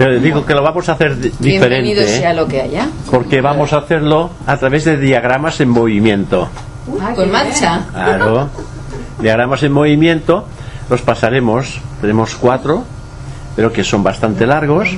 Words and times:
Pero 0.00 0.20
digo 0.20 0.46
que 0.46 0.54
lo 0.54 0.62
vamos 0.62 0.88
a 0.88 0.92
hacer 0.92 1.16
di- 1.18 1.32
Bienvenido 1.40 2.02
diferente, 2.02 2.20
sea 2.20 2.30
¿eh? 2.30 2.34
lo 2.36 2.46
que 2.46 2.62
haya. 2.62 2.86
porque 3.10 3.40
vamos 3.40 3.72
a 3.72 3.78
hacerlo 3.78 4.30
a 4.46 4.56
través 4.56 4.84
de 4.84 4.96
diagramas 4.96 5.60
en 5.60 5.70
movimiento. 5.70 6.48
Con 7.16 7.32
marcha. 7.32 7.84
Claro. 7.92 8.48
Diagramas 9.20 9.60
en 9.64 9.72
movimiento 9.72 10.46
los 10.88 11.00
pasaremos, 11.02 11.80
tenemos 12.00 12.36
cuatro, 12.36 12.84
pero 13.56 13.72
que 13.72 13.82
son 13.82 14.04
bastante 14.04 14.46
largos. 14.46 14.88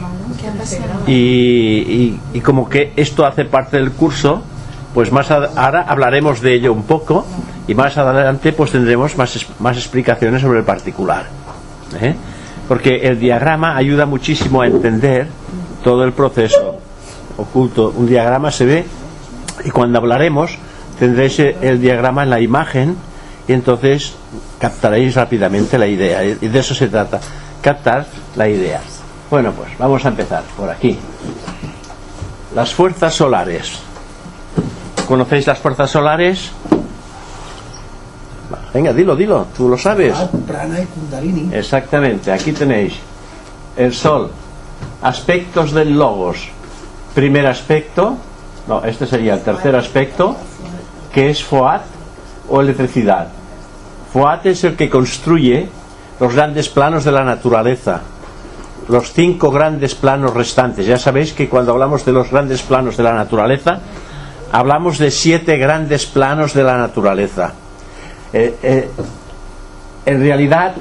Y, 1.07 1.13
y- 1.15 2.21
y 2.35 2.41
como 2.43 2.69
que 2.69 2.93
esto 2.95 3.25
hace 3.25 3.47
parte 3.47 3.79
del 3.79 3.93
curso, 3.93 4.43
pues 4.93 5.11
más 5.13 5.31
ahora 5.31 5.81
hablaremos 5.89 6.43
de 6.43 6.57
ello 6.57 6.75
un 6.75 6.83
poco 6.83 7.27
y 7.67 7.75
más 7.75 7.97
adelante 7.97 8.53
pues 8.53 8.73
tendremos 8.73 9.17
más, 9.17 9.35
es- 9.35 9.47
más 9.61 9.79
explicaciones 9.79 10.43
sobre 10.43 10.59
el 10.59 10.65
particular. 10.67 11.25
¿eh? 12.03 12.15
Porque 12.71 13.09
el 13.09 13.19
diagrama 13.19 13.77
ayuda 13.77 14.07
muchísimo 14.07 14.63
a 14.63 14.69
entender 14.69 15.27
todo 15.83 16.05
el 16.05 16.13
proceso 16.13 16.77
oculto. 17.37 17.93
Un 17.97 18.07
diagrama 18.07 18.53
se 18.53 18.65
ve 18.65 18.85
y 19.65 19.71
cuando 19.71 19.99
hablaremos 19.99 20.57
tendréis 20.97 21.41
el 21.41 21.81
diagrama 21.81 22.23
en 22.23 22.31
la 22.31 22.41
imagen 22.41 22.95
y 23.49 23.55
entonces 23.55 24.15
captaréis 24.61 25.17
rápidamente 25.17 25.79
la 25.79 25.89
idea. 25.89 26.23
Y 26.23 26.47
de 26.47 26.59
eso 26.61 26.73
se 26.73 26.87
trata, 26.87 27.19
captar 27.61 28.07
la 28.37 28.49
idea. 28.49 28.81
Bueno, 29.29 29.51
pues 29.51 29.77
vamos 29.77 30.05
a 30.05 30.09
empezar 30.11 30.45
por 30.57 30.71
aquí. 30.71 30.97
Las 32.55 32.73
fuerzas 32.73 33.13
solares. 33.13 33.81
¿Conocéis 35.09 35.49
las 35.49 35.59
fuerzas 35.59 35.91
solares? 35.91 36.53
Venga, 38.73 38.93
dilo, 38.93 39.17
dilo, 39.17 39.47
tú 39.57 39.69
lo 39.69 39.77
sabes. 39.77 40.15
Prana 40.47 40.81
y 40.81 40.87
Kundalini. 40.87 41.55
Exactamente, 41.55 42.33
aquí 42.33 42.53
tenéis 42.53 42.95
el 43.77 43.95
Sol, 43.95 44.31
aspectos 45.03 45.73
del 45.73 45.97
Logos. 45.97 46.49
Primer 47.15 47.47
aspecto, 47.47 48.17
no, 48.69 48.85
este 48.85 49.07
sería 49.07 49.35
el 49.35 49.41
tercer 49.41 49.75
aspecto, 49.75 50.37
que 51.13 51.31
es 51.31 51.43
Foat 51.43 51.83
o 52.49 52.61
electricidad. 52.61 53.29
Foat 54.13 54.47
es 54.47 54.65
el 54.65 54.77
que 54.77 54.91
construye 54.91 55.69
los 56.19 56.35
grandes 56.35 56.69
planos 56.69 57.05
de 57.05 57.13
la 57.13 57.25
naturaleza, 57.25 58.01
los 58.89 59.13
cinco 59.13 59.51
grandes 59.51 59.95
planos 59.95 60.35
restantes. 60.35 60.87
Ya 60.87 60.99
sabéis 60.99 61.33
que 61.33 61.49
cuando 61.49 61.73
hablamos 61.73 62.05
de 62.05 62.13
los 62.13 62.31
grandes 62.31 62.63
planos 62.63 62.97
de 62.97 63.03
la 63.03 63.15
naturaleza, 63.15 63.81
hablamos 64.53 64.99
de 64.99 65.11
siete 65.11 65.57
grandes 65.57 66.07
planos 66.07 66.55
de 66.55 66.65
la 66.65 66.77
naturaleza. 66.77 67.53
Eh, 68.33 68.57
eh, 68.63 68.91
en 70.07 70.21
realidad, 70.21 70.75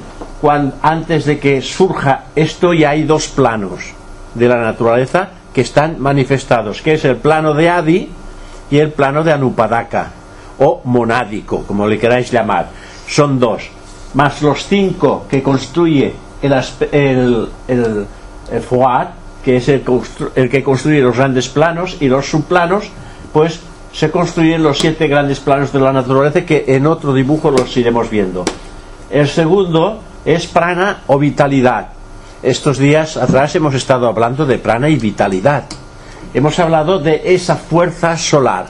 antes 0.81 1.25
de 1.25 1.39
que 1.39 1.61
surja 1.61 2.25
esto, 2.35 2.73
ya 2.73 2.91
hay 2.91 3.03
dos 3.03 3.27
planos 3.27 3.93
de 4.33 4.47
la 4.47 4.57
naturaleza 4.57 5.29
que 5.53 5.61
están 5.61 5.99
manifestados, 5.99 6.81
que 6.81 6.93
es 6.93 7.05
el 7.05 7.17
plano 7.17 7.53
de 7.53 7.69
Adi 7.69 8.09
y 8.71 8.77
el 8.77 8.91
plano 8.91 9.23
de 9.23 9.33
Anupadaka, 9.33 10.11
o 10.59 10.81
monádico, 10.83 11.63
como 11.63 11.87
le 11.87 11.97
queráis 11.97 12.31
llamar. 12.31 12.69
Son 13.07 13.39
dos, 13.39 13.69
más 14.13 14.41
los 14.41 14.65
cinco 14.65 15.25
que 15.29 15.41
construye 15.41 16.13
el, 16.41 16.53
el, 16.91 17.49
el, 17.67 18.05
el 18.51 18.61
Foat, 18.61 19.09
que 19.43 19.57
es 19.57 19.67
el, 19.69 19.83
el 20.35 20.49
que 20.49 20.63
construye 20.63 21.01
los 21.01 21.17
grandes 21.17 21.49
planos, 21.49 21.97
y 21.99 22.07
los 22.07 22.29
subplanos, 22.29 22.89
pues 23.33 23.59
se 23.91 24.11
construyen 24.11 24.63
los 24.63 24.79
siete 24.79 25.07
grandes 25.07 25.39
planos 25.39 25.73
de 25.73 25.79
la 25.79 25.91
naturaleza 25.91 26.45
que 26.45 26.65
en 26.67 26.85
otro 26.87 27.13
dibujo 27.13 27.51
los 27.51 27.75
iremos 27.75 28.09
viendo. 28.09 28.45
El 29.09 29.27
segundo 29.27 30.01
es 30.25 30.47
prana 30.47 31.01
o 31.07 31.17
vitalidad. 31.17 31.89
Estos 32.43 32.77
días 32.77 33.17
atrás 33.17 33.55
hemos 33.55 33.73
estado 33.73 34.07
hablando 34.07 34.45
de 34.45 34.59
prana 34.59 34.89
y 34.89 34.95
vitalidad. 34.95 35.65
Hemos 36.33 36.59
hablado 36.59 36.99
de 36.99 37.33
esa 37.33 37.55
fuerza 37.55 38.15
solar. 38.17 38.67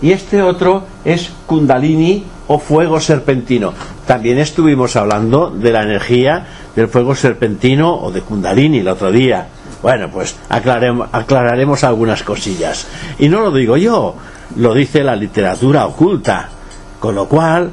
Y 0.00 0.12
este 0.12 0.42
otro 0.42 0.84
es 1.04 1.30
kundalini 1.46 2.24
o 2.48 2.58
fuego 2.58 2.98
serpentino. 3.00 3.72
También 4.06 4.38
estuvimos 4.38 4.96
hablando 4.96 5.50
de 5.50 5.70
la 5.72 5.82
energía 5.82 6.46
del 6.74 6.88
fuego 6.88 7.14
serpentino 7.14 7.94
o 7.94 8.10
de 8.10 8.22
kundalini 8.22 8.78
el 8.78 8.88
otro 8.88 9.12
día. 9.12 9.46
Bueno, 9.82 10.08
pues 10.10 10.34
aclarem- 10.50 11.06
aclararemos 11.12 11.84
algunas 11.84 12.22
cosillas. 12.22 12.86
Y 13.18 13.28
no 13.28 13.40
lo 13.42 13.52
digo 13.52 13.76
yo, 13.76 14.16
lo 14.56 14.74
dice 14.74 15.04
la 15.04 15.14
literatura 15.14 15.86
oculta. 15.86 16.48
Con 16.98 17.14
lo 17.14 17.28
cual, 17.28 17.70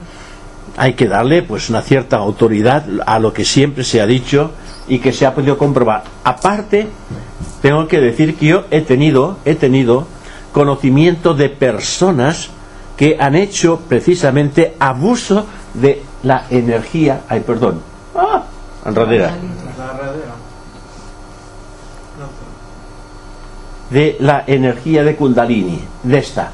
hay 0.78 0.94
que 0.94 1.08
darle 1.08 1.41
pues 1.41 1.69
una 1.69 1.81
cierta 1.81 2.18
autoridad 2.18 2.85
a 3.06 3.18
lo 3.18 3.34
que 3.34 3.46
siempre 3.46 3.84
se 3.84 4.02
ha 4.02 4.06
dicho 4.06 4.52
y 4.88 5.00
que 5.00 5.14
se 5.14 5.25
ha 5.25 5.34
podido 5.34 5.58
comprobar. 5.58 6.03
Aparte, 6.24 6.88
tengo 7.62 7.88
que 7.88 8.00
decir 8.02 8.35
que 8.35 8.46
yo 8.47 8.66
he 8.69 8.81
tenido, 8.81 9.38
he 9.46 9.56
tenido 9.56 10.06
conocimiento 10.52 11.34
de 11.34 11.50
personas 11.50 12.50
que 12.98 13.18
han 13.20 13.36
hecho 13.36 13.82
precisamente 13.88 14.76
abuso 14.80 15.46
de 15.74 16.02
la 16.24 16.46
energía, 16.50 17.22
ay 17.28 17.42
perdón, 17.42 17.82
ah, 18.16 18.44
de 23.90 24.18
la 24.20 24.44
energía 24.48 25.04
de 25.04 25.16
Kundalini, 25.16 25.80
de 26.04 26.18
esta. 26.18 26.52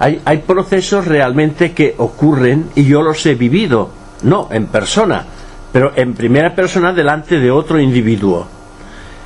Hay, 0.00 0.20
hay 0.24 0.38
procesos 0.38 1.06
realmente 1.06 1.72
que 1.72 1.94
ocurren 1.98 2.70
y 2.74 2.84
yo 2.84 3.02
los 3.02 3.24
he 3.26 3.34
vivido, 3.34 3.90
no 4.22 4.48
en 4.50 4.66
persona, 4.66 5.24
pero 5.72 5.92
en 5.96 6.14
primera 6.14 6.54
persona 6.54 6.92
delante 6.92 7.38
de 7.38 7.50
otro 7.50 7.80
individuo. 7.80 8.46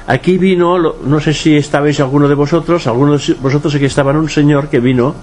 Aquí 0.07 0.39
vino, 0.39 0.79
no 0.79 1.21
sé 1.21 1.33
si 1.33 1.57
estabais 1.57 2.01
alguno 2.01 2.27
de 2.27 2.35
vosotros, 2.35 2.87
algunos 2.87 3.27
de 3.27 3.35
vosotros 3.35 3.75
aquí 3.75 3.85
estaban 3.85 4.17
un 4.17 4.29
señor 4.29 4.69
que 4.69 4.81
vino 4.81 5.15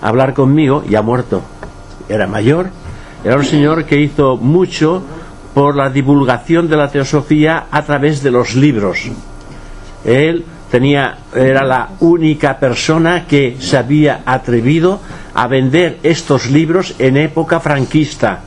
hablar 0.00 0.34
conmigo, 0.34 0.84
ya 0.88 1.02
muerto, 1.02 1.42
era 2.08 2.26
mayor, 2.26 2.70
era 3.24 3.36
un 3.36 3.44
señor 3.44 3.84
que 3.84 4.00
hizo 4.00 4.36
mucho 4.36 5.02
por 5.54 5.74
la 5.74 5.90
divulgación 5.90 6.68
de 6.68 6.76
la 6.76 6.90
teosofía 6.90 7.66
a 7.70 7.82
través 7.82 8.22
de 8.22 8.30
los 8.30 8.54
libros. 8.54 9.10
Él 10.04 10.44
tenía, 10.70 11.18
era 11.34 11.64
la 11.64 11.88
única 12.00 12.58
persona 12.58 13.26
que 13.26 13.56
se 13.58 13.76
había 13.76 14.22
atrevido 14.26 15.00
a 15.34 15.46
vender 15.46 15.98
estos 16.02 16.50
libros 16.50 16.94
en 16.98 17.16
época 17.16 17.60
franquista. 17.60 18.40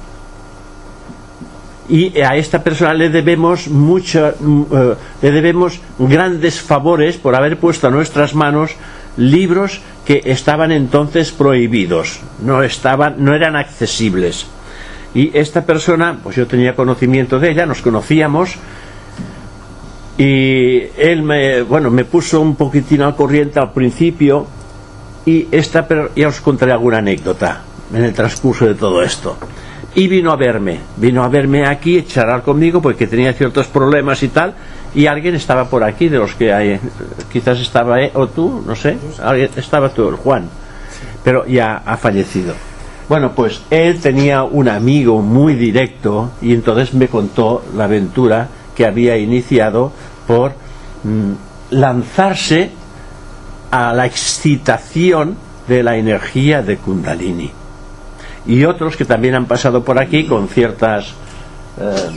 Y 1.89 2.19
a 2.21 2.35
esta 2.35 2.63
persona 2.63 2.93
le 2.93 3.09
debemos 3.09 3.67
mucho, 3.67 4.31
mm, 4.39 4.61
eh, 4.71 4.95
le 5.23 5.31
debemos 5.31 5.81
grandes 5.97 6.61
favores 6.61 7.17
por 7.17 7.35
haber 7.35 7.57
puesto 7.57 7.87
a 7.87 7.91
nuestras 7.91 8.35
manos 8.35 8.71
libros 9.17 9.81
que 10.09 10.23
estaban 10.25 10.71
entonces 10.71 11.31
prohibidos, 11.31 12.19
no 12.41 12.63
estaban, 12.63 13.23
no 13.23 13.35
eran 13.35 13.55
accesibles. 13.55 14.47
Y 15.13 15.29
esta 15.37 15.67
persona, 15.67 16.17
pues 16.23 16.35
yo 16.35 16.47
tenía 16.47 16.75
conocimiento 16.75 17.37
de 17.37 17.51
ella, 17.51 17.67
nos 17.67 17.83
conocíamos, 17.83 18.55
y 20.17 20.81
él 20.97 21.21
me, 21.21 21.61
bueno, 21.61 21.91
me 21.91 22.05
puso 22.05 22.41
un 22.41 22.55
poquitín 22.55 23.03
al 23.03 23.15
corriente 23.15 23.59
al 23.59 23.71
principio 23.71 24.47
y 25.27 25.47
esta, 25.51 25.87
ya 26.15 26.27
os 26.27 26.41
contaré 26.41 26.71
alguna 26.71 26.97
anécdota 26.97 27.61
en 27.93 28.03
el 28.03 28.11
transcurso 28.11 28.65
de 28.65 28.73
todo 28.73 29.03
esto. 29.03 29.37
Y 29.99 30.07
vino 30.07 30.31
a 30.31 30.37
verme, 30.37 30.79
vino 30.95 31.21
a 31.25 31.27
verme 31.27 31.67
aquí, 31.67 31.99
a 31.99 32.05
charlar 32.05 32.41
conmigo 32.41 32.81
porque 32.81 33.05
tenía 33.05 33.33
ciertos 33.33 33.67
problemas 33.67 34.23
y 34.23 34.29
tal, 34.29 34.53
y 34.95 35.07
alguien 35.07 35.35
estaba 35.35 35.65
por 35.65 35.83
aquí 35.83 36.07
de 36.07 36.17
los 36.19 36.35
que 36.35 36.53
hay, 36.53 36.79
quizás 37.29 37.59
estaba, 37.59 38.01
eh, 38.01 38.09
o 38.13 38.27
tú, 38.27 38.63
no 38.65 38.77
sé, 38.77 38.97
alguien- 39.21 39.49
estaba 39.57 39.89
tú, 39.89 40.07
el 40.07 40.15
Juan, 40.15 40.47
pero 41.21 41.45
ya 41.45 41.81
ha 41.85 41.97
fallecido. 41.97 42.53
Bueno, 43.09 43.33
pues 43.35 43.61
él 43.69 43.99
tenía 43.99 44.43
un 44.43 44.69
amigo 44.69 45.21
muy 45.21 45.55
directo 45.55 46.31
y 46.41 46.53
entonces 46.53 46.93
me 46.93 47.09
contó 47.09 47.65
la 47.75 47.83
aventura 47.83 48.47
que 48.73 48.85
había 48.85 49.17
iniciado 49.17 49.91
por 50.25 50.53
mm, 51.03 51.31
lanzarse 51.71 52.71
a 53.69 53.91
la 53.93 54.05
excitación 54.05 55.35
de 55.67 55.83
la 55.83 55.97
energía 55.97 56.61
de 56.61 56.77
Kundalini. 56.77 57.51
Y 58.45 58.65
otros 58.65 58.95
que 58.95 59.05
también 59.05 59.35
han 59.35 59.45
pasado 59.45 59.83
por 59.83 59.99
aquí 59.99 60.25
con 60.25 60.47
ciertas 60.47 61.13
eh, 61.79 62.09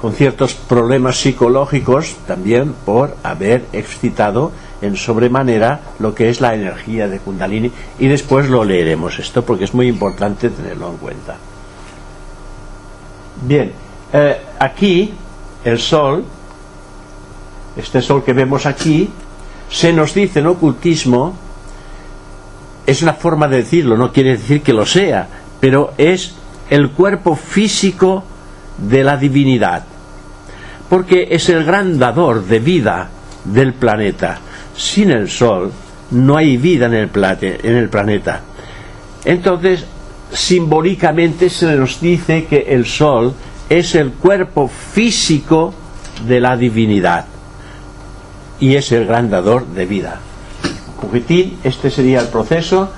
con 0.00 0.12
ciertos 0.12 0.54
problemas 0.54 1.16
psicológicos 1.16 2.16
también 2.26 2.74
por 2.84 3.16
haber 3.22 3.64
excitado 3.72 4.52
en 4.82 4.96
sobremanera 4.96 5.80
lo 5.98 6.14
que 6.14 6.28
es 6.28 6.40
la 6.40 6.54
energía 6.54 7.08
de 7.08 7.18
Kundalini 7.18 7.72
y 7.98 8.06
después 8.06 8.48
lo 8.48 8.62
leeremos 8.62 9.18
esto 9.18 9.44
porque 9.44 9.64
es 9.64 9.74
muy 9.74 9.88
importante 9.88 10.50
tenerlo 10.50 10.90
en 10.90 10.96
cuenta. 10.98 11.36
Bien, 13.42 13.72
eh, 14.12 14.40
aquí 14.58 15.12
el 15.64 15.78
sol, 15.78 16.24
este 17.76 18.02
sol 18.02 18.22
que 18.22 18.32
vemos 18.32 18.66
aquí, 18.66 19.10
se 19.68 19.92
nos 19.92 20.14
dice 20.14 20.40
en 20.40 20.46
ocultismo, 20.46 21.34
es 22.86 23.02
una 23.02 23.14
forma 23.14 23.48
de 23.48 23.56
decirlo, 23.56 23.96
no 23.96 24.12
quiere 24.12 24.32
decir 24.32 24.62
que 24.62 24.72
lo 24.72 24.86
sea, 24.86 25.26
pero 25.66 25.94
es 25.98 26.32
el 26.70 26.90
cuerpo 26.90 27.34
físico 27.34 28.22
de 28.78 29.02
la 29.02 29.16
divinidad. 29.16 29.82
porque 30.88 31.26
es 31.32 31.48
el 31.48 31.64
gran 31.64 31.98
dador 31.98 32.44
de 32.44 32.60
vida 32.60 33.10
del 33.44 33.74
planeta. 33.74 34.38
Sin 34.76 35.10
el 35.10 35.28
Sol 35.28 35.72
no 36.12 36.36
hay 36.36 36.56
vida 36.56 36.86
en 36.86 36.94
el, 36.94 37.88
planeta. 37.88 38.42
Entonces, 39.24 39.84
simbólicamente 40.30 41.50
se 41.50 41.74
nos 41.74 42.00
dice 42.00 42.44
que 42.44 42.66
el 42.68 42.86
Sol 42.86 43.34
es 43.68 43.96
el 43.96 44.12
cuerpo 44.12 44.68
físico 44.68 45.74
de 46.28 46.38
la 46.38 46.56
divinidad 46.56 47.26
y 48.60 48.76
es 48.76 48.92
el 48.92 49.04
gran 49.04 49.30
dador 49.30 49.66
de 49.66 49.84
vida. 49.84 50.20
Poquitín, 51.00 51.58
este 51.64 51.90
sería 51.90 52.20
el 52.20 52.28
proceso 52.28 52.92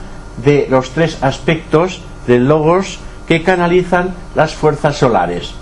de 0.45 0.67
los 0.69 0.91
tres 0.91 1.17
aspectos 1.23 2.03
del 2.29 2.47
logos 2.47 3.01
que 3.27 3.43
canalizan 3.43 4.15
las 4.37 4.55
fuerzas 4.55 4.97
solares. 4.97 5.55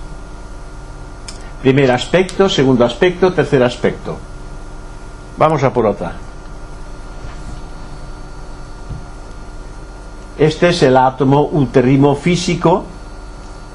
Primer 1.62 1.90
aspecto, 1.90 2.48
segundo 2.48 2.84
aspecto, 2.84 3.32
tercer 3.32 3.62
aspecto. 3.62 4.18
Vamos 5.38 5.62
a 5.62 5.72
por 5.72 5.86
otra. 5.86 6.12
Este 10.38 10.68
es 10.68 10.82
el 10.82 10.96
átomo 10.98 11.44
ulterrimo 11.44 12.14
físico, 12.14 12.84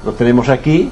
lo 0.04 0.12
tenemos 0.12 0.48
aquí, 0.48 0.90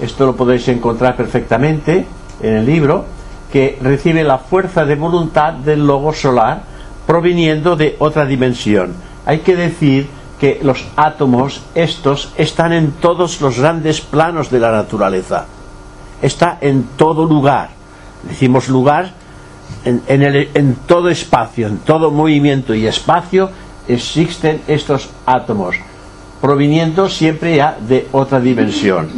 esto 0.00 0.26
lo 0.26 0.36
podéis 0.36 0.68
encontrar 0.68 1.16
perfectamente 1.16 2.06
en 2.40 2.54
el 2.54 2.66
libro, 2.66 3.04
que 3.52 3.78
recibe 3.82 4.22
la 4.22 4.38
fuerza 4.38 4.84
de 4.84 4.94
voluntad 4.94 5.54
del 5.54 5.86
logo 5.86 6.12
solar 6.12 6.62
proviniendo 7.06 7.76
de 7.76 7.96
otra 7.98 8.24
dimensión. 8.24 8.94
Hay 9.26 9.40
que 9.40 9.56
decir 9.56 10.08
que 10.38 10.60
los 10.62 10.84
átomos 10.96 11.62
estos 11.74 12.32
están 12.36 12.72
en 12.72 12.92
todos 12.92 13.40
los 13.40 13.58
grandes 13.58 14.00
planos 14.00 14.50
de 14.50 14.60
la 14.60 14.72
naturaleza. 14.72 15.46
Está 16.20 16.58
en 16.60 16.84
todo 16.96 17.24
lugar. 17.24 17.70
Decimos 18.22 18.68
lugar 18.68 19.12
en, 19.84 20.02
en 20.08 20.74
todo 20.86 21.08
espacio, 21.08 21.68
en 21.68 21.78
todo 21.78 22.10
movimiento 22.10 22.74
y 22.74 22.86
espacio 22.86 23.50
existen 23.86 24.62
estos 24.66 25.10
átomos, 25.26 25.76
proviniendo 26.40 27.08
siempre 27.08 27.56
ya 27.56 27.76
de 27.78 28.08
otra 28.12 28.40
dimensión. 28.40 29.08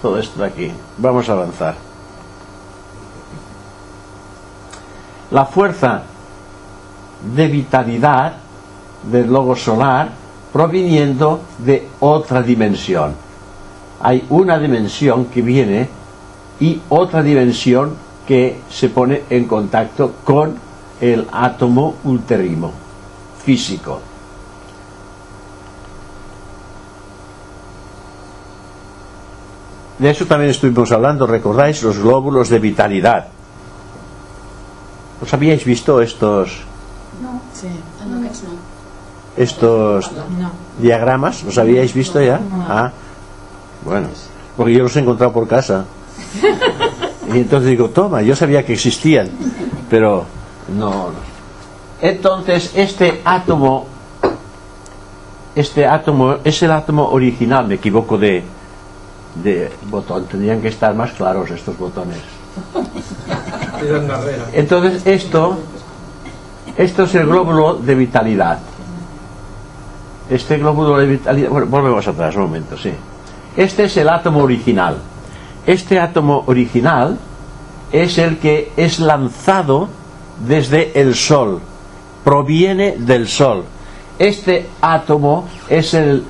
Todo 0.00 0.18
esto 0.18 0.40
de 0.40 0.46
aquí. 0.46 0.72
Vamos 0.96 1.28
a 1.28 1.32
avanzar. 1.32 1.74
La 5.30 5.44
fuerza 5.44 6.02
de 7.34 7.48
vitalidad 7.48 8.34
del 9.02 9.30
logo 9.30 9.56
solar 9.56 10.08
proviniendo 10.52 11.40
de 11.58 11.88
otra 12.00 12.42
dimensión. 12.42 13.14
Hay 14.00 14.24
una 14.30 14.58
dimensión 14.58 15.26
que 15.26 15.42
viene 15.42 15.88
y 16.60 16.80
otra 16.88 17.22
dimensión 17.22 17.94
que 18.26 18.60
se 18.70 18.88
pone 18.88 19.22
en 19.30 19.46
contacto 19.46 20.14
con 20.24 20.56
el 21.00 21.26
átomo 21.32 21.96
ulterimo 22.04 22.72
físico. 23.44 24.00
De 29.98 30.10
eso 30.10 30.26
también 30.26 30.50
estuvimos 30.50 30.92
hablando, 30.92 31.26
recordáis 31.26 31.82
los 31.82 31.98
glóbulos 31.98 32.48
de 32.50 32.60
vitalidad. 32.60 33.28
¿Os 35.20 35.34
habíais 35.34 35.64
visto 35.64 36.00
estos? 36.00 36.62
No, 37.20 37.40
sí. 37.52 37.66
Estos 39.38 40.10
diagramas, 40.78 41.44
¿los 41.44 41.56
habíais 41.58 41.94
visto 41.94 42.20
ya? 42.20 42.40
Ah, 42.68 42.90
bueno, 43.84 44.08
porque 44.56 44.72
yo 44.72 44.82
los 44.82 44.96
he 44.96 45.00
encontrado 45.00 45.32
por 45.32 45.46
casa. 45.46 45.84
Y 47.28 47.40
entonces 47.40 47.68
digo, 47.68 47.90
toma, 47.90 48.22
yo 48.22 48.34
sabía 48.34 48.64
que 48.64 48.72
existían, 48.72 49.28
pero 49.90 50.24
no, 50.74 50.90
no. 50.90 51.28
Entonces, 52.00 52.72
este 52.74 53.20
átomo, 53.22 53.86
este 55.54 55.84
átomo 55.86 56.36
es 56.42 56.62
el 56.62 56.70
átomo 56.70 57.08
original, 57.10 57.66
me 57.66 57.74
equivoco 57.74 58.16
de, 58.16 58.42
de 59.42 59.70
botón, 59.90 60.24
tendrían 60.24 60.62
que 60.62 60.68
estar 60.68 60.94
más 60.94 61.12
claros 61.12 61.50
estos 61.50 61.76
botones. 61.76 62.18
Entonces, 64.54 65.06
esto, 65.06 65.58
esto 66.76 67.02
es 67.02 67.14
el 67.14 67.26
glóbulo 67.26 67.74
de 67.74 67.94
vitalidad. 67.94 68.58
Este 70.30 70.58
glóbulo 70.58 70.98
de 70.98 71.48
bueno, 71.48 71.66
volvemos 71.66 72.06
atrás 72.06 72.36
un 72.36 72.42
momento, 72.42 72.76
sí. 72.76 72.92
Este 73.56 73.84
es 73.84 73.96
el 73.96 74.08
átomo 74.08 74.42
original. 74.42 74.98
Este 75.66 75.98
átomo 75.98 76.44
original 76.46 77.18
es 77.92 78.18
el 78.18 78.38
que 78.38 78.72
es 78.76 79.00
lanzado 79.00 79.88
desde 80.46 81.00
el 81.00 81.14
Sol 81.14 81.60
proviene 82.28 82.96
del 82.98 83.26
Sol. 83.26 83.64
Este 84.18 84.66
átomo 84.82 85.48
es 85.66 85.94
el, 85.94 86.24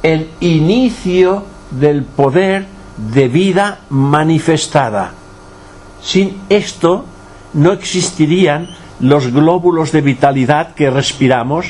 el 0.00 0.28
inicio 0.38 1.42
del 1.72 2.04
poder 2.04 2.66
de 2.96 3.26
vida 3.26 3.80
manifestada. 3.90 5.10
Sin 6.00 6.42
esto 6.48 7.04
no 7.54 7.72
existirían 7.72 8.68
los 9.00 9.32
glóbulos 9.32 9.90
de 9.90 10.02
vitalidad 10.02 10.74
que 10.74 10.88
respiramos, 10.88 11.66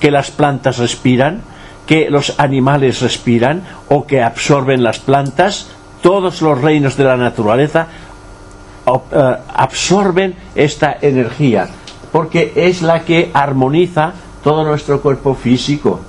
que 0.00 0.10
las 0.10 0.30
plantas 0.30 0.78
respiran, 0.78 1.42
que 1.86 2.10
los 2.10 2.38
animales 2.38 3.00
respiran 3.00 3.62
o 3.88 4.06
que 4.06 4.22
absorben 4.22 4.82
las 4.82 4.98
plantas, 4.98 5.68
todos 6.02 6.42
los 6.42 6.60
reinos 6.60 6.96
de 6.96 7.04
la 7.04 7.16
naturaleza 7.16 7.86
eh, 8.86 9.36
absorben 9.54 10.34
esta 10.54 10.96
energía 11.00 11.68
porque 12.16 12.52
es 12.56 12.80
la 12.80 13.04
que 13.04 13.30
armoniza 13.34 14.12
todo 14.42 14.64
nuestro 14.64 15.02
cuerpo 15.02 15.34
físico. 15.34 16.00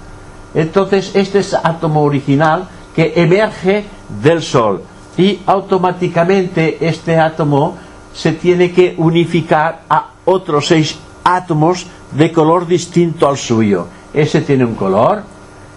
Entonces, 0.53 1.11
este 1.15 1.39
es 1.39 1.53
átomo 1.53 2.01
original 2.03 2.65
que 2.95 3.11
emerge 3.15 3.83
del 4.21 4.41
Sol 4.41 4.81
y 5.17 5.39
automáticamente 5.45 6.77
este 6.79 7.17
átomo 7.17 7.77
se 8.13 8.31
tiene 8.31 8.71
que 8.71 8.95
unificar 8.97 9.81
a 9.89 10.11
otros 10.23 10.67
seis 10.67 10.97
átomos 11.27 11.85
de 12.11 12.31
color 12.31 12.67
distinto 12.67 13.27
al 13.27 13.37
suyo. 13.37 13.87
Ese 14.13 14.41
tiene 14.41 14.63
un 14.63 14.75
color 14.75 15.23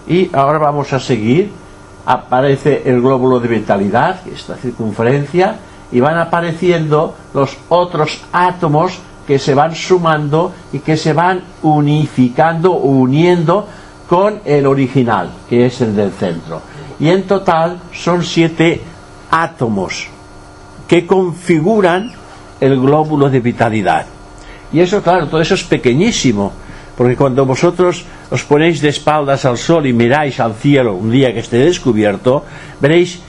y 0.07 0.33
ahora 0.33 0.59
vamos 0.59 0.93
a 0.93 0.99
seguir. 0.99 1.51
Aparece 2.05 2.83
el 2.85 3.01
glóbulo 3.01 3.39
de 3.39 3.47
vitalidad, 3.47 4.21
esta 4.27 4.55
circunferencia, 4.55 5.57
y 5.91 5.99
van 5.99 6.17
apareciendo 6.17 7.13
los 7.33 7.57
otros 7.69 8.21
átomos 8.31 8.97
que 9.27 9.37
se 9.37 9.53
van 9.53 9.75
sumando 9.75 10.53
y 10.71 10.79
que 10.79 10.97
se 10.97 11.13
van 11.13 11.43
unificando, 11.61 12.71
uniendo 12.71 13.67
con 14.07 14.39
el 14.45 14.65
original, 14.65 15.31
que 15.49 15.65
es 15.65 15.81
el 15.81 15.95
del 15.95 16.11
centro. 16.11 16.61
Y 16.99 17.09
en 17.09 17.23
total 17.23 17.79
son 17.93 18.23
siete 18.23 18.81
átomos 19.29 20.07
que 20.87 21.05
configuran 21.05 22.11
el 22.59 22.79
glóbulo 22.79 23.29
de 23.29 23.39
vitalidad. 23.41 24.05
Y 24.73 24.79
eso, 24.79 25.01
claro, 25.01 25.27
todo 25.27 25.41
eso 25.41 25.55
es 25.55 25.63
pequeñísimo, 25.63 26.53
porque 26.97 27.15
cuando 27.15 27.45
vosotros 27.45 28.05
os 28.29 28.43
ponéis 28.43 28.81
de 28.81 28.89
espaldas 28.89 29.45
al 29.45 29.57
sol 29.57 29.85
y 29.85 29.93
miráis 29.93 30.39
al 30.39 30.55
cielo 30.55 30.95
un 30.95 31.11
día 31.11 31.33
que 31.33 31.39
esté 31.39 31.57
descubierto, 31.57 32.45
veréis 32.79 33.19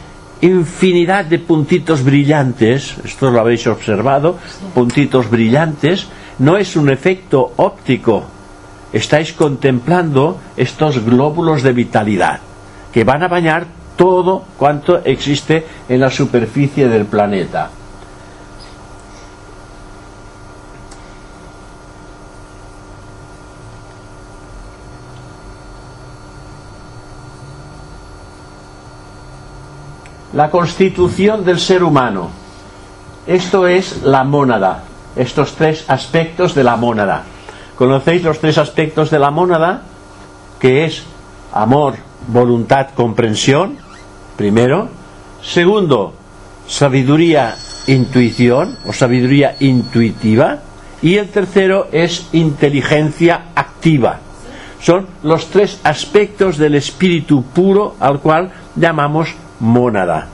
infinidad 0.40 1.24
de 1.24 1.38
puntitos 1.38 2.04
brillantes, 2.04 2.96
esto 3.04 3.30
lo 3.30 3.40
habéis 3.40 3.66
observado, 3.66 4.38
puntitos 4.74 5.30
brillantes, 5.30 6.06
no 6.38 6.56
es 6.56 6.76
un 6.76 6.90
efecto 6.90 7.52
óptico, 7.56 8.24
estáis 8.92 9.32
contemplando 9.32 10.38
estos 10.56 11.04
glóbulos 11.04 11.62
de 11.62 11.72
vitalidad 11.72 12.40
que 12.92 13.04
van 13.04 13.22
a 13.22 13.28
bañar 13.28 13.66
todo 13.96 14.44
cuanto 14.58 15.00
existe 15.04 15.64
en 15.88 16.00
la 16.00 16.10
superficie 16.10 16.88
del 16.88 17.06
planeta. 17.06 17.70
La 30.32 30.50
constitución 30.50 31.44
del 31.44 31.58
ser 31.58 31.82
humano. 31.82 32.30
Esto 33.26 33.66
es 33.66 34.02
la 34.02 34.24
mónada, 34.24 34.84
estos 35.16 35.54
tres 35.54 35.84
aspectos 35.88 36.54
de 36.54 36.64
la 36.64 36.76
mónada. 36.76 37.24
¿Conocéis 37.76 38.22
los 38.22 38.38
tres 38.38 38.58
aspectos 38.58 39.10
de 39.10 39.18
la 39.18 39.30
mónada? 39.30 39.82
Que 40.58 40.84
es 40.84 41.04
amor, 41.52 41.94
voluntad, 42.28 42.88
comprensión, 42.94 43.78
primero. 44.36 44.88
Segundo, 45.42 46.14
sabiduría, 46.66 47.54
intuición 47.86 48.78
o 48.86 48.92
sabiduría 48.92 49.56
intuitiva. 49.60 50.58
Y 51.02 51.16
el 51.16 51.28
tercero 51.28 51.88
es 51.90 52.28
inteligencia 52.32 53.46
activa. 53.54 54.20
Son 54.80 55.06
los 55.22 55.46
tres 55.46 55.80
aspectos 55.84 56.58
del 56.58 56.76
espíritu 56.76 57.42
puro 57.42 57.96
al 58.00 58.20
cual 58.20 58.52
llamamos 58.76 59.34
mónada. 59.62 60.28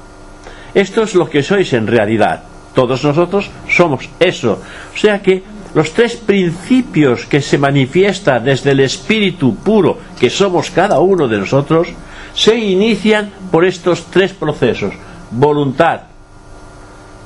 Esto 0.74 1.02
es 1.02 1.14
lo 1.14 1.28
que 1.28 1.42
sois 1.42 1.72
en 1.72 1.86
realidad. 1.86 2.42
Todos 2.74 3.04
nosotros 3.04 3.50
somos 3.68 4.08
eso. 4.18 4.60
O 4.94 4.96
sea 4.96 5.22
que 5.22 5.42
los 5.74 5.92
tres 5.92 6.16
principios 6.16 7.26
que 7.26 7.40
se 7.40 7.58
manifiestan 7.58 8.44
desde 8.44 8.72
el 8.72 8.80
espíritu 8.80 9.54
puro 9.56 9.98
que 10.18 10.30
somos 10.30 10.70
cada 10.70 10.98
uno 10.98 11.28
de 11.28 11.38
nosotros 11.38 11.88
se 12.34 12.56
inician 12.56 13.30
por 13.50 13.64
estos 13.64 14.06
tres 14.10 14.32
procesos. 14.32 14.94
Voluntad, 15.30 16.02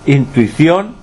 intuición, 0.07 0.97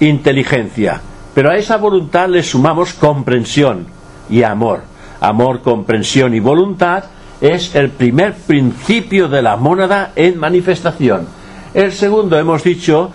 inteligencia. 0.00 1.00
Pero 1.34 1.50
a 1.50 1.56
esa 1.56 1.76
voluntad 1.76 2.28
le 2.28 2.42
sumamos 2.42 2.92
comprensión 2.94 3.86
y 4.28 4.42
amor. 4.42 4.82
Amor, 5.20 5.62
comprensión 5.62 6.34
y 6.34 6.40
voluntad 6.40 7.04
es 7.42 7.74
el 7.74 7.90
primer 7.90 8.34
principio 8.34 9.28
de 9.28 9.42
la 9.42 9.56
mónada 9.56 10.12
en 10.14 10.38
manifestación. 10.38 11.26
El 11.74 11.92
segundo, 11.92 12.38
hemos 12.38 12.62
dicho, 12.62 13.10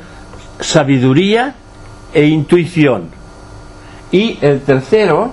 sabiduría 0.59 1.55
e 2.13 2.25
intuición. 2.25 3.09
Y 4.11 4.37
el 4.41 4.61
tercero, 4.61 5.31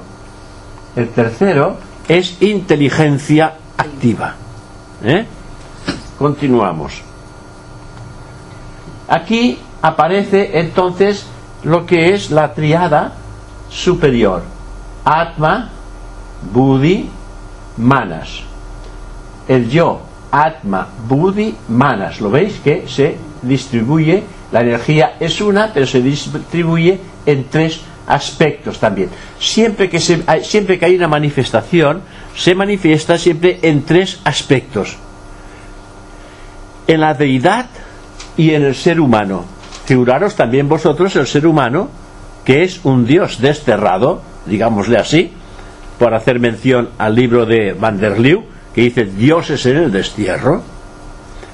el 0.95 1.09
tercero 1.09 1.77
es 2.07 2.41
inteligencia 2.41 3.55
activa. 3.77 4.37
¿Eh? 5.03 5.27
Continuamos. 6.17 7.03
Aquí 9.09 9.59
aparece 9.83 10.61
entonces 10.61 11.27
lo 11.65 11.85
que 11.85 12.15
es 12.15 12.31
la 12.31 12.55
triada 12.55 13.15
superior. 13.69 14.45
Atma, 15.05 15.71
Buddhi, 16.53 17.11
Manas. 17.77 18.54
El 19.49 19.69
yo, 19.69 20.01
Atma, 20.31 20.89
Buddhi, 21.09 21.55
Manas. 21.69 22.21
¿Lo 22.21 22.31
veis? 22.31 22.61
Que 22.63 22.85
se 22.89 23.17
distribuye, 23.43 24.23
la 24.53 24.63
energía 24.63 25.17
es 25.21 25.41
una, 25.41 25.73
pero 25.73 25.87
se 25.87 26.01
distribuye 26.01 26.99
en 27.27 27.45
tres 27.51 27.81
aspectos 28.07 28.79
también. 28.79 29.09
Siempre 29.39 29.89
que, 29.89 30.01
siempre 30.01 30.79
que 30.79 30.85
hay 30.85 30.97
una 30.97 31.09
manifestación, 31.09 32.03
se 32.37 32.55
manifiesta 32.55 33.19
siempre 33.19 33.59
en 33.63 33.85
tres 33.85 34.21
aspectos. 34.25 34.97
En 36.87 37.01
la 37.01 37.15
deidad 37.15 37.67
y 38.37 38.51
en 38.51 38.65
el 38.65 38.75
ser 38.75 39.01
humano. 39.01 39.45
Figuraros 39.85 40.35
también 40.35 40.69
vosotros 40.69 41.15
el 41.17 41.27
ser 41.27 41.47
humano, 41.47 41.89
que 42.45 42.63
es 42.63 42.81
un 42.85 43.07
dios 43.07 43.41
desterrado, 43.41 44.23
digámosle 44.47 44.99
así, 44.99 45.33
por 45.99 46.15
hacer 46.15 46.41
mención 46.41 46.91
al 46.99 47.15
libro 47.15 47.47
de 47.47 47.73
Van 47.73 47.99
der 47.99 48.19
Leeuw, 48.19 48.45
que 48.75 48.83
dice 48.83 49.05
dioses 49.05 49.65
en 49.67 49.77
el 49.77 49.93
destierro. 49.93 50.63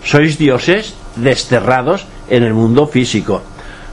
Sois 0.03 0.39
dioses 0.39 0.95
desterrados 1.17 2.07
en 2.29 2.43
el 2.43 2.55
mundo 2.55 2.87
físico. 2.87 3.43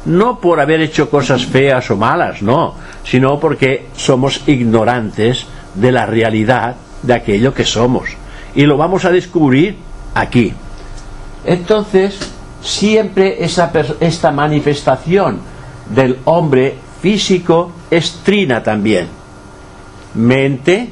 No 0.05 0.39
por 0.39 0.62
haber 0.62 0.79
hecho 0.81 1.10
cosas 1.10 1.46
feas 1.46 1.91
o 1.91 1.98
malas, 1.98 2.41
no, 2.41 2.75
sino 3.03 3.39
porque 3.39 3.88
somos 3.98 4.48
ignorantes 4.48 5.46
de 5.75 5.91
la 5.91 6.05
realidad 6.05 6.77
de 7.03 7.13
aquello 7.13 7.53
que 7.53 7.65
somos. 7.65 8.10
Y 8.55 8.63
lo 8.63 8.77
vamos 8.77 9.03
a 9.03 9.12
descubrir 9.12 9.75
aquí. 10.15 10.53
Entonces, 11.46 12.17
siempre 12.62 13.43
esa, 13.43 13.72
esta 14.00 14.31
manifestación 14.31 15.39
del 15.89 16.19
hombre 16.24 16.75
físico 17.01 17.72
es 17.91 18.22
trina 18.24 18.63
también. 18.63 19.07
Mente, 20.15 20.89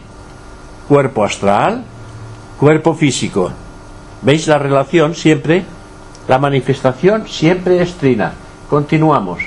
cuerpo 0.88 1.24
astral, 1.24 1.84
cuerpo 2.60 2.94
físico. 2.94 3.52
¿Veis 4.22 4.48
la 4.48 4.58
relación 4.58 5.16
siempre? 5.16 5.66
La 6.28 6.40
manifestación 6.40 7.28
siempre 7.28 7.82
es 7.82 7.94
trina. 7.96 8.34
Continuamos. 8.70 9.40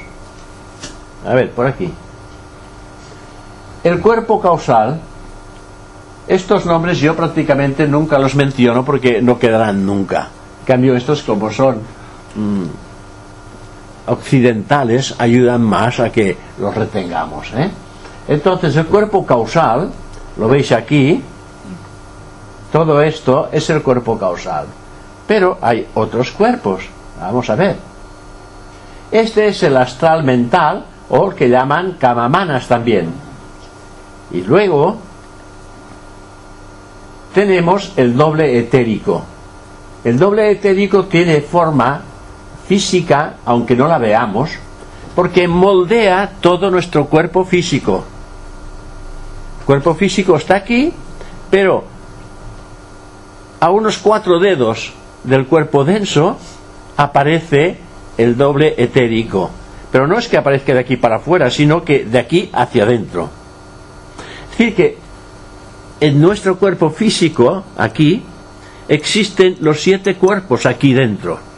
A 1.26 1.34
ver, 1.34 1.50
por 1.50 1.66
aquí. 1.66 1.92
El 3.82 4.00
cuerpo 4.00 4.40
causal, 4.40 5.00
estos 6.26 6.66
nombres 6.66 6.98
yo 6.98 7.16
prácticamente 7.16 7.86
nunca 7.88 8.18
los 8.18 8.34
menciono 8.34 8.84
porque 8.84 9.20
no 9.22 9.38
quedarán 9.38 9.84
nunca. 9.84 10.28
En 10.60 10.66
cambio, 10.66 10.96
estos 10.96 11.22
como 11.22 11.50
son 11.50 11.80
Mm, 12.34 12.66
occidentales 14.06 15.14
ayudan 15.18 15.62
más 15.62 16.00
a 16.00 16.10
que 16.10 16.36
los 16.58 16.74
retengamos. 16.74 17.52
¿eh? 17.54 17.70
Entonces 18.28 18.76
el 18.76 18.86
cuerpo 18.86 19.26
causal, 19.26 19.90
lo 20.38 20.48
veis 20.48 20.72
aquí, 20.72 21.22
todo 22.72 23.02
esto 23.02 23.48
es 23.52 23.68
el 23.70 23.82
cuerpo 23.82 24.18
causal. 24.18 24.66
Pero 25.26 25.58
hay 25.60 25.86
otros 25.94 26.30
cuerpos. 26.32 26.84
Vamos 27.20 27.48
a 27.50 27.54
ver. 27.54 27.76
Este 29.10 29.48
es 29.48 29.62
el 29.62 29.76
astral 29.76 30.22
mental 30.22 30.84
o 31.08 31.30
que 31.30 31.48
llaman 31.48 31.96
kamamanas 31.98 32.68
también. 32.68 33.10
Y 34.30 34.42
luego 34.42 34.98
tenemos 37.32 37.92
el 37.96 38.16
doble 38.16 38.58
etérico. 38.58 39.22
El 40.04 40.18
doble 40.18 40.50
etérico 40.50 41.04
tiene 41.04 41.40
forma 41.40 42.02
física, 42.66 43.34
aunque 43.46 43.74
no 43.74 43.88
la 43.88 43.98
veamos, 43.98 44.50
porque 45.14 45.48
moldea 45.48 46.32
todo 46.40 46.70
nuestro 46.70 47.06
cuerpo 47.06 47.44
físico. 47.44 48.04
El 49.60 49.66
cuerpo 49.66 49.94
físico 49.94 50.36
está 50.36 50.56
aquí, 50.56 50.92
pero 51.50 51.84
a 53.60 53.70
unos 53.70 53.98
cuatro 53.98 54.38
dedos 54.38 54.92
del 55.24 55.46
cuerpo 55.46 55.84
denso 55.84 56.38
aparece 56.96 57.78
el 58.16 58.36
doble 58.36 58.74
etérico. 58.78 59.50
Pero 59.90 60.06
no 60.06 60.18
es 60.18 60.28
que 60.28 60.36
aparezca 60.36 60.74
de 60.74 60.80
aquí 60.80 60.96
para 60.96 61.16
afuera, 61.16 61.50
sino 61.50 61.84
que 61.84 62.04
de 62.04 62.18
aquí 62.18 62.50
hacia 62.52 62.84
adentro. 62.84 63.30
Es 64.52 64.58
decir, 64.58 64.74
que 64.74 64.98
en 66.00 66.20
nuestro 66.20 66.58
cuerpo 66.58 66.90
físico, 66.90 67.64
aquí, 67.76 68.22
existen 68.88 69.56
los 69.60 69.80
siete 69.82 70.14
cuerpos 70.16 70.66
aquí 70.66 70.92
dentro 70.92 71.48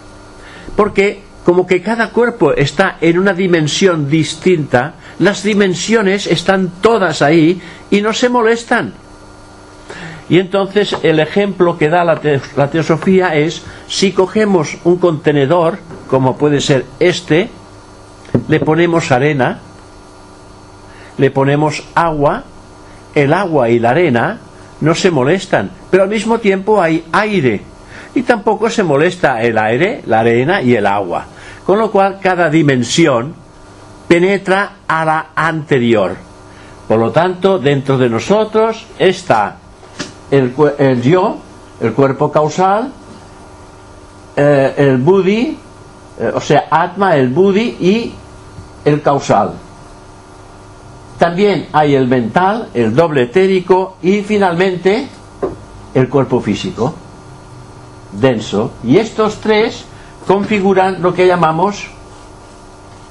porque 0.80 1.20
como 1.44 1.66
que 1.66 1.82
cada 1.82 2.08
cuerpo 2.10 2.54
está 2.54 2.96
en 3.02 3.18
una 3.18 3.34
dimensión 3.34 4.08
distinta, 4.08 4.94
las 5.18 5.42
dimensiones 5.42 6.26
están 6.26 6.70
todas 6.80 7.20
ahí 7.20 7.60
y 7.90 8.00
no 8.00 8.14
se 8.14 8.30
molestan. 8.30 8.94
Y 10.30 10.38
entonces 10.38 10.96
el 11.02 11.18
ejemplo 11.18 11.76
que 11.76 11.88
da 11.88 12.04
la, 12.04 12.70
teosofía 12.70 13.34
es 13.34 13.64
si 13.88 14.12
cogemos 14.12 14.78
un 14.84 14.98
contenedor, 14.98 15.78
como 16.08 16.38
puede 16.38 16.60
ser 16.60 16.86
este, 17.00 17.50
le 18.46 18.60
ponemos 18.60 19.10
arena, 19.10 19.58
le 21.18 21.32
ponemos 21.32 21.82
agua, 21.96 22.44
el 23.12 23.32
agua 23.32 23.70
y 23.70 23.80
la 23.80 23.90
arena 23.90 24.38
no 24.80 24.94
se 24.94 25.10
molestan, 25.10 25.72
pero 25.90 26.04
al 26.04 26.08
mismo 26.08 26.38
tiempo 26.38 26.80
hay 26.80 27.04
aire 27.10 27.62
y 28.14 28.22
tampoco 28.22 28.70
se 28.70 28.84
molesta 28.84 29.42
el 29.42 29.58
aire, 29.58 30.02
la 30.06 30.20
arena 30.20 30.62
y 30.62 30.76
el 30.76 30.86
agua. 30.86 31.26
Con 31.66 31.80
lo 31.80 31.90
cual 31.90 32.20
cada 32.22 32.48
dimensión 32.48 33.34
penetra 34.06 34.74
a 34.86 35.04
la 35.04 35.26
anterior. 35.34 36.14
Por 36.86 37.00
lo 37.00 37.10
tanto, 37.10 37.58
dentro 37.58 37.98
de 37.98 38.08
nosotros 38.08 38.86
está 38.96 39.59
el, 40.30 41.02
yo, 41.02 41.36
el 41.80 41.92
cuerpo 41.92 42.30
causal, 42.30 42.92
eh, 44.36 44.74
el 44.76 44.98
buddhi, 44.98 45.58
eh, 46.18 46.32
o 46.34 46.40
sea, 46.40 46.68
atma, 46.70 47.16
el 47.16 47.28
buddhi 47.28 47.76
y 47.80 48.14
el 48.84 49.02
causal. 49.02 49.54
También 51.18 51.68
hay 51.72 51.94
el 51.94 52.08
mental, 52.08 52.70
el 52.72 52.94
doble 52.94 53.24
etérico 53.24 53.96
y 54.02 54.22
finalmente 54.22 55.08
el 55.94 56.08
cuerpo 56.08 56.40
físico 56.40 56.94
denso. 58.12 58.72
Y 58.82 58.96
estos 58.98 59.40
tres 59.40 59.84
configuran 60.26 61.02
lo 61.02 61.14
que 61.14 61.26
llamamos 61.26 61.86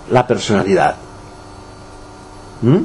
la 0.09 0.25
personalidad. 0.25 0.95
¿Mm? 2.61 2.77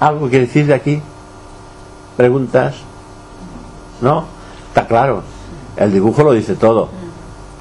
¿Algo 0.00 0.30
que 0.30 0.40
decir 0.40 0.66
de 0.66 0.74
aquí? 0.74 1.02
¿Preguntas? 2.20 2.74
¿No? 4.02 4.26
Está 4.68 4.86
claro. 4.86 5.22
El 5.74 5.90
dibujo 5.90 6.22
lo 6.22 6.32
dice 6.32 6.54
todo. 6.54 6.90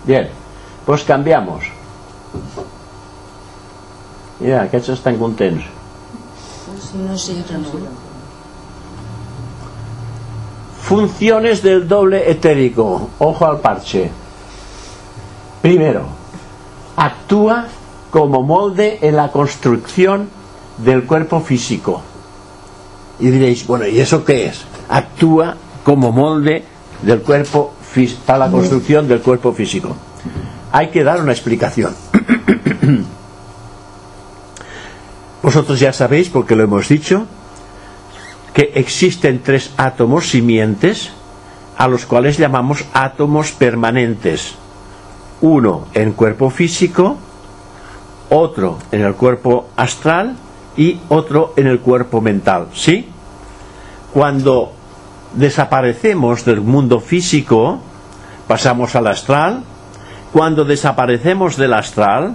Bien, 0.04 0.28
pues 0.86 1.06
cambiamos. 1.06 1.64
Mira, 4.42 4.64
aquests 4.64 4.90
estan 4.90 5.16
contents. 5.16 5.64
No 7.08 7.18
sé, 7.18 7.42
Funciones 10.82 11.64
del 11.64 11.88
doble 11.88 12.30
etérico. 12.30 13.12
Ojo 13.18 13.46
al 13.46 13.62
parche. 13.62 14.12
Primero, 15.62 16.04
actúa 16.98 17.68
como 18.12 18.44
molde 18.44 19.00
en 19.04 19.16
la 19.16 19.32
construcción 19.32 20.28
del 20.80 21.06
cuerpo 21.06 21.40
físico. 21.40 22.09
Y 23.20 23.30
diréis, 23.30 23.68
bueno, 23.68 23.86
¿y 23.88 24.00
eso 24.00 24.24
qué 24.24 24.48
es? 24.48 24.62
Actúa 24.88 25.56
como 25.84 26.12
molde 26.12 26.64
del 27.02 27.22
cuerpo 27.22 27.74
para 28.26 28.40
la 28.40 28.52
construcción 28.52 29.08
del 29.08 29.22
cuerpo 29.22 29.54
físico. 29.54 29.96
Hay 30.72 30.90
que 30.90 31.04
dar 31.04 31.22
una 31.22 31.32
explicación. 31.32 31.96
Vosotros 35.42 35.80
ya 35.80 35.94
sabéis, 35.94 36.30
porque 36.30 36.56
lo 36.56 36.64
hemos 36.64 36.88
dicho, 36.88 37.26
que 38.54 38.72
existen 38.76 39.42
tres 39.42 39.72
átomos 39.78 40.30
simientes 40.30 41.12
a 41.78 41.88
los 41.88 42.06
cuales 42.06 42.38
llamamos 42.38 42.86
átomos 42.94 43.52
permanentes. 43.52 44.56
Uno 45.42 45.88
en 45.94 46.12
cuerpo 46.12 46.50
físico, 46.50 47.18
otro 48.30 48.78
en 48.92 49.02
el 49.02 49.16
cuerpo 49.16 49.70
astral 49.78 50.36
y 50.80 50.98
otro 51.10 51.54
en 51.58 51.68
el 51.68 51.82
cuerpo 51.82 52.22
mental. 52.22 52.68
¿Sí? 52.74 53.06
Cuando 54.14 54.72
desaparecemos 55.34 56.46
del 56.46 56.62
mundo 56.62 57.02
físico, 57.02 57.82
pasamos 58.48 58.96
al 58.96 59.08
astral. 59.08 59.62
Cuando 60.32 60.64
desaparecemos 60.64 61.58
del 61.58 61.74
astral, 61.74 62.34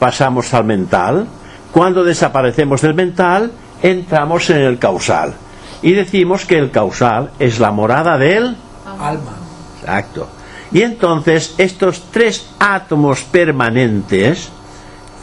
pasamos 0.00 0.52
al 0.54 0.64
mental. 0.64 1.28
Cuando 1.70 2.02
desaparecemos 2.02 2.80
del 2.80 2.94
mental, 2.94 3.52
entramos 3.80 4.50
en 4.50 4.58
el 4.58 4.80
causal. 4.80 5.34
Y 5.82 5.92
decimos 5.92 6.44
que 6.44 6.58
el 6.58 6.72
causal 6.72 7.30
es 7.38 7.60
la 7.60 7.70
morada 7.70 8.18
del 8.18 8.56
alma. 8.98 9.36
Exacto. 9.78 10.26
Y 10.72 10.82
entonces 10.82 11.54
estos 11.58 12.10
tres 12.10 12.44
átomos 12.58 13.22
permanentes, 13.22 14.50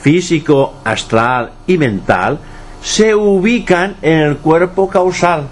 físico, 0.01 0.75
astral 0.83 1.51
y 1.67 1.77
mental, 1.77 2.39
se 2.81 3.13
ubican 3.13 3.97
en 4.01 4.19
el 4.19 4.37
cuerpo 4.37 4.89
causal, 4.89 5.47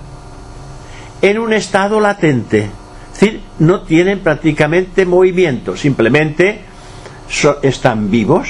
en 1.22 1.40
un 1.40 1.54
estado 1.54 2.00
latente. 2.00 2.70
Es 3.14 3.20
decir, 3.20 3.42
no 3.60 3.82
tienen 3.82 4.20
prácticamente 4.20 5.06
movimiento, 5.06 5.76
simplemente 5.76 6.62
están 7.62 8.10
vivos. 8.10 8.50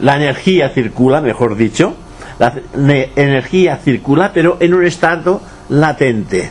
La 0.00 0.16
energía 0.16 0.70
circula, 0.70 1.20
mejor 1.20 1.56
dicho, 1.56 1.94
la 2.38 2.54
energía 3.16 3.76
circula, 3.76 4.32
pero 4.32 4.56
en 4.60 4.74
un 4.74 4.84
estado 4.84 5.40
latente. 5.68 6.50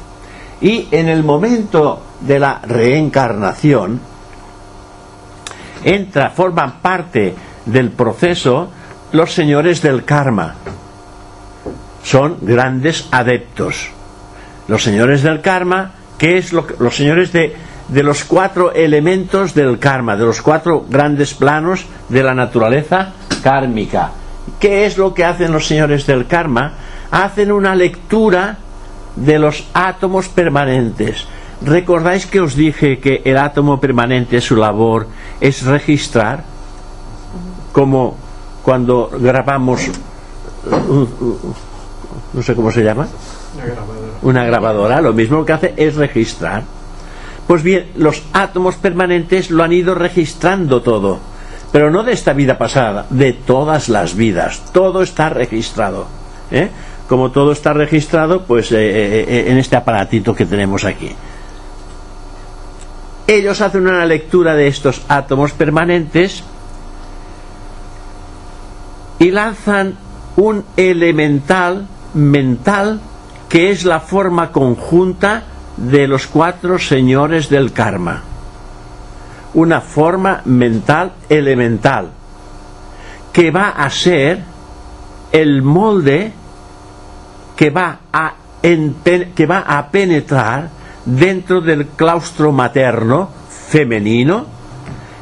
Y 0.62 0.88
en 0.92 1.10
el 1.10 1.24
momento 1.24 2.02
de 2.22 2.40
la 2.40 2.60
reencarnación, 2.64 4.00
entra, 5.84 6.30
forman 6.30 6.82
parte 6.82 7.36
del 7.66 7.90
proceso 7.90 8.70
los 9.12 9.34
señores 9.34 9.82
del 9.82 10.04
karma. 10.06 10.56
Son 12.04 12.38
grandes 12.42 13.08
adeptos. 13.12 13.90
Los 14.68 14.84
señores 14.84 15.22
del 15.24 15.42
karma, 15.42 15.92
que 16.18 16.38
es 16.38 16.54
lo 16.54 16.66
los 16.80 16.96
señores 16.96 17.32
de, 17.32 17.56
de 17.88 18.04
los 18.04 18.24
cuatro 18.24 18.74
elementos 18.74 19.54
del 19.54 19.80
karma, 19.80 20.16
de 20.16 20.26
los 20.26 20.42
cuatro 20.42 20.86
grandes 20.90 21.34
planos 21.34 21.86
de 22.10 22.24
la 22.24 22.34
naturaleza 22.34 23.14
kármica. 23.44 24.12
¿Qué 24.60 24.86
es 24.86 24.98
lo 24.98 25.14
que 25.14 25.26
hacen 25.26 25.52
los 25.52 25.68
señores 25.68 26.06
del 26.08 26.28
karma? 26.28 26.74
Hacen 27.12 27.52
una 27.52 27.76
lectura 27.76 28.58
de 29.16 29.40
los 29.40 29.68
átomos 29.74 30.30
permanentes. 30.30 31.28
¿Recordáis 31.64 32.26
que 32.26 32.40
os 32.42 32.56
dije 32.56 33.00
que 33.00 33.22
el 33.24 33.38
átomo 33.38 33.80
permanente, 33.80 34.42
su 34.42 34.56
labor 34.56 35.08
es 35.40 35.64
registrar? 35.64 36.44
Como 37.72 38.18
cuando 38.64 39.10
grabamos, 39.20 39.82
no 42.34 42.42
sé 42.42 42.56
cómo 42.56 42.72
se 42.72 42.84
llama, 42.84 43.08
Una 43.56 43.66
grabadora. 43.66 44.08
una 44.24 44.44
grabadora, 44.46 45.02
lo 45.02 45.14
mismo 45.14 45.46
que 45.46 45.54
hace 45.54 45.74
es 45.78 45.96
registrar. 45.96 46.64
Pues 47.48 47.64
bien, 47.64 47.92
los 47.96 48.24
átomos 48.34 48.76
permanentes 48.76 49.52
lo 49.52 49.64
han 49.64 49.74
ido 49.74 49.94
registrando 49.94 50.82
todo, 50.82 51.20
pero 51.72 51.92
no 51.92 52.04
de 52.04 52.14
esta 52.14 52.34
vida 52.34 52.58
pasada, 52.58 53.06
de 53.10 53.34
todas 53.34 53.88
las 53.88 54.16
vidas. 54.16 54.72
Todo 54.72 55.02
está 55.02 55.30
registrado. 55.30 56.08
¿eh? 56.50 56.70
Como 57.08 57.32
todo 57.32 57.52
está 57.52 57.74
registrado, 57.74 58.44
pues 58.46 58.72
eh, 58.72 58.78
eh, 58.80 59.46
en 59.48 59.58
este 59.58 59.76
aparatito 59.76 60.34
que 60.34 60.46
tenemos 60.46 60.86
aquí. 60.86 61.12
Ellos 63.28 63.62
hacen 63.62 63.88
una 63.88 64.06
lectura 64.06 64.56
de 64.56 64.68
estos 64.68 65.02
átomos 65.08 65.52
permanentes 65.54 66.44
y 69.20 69.32
lanzan 69.32 69.96
un 70.36 70.66
elemental 70.76 71.88
mental 72.14 73.00
que 73.48 73.70
es 73.70 73.86
la 73.86 74.00
forma 74.00 74.52
conjunta 74.52 75.44
de 75.78 76.08
los 76.08 76.28
cuatro 76.28 76.80
señores 76.80 77.50
del 77.50 77.72
karma. 77.72 78.24
Una 79.54 79.82
forma 79.82 80.42
mental 80.46 81.14
elemental 81.30 82.10
que 83.32 83.52
va 83.52 83.70
a 83.70 83.90
ser 83.90 84.44
el 85.32 85.62
molde 85.62 86.34
que 87.56 87.70
va 87.70 88.00
a, 88.12 88.34
que 88.62 89.46
va 89.46 89.60
a 89.60 89.90
penetrar 89.90 90.70
dentro 91.06 91.62
del 91.62 91.88
claustro 91.88 92.52
materno 92.52 93.30
femenino 93.50 94.46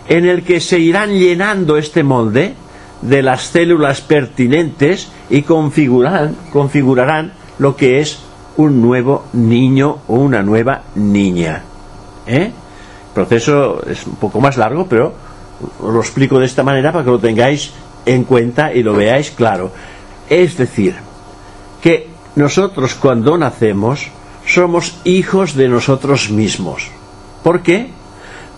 en 0.07 0.25
el 0.25 0.43
que 0.43 0.59
se 0.59 0.79
irán 0.79 1.11
llenando 1.11 1.77
este 1.77 2.03
molde 2.03 2.55
de 3.01 3.21
las 3.21 3.43
células 3.43 4.01
pertinentes 4.01 5.09
y 5.29 5.43
configurarán, 5.43 6.35
configurarán 6.51 7.33
lo 7.59 7.75
que 7.75 7.99
es 7.99 8.19
un 8.57 8.81
nuevo 8.81 9.25
niño 9.33 9.99
o 10.07 10.15
una 10.15 10.41
nueva 10.41 10.83
niña. 10.95 11.63
¿Eh? 12.27 12.51
El 12.51 13.13
proceso 13.13 13.81
es 13.87 14.05
un 14.05 14.15
poco 14.15 14.41
más 14.41 14.57
largo, 14.57 14.87
pero 14.87 15.13
os 15.81 15.93
lo 15.93 15.99
explico 15.99 16.39
de 16.39 16.45
esta 16.45 16.63
manera 16.63 16.91
para 16.91 17.05
que 17.05 17.11
lo 17.11 17.19
tengáis 17.19 17.71
en 18.05 18.23
cuenta 18.23 18.73
y 18.73 18.83
lo 18.83 18.93
veáis 18.93 19.31
claro. 19.31 19.71
Es 20.29 20.57
decir, 20.57 20.95
que 21.81 22.09
nosotros 22.35 22.95
cuando 22.95 23.37
nacemos 23.37 24.09
somos 24.53 24.99
hijos 25.03 25.55
de 25.55 25.67
nosotros 25.69 26.29
mismos. 26.29 26.87
¿Por 27.43 27.61
qué? 27.61 27.89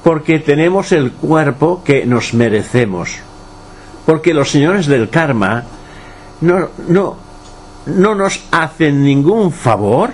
Porque 0.03 0.39
tenemos 0.39 0.91
el 0.91 1.11
cuerpo 1.11 1.83
que 1.83 2.05
nos 2.05 2.33
merecemos. 2.33 3.09
Porque 4.05 4.33
los 4.33 4.49
señores 4.49 4.87
del 4.87 5.09
karma 5.09 5.63
no, 6.41 6.69
no, 6.87 7.17
no 7.85 8.15
nos 8.15 8.41
hacen 8.51 9.03
ningún 9.03 9.51
favor 9.51 10.11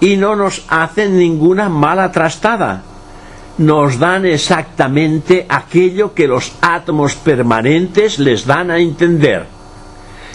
y 0.00 0.16
no 0.16 0.34
nos 0.34 0.64
hacen 0.68 1.18
ninguna 1.18 1.68
mala 1.68 2.10
trastada. 2.10 2.82
Nos 3.58 3.98
dan 3.98 4.24
exactamente 4.26 5.46
aquello 5.48 6.14
que 6.14 6.26
los 6.26 6.52
átomos 6.62 7.14
permanentes 7.14 8.18
les 8.18 8.46
dan 8.46 8.70
a 8.70 8.78
entender 8.78 9.46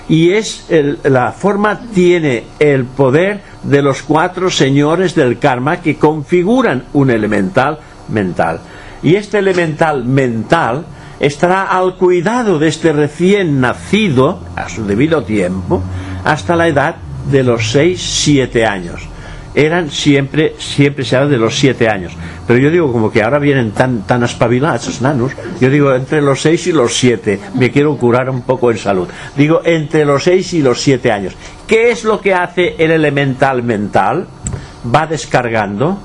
y 0.10 0.32
es 0.32 0.66
el- 0.70 1.00
la 1.04 1.32
forma 1.34 1.82
tiene 1.94 2.46
el 2.60 2.86
poder 2.86 3.42
de 3.68 3.82
los 3.82 4.02
cuatro 4.02 4.50
señores 4.50 5.14
del 5.14 5.38
karma 5.38 5.82
que 5.82 5.98
configuran 5.98 6.86
un 6.94 7.12
elemental 7.12 7.80
mental. 8.10 8.62
Y 9.04 9.16
este 9.16 9.40
elemental 9.40 10.04
mental 10.06 10.86
estará 11.20 11.64
al 11.64 11.96
cuidado 11.96 12.58
de 12.60 12.70
este 12.70 12.94
recién 12.94 13.62
nacido 13.62 14.42
a 14.56 14.70
su 14.70 14.86
debido 14.86 15.24
tiempo 15.24 15.84
hasta 16.24 16.56
la 16.56 16.68
edad 16.68 16.96
de 17.30 17.44
los 17.44 17.72
6 17.72 18.02
7 18.02 18.66
años 18.66 19.08
eran 19.58 19.90
siempre, 19.90 20.54
siempre 20.60 21.04
se 21.04 21.16
habla 21.16 21.30
de 21.30 21.38
los 21.40 21.58
siete 21.58 21.90
años. 21.90 22.14
Pero 22.46 22.60
yo 22.60 22.70
digo, 22.70 22.92
como 22.92 23.12
que 23.12 23.24
ahora 23.24 23.40
vienen 23.40 23.72
tan, 23.72 24.04
tan 24.04 24.22
espabilados 24.22 24.84
esos 24.84 25.02
nanos, 25.02 25.32
yo 25.60 25.72
digo 25.72 25.96
entre 25.96 26.22
los 26.22 26.44
seis 26.44 26.68
y 26.68 26.72
los 26.72 26.96
siete, 26.96 27.40
me 27.56 27.72
quiero 27.72 27.98
curar 27.98 28.30
un 28.30 28.44
poco 28.44 28.70
en 28.70 28.78
salud. 28.78 29.08
Digo, 29.36 29.62
entre 29.66 30.06
los 30.06 30.24
seis 30.24 30.54
y 30.54 30.62
los 30.62 30.80
siete 30.80 31.12
años. 31.12 31.34
¿Qué 31.66 31.90
es 31.90 32.04
lo 32.04 32.22
que 32.22 32.36
hace 32.36 32.76
el 32.78 32.92
elemental 32.92 33.64
mental? 33.64 34.28
Va 34.94 35.08
descargando 35.08 35.98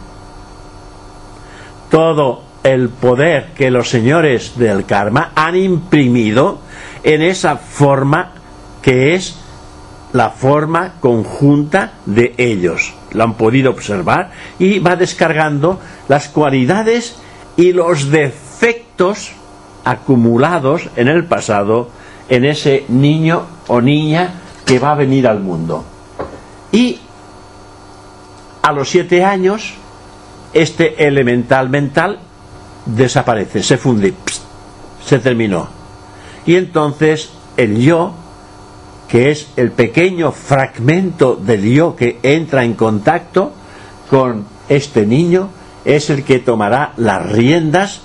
todo 1.90 2.44
el 2.62 2.88
poder 2.88 3.48
que 3.54 3.70
los 3.70 3.90
señores 3.90 4.56
del 4.56 4.86
karma 4.86 5.32
han 5.34 5.56
imprimido 5.56 6.60
en 7.02 7.20
esa 7.20 7.58
forma 7.58 8.32
que 8.80 9.14
es 9.14 9.36
la 10.14 10.30
forma 10.30 10.94
conjunta 11.00 11.92
de 12.06 12.34
ellos. 12.38 12.94
Lo 13.12 13.24
han 13.24 13.34
podido 13.34 13.70
observar 13.70 14.30
y 14.58 14.78
va 14.78 14.96
descargando 14.96 15.80
las 16.08 16.28
cualidades 16.28 17.16
y 17.56 17.72
los 17.72 18.10
defectos 18.10 19.32
acumulados 19.84 20.88
en 20.96 21.08
el 21.08 21.24
pasado 21.24 21.90
en 22.28 22.44
ese 22.44 22.84
niño 22.88 23.42
o 23.68 23.80
niña 23.80 24.34
que 24.64 24.78
va 24.78 24.92
a 24.92 24.94
venir 24.94 25.26
al 25.26 25.40
mundo. 25.40 25.84
Y 26.70 26.98
a 28.62 28.72
los 28.72 28.88
siete 28.88 29.24
años, 29.24 29.74
este 30.54 31.06
elemental 31.06 31.68
mental 31.68 32.18
desaparece, 32.86 33.62
se 33.62 33.76
funde, 33.76 34.14
se 35.04 35.18
terminó. 35.18 35.68
Y 36.46 36.56
entonces 36.56 37.30
el 37.56 37.78
yo 37.78 38.14
que 39.12 39.30
es 39.30 39.48
el 39.58 39.72
pequeño 39.72 40.32
fragmento 40.32 41.36
del 41.36 41.62
yo 41.70 41.94
que 41.94 42.18
entra 42.22 42.64
en 42.64 42.72
contacto 42.72 43.52
con 44.08 44.46
este 44.70 45.04
niño 45.04 45.50
es 45.84 46.08
el 46.08 46.24
que 46.24 46.38
tomará 46.38 46.94
las 46.96 47.30
riendas 47.30 48.00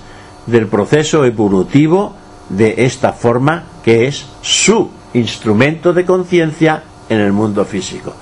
del 0.48 0.68
proceso 0.68 1.24
evolutivo 1.24 2.14
de 2.50 2.74
esta 2.86 3.14
forma 3.14 3.64
que 3.86 4.10
es 4.10 4.26
su 4.42 4.90
instrumento 5.14 5.94
de 5.94 6.04
conciencia 6.04 6.84
en 7.08 7.22
el 7.22 7.32
mundo 7.32 7.64
físico. 7.64 8.14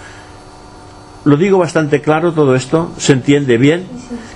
Lo 1.24 1.38
digo 1.38 1.58
bastante 1.58 2.02
claro 2.02 2.34
todo 2.34 2.54
esto, 2.54 2.92
¿se 3.00 3.14
entiende 3.14 3.58
bien? 3.58 3.88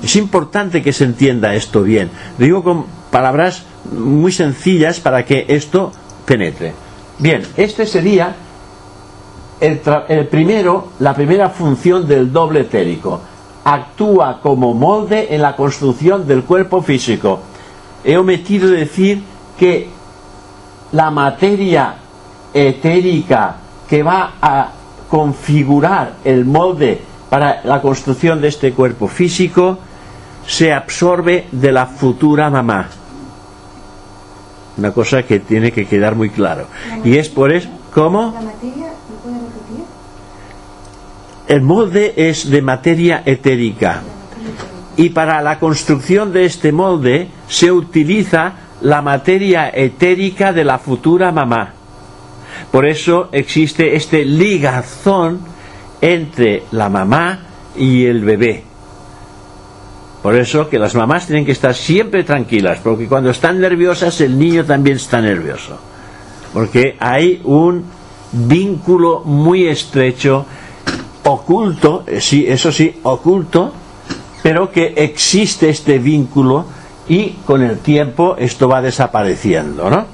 Es 0.02 0.16
importante 0.16 0.82
que 0.82 0.92
se 0.92 1.04
entienda 1.04 1.54
esto 1.54 1.84
bien. 1.84 2.10
digo 2.40 2.64
con 2.64 2.88
palabras 3.12 3.62
muy 3.92 4.32
sencillas 4.32 5.00
para 5.00 5.24
que 5.24 5.46
esto 5.50 5.92
penetre. 6.26 6.89
Bien, 7.20 7.46
este 7.58 7.86
sería 7.86 8.34
el, 9.60 9.80
primero, 10.28 10.88
la 11.00 11.14
primera 11.14 11.50
función 11.50 12.08
del 12.08 12.32
doble 12.32 12.62
etérico. 12.62 13.20
Actúa 13.66 14.40
como 14.42 14.74
molde 14.74 15.28
en 15.36 15.42
la 15.42 15.56
construcción 15.56 16.26
del 16.26 16.44
cuerpo 16.44 16.82
físico. 16.82 17.42
He 18.06 18.18
omitido 18.18 18.70
decir 18.70 19.22
que 19.58 19.90
la 20.94 21.12
materia 21.12 21.96
etérica 22.54 23.58
que 23.88 24.02
va 24.02 24.36
a 24.42 24.70
configurar 25.10 26.14
el 26.24 26.46
molde 26.46 27.02
para 27.30 27.62
la 27.66 27.82
construcción 27.82 28.40
de 28.40 28.48
este 28.48 28.72
cuerpo 28.72 29.10
físico 29.10 29.78
se 30.48 30.72
absorbe 30.72 31.48
de 31.52 31.72
la 31.72 31.86
futura 31.86 32.50
mamá. 32.50 32.88
Una 34.80 34.94
cosa 34.94 35.24
que 35.24 35.40
tiene 35.40 35.74
que 35.74 35.86
quedar 35.86 36.16
muy 36.16 36.30
claro. 36.30 36.68
Y 37.04 37.18
es 37.18 37.28
por 37.28 37.52
eso, 37.52 37.68
¿cómo? 37.94 38.32
¿La 38.34 38.42
materia 38.42 38.88
lo 39.10 39.16
puede 39.18 39.36
repetir? 39.36 39.86
El 41.50 41.62
molde 41.62 42.14
es 42.16 42.50
de 42.50 42.62
materia 42.62 43.22
etérica. 43.26 44.02
Y 44.96 45.10
para 45.10 45.42
la 45.42 45.60
construcción 45.60 46.32
de 46.32 46.46
este 46.46 46.72
molde 46.72 47.28
se 47.50 47.70
utiliza 47.70 48.54
la 48.82 49.02
materia 49.02 49.70
etérica 49.70 50.54
de 50.54 50.64
la 50.64 50.80
futura 50.80 51.34
mamá. 51.34 51.74
Por 52.72 52.86
eso 52.86 53.28
existe 53.34 53.98
este 53.98 54.24
ligazón 54.24 55.42
entre 56.00 56.64
la 56.72 56.88
mamá 56.88 57.40
y 57.76 58.06
el 58.06 58.24
bebé. 58.24 58.69
Por 60.22 60.36
eso 60.36 60.70
que 60.70 60.80
las 60.80 60.96
mamás 60.96 61.28
tienen 61.28 61.46
que 61.46 61.54
estar 61.54 61.74
siempre 61.74 62.24
tranquilas, 62.24 62.80
porque 62.84 63.08
cuando 63.08 63.30
están 63.30 63.60
nerviosas 63.60 64.20
el 64.22 64.38
niño 64.38 64.66
también 64.66 64.98
está 64.98 65.22
nervioso. 65.22 65.78
Porque 66.54 66.98
hay 67.00 67.42
un 67.46 67.86
vínculo 68.32 69.22
muy 69.24 69.68
estrecho, 69.68 70.46
oculto, 71.24 72.04
eh, 72.06 72.20
sí, 72.20 72.46
eso 72.48 72.72
sí, 72.72 73.00
oculto, 73.04 73.72
pero 74.44 74.72
que 74.72 74.94
existe 74.98 75.70
este 75.70 76.00
vínculo 76.00 76.66
y 77.08 77.30
con 77.46 77.62
el 77.64 77.80
tiempo 77.80 78.36
esto 78.38 78.68
va 78.68 78.82
desapareciendo, 78.82 79.90
¿no? 79.90 80.06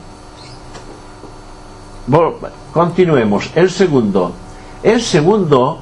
Bueno, 2.08 2.36
continuemos. 2.72 3.50
El 3.56 3.70
segundo. 3.72 4.34
El 4.84 5.02
segundo 5.02 5.80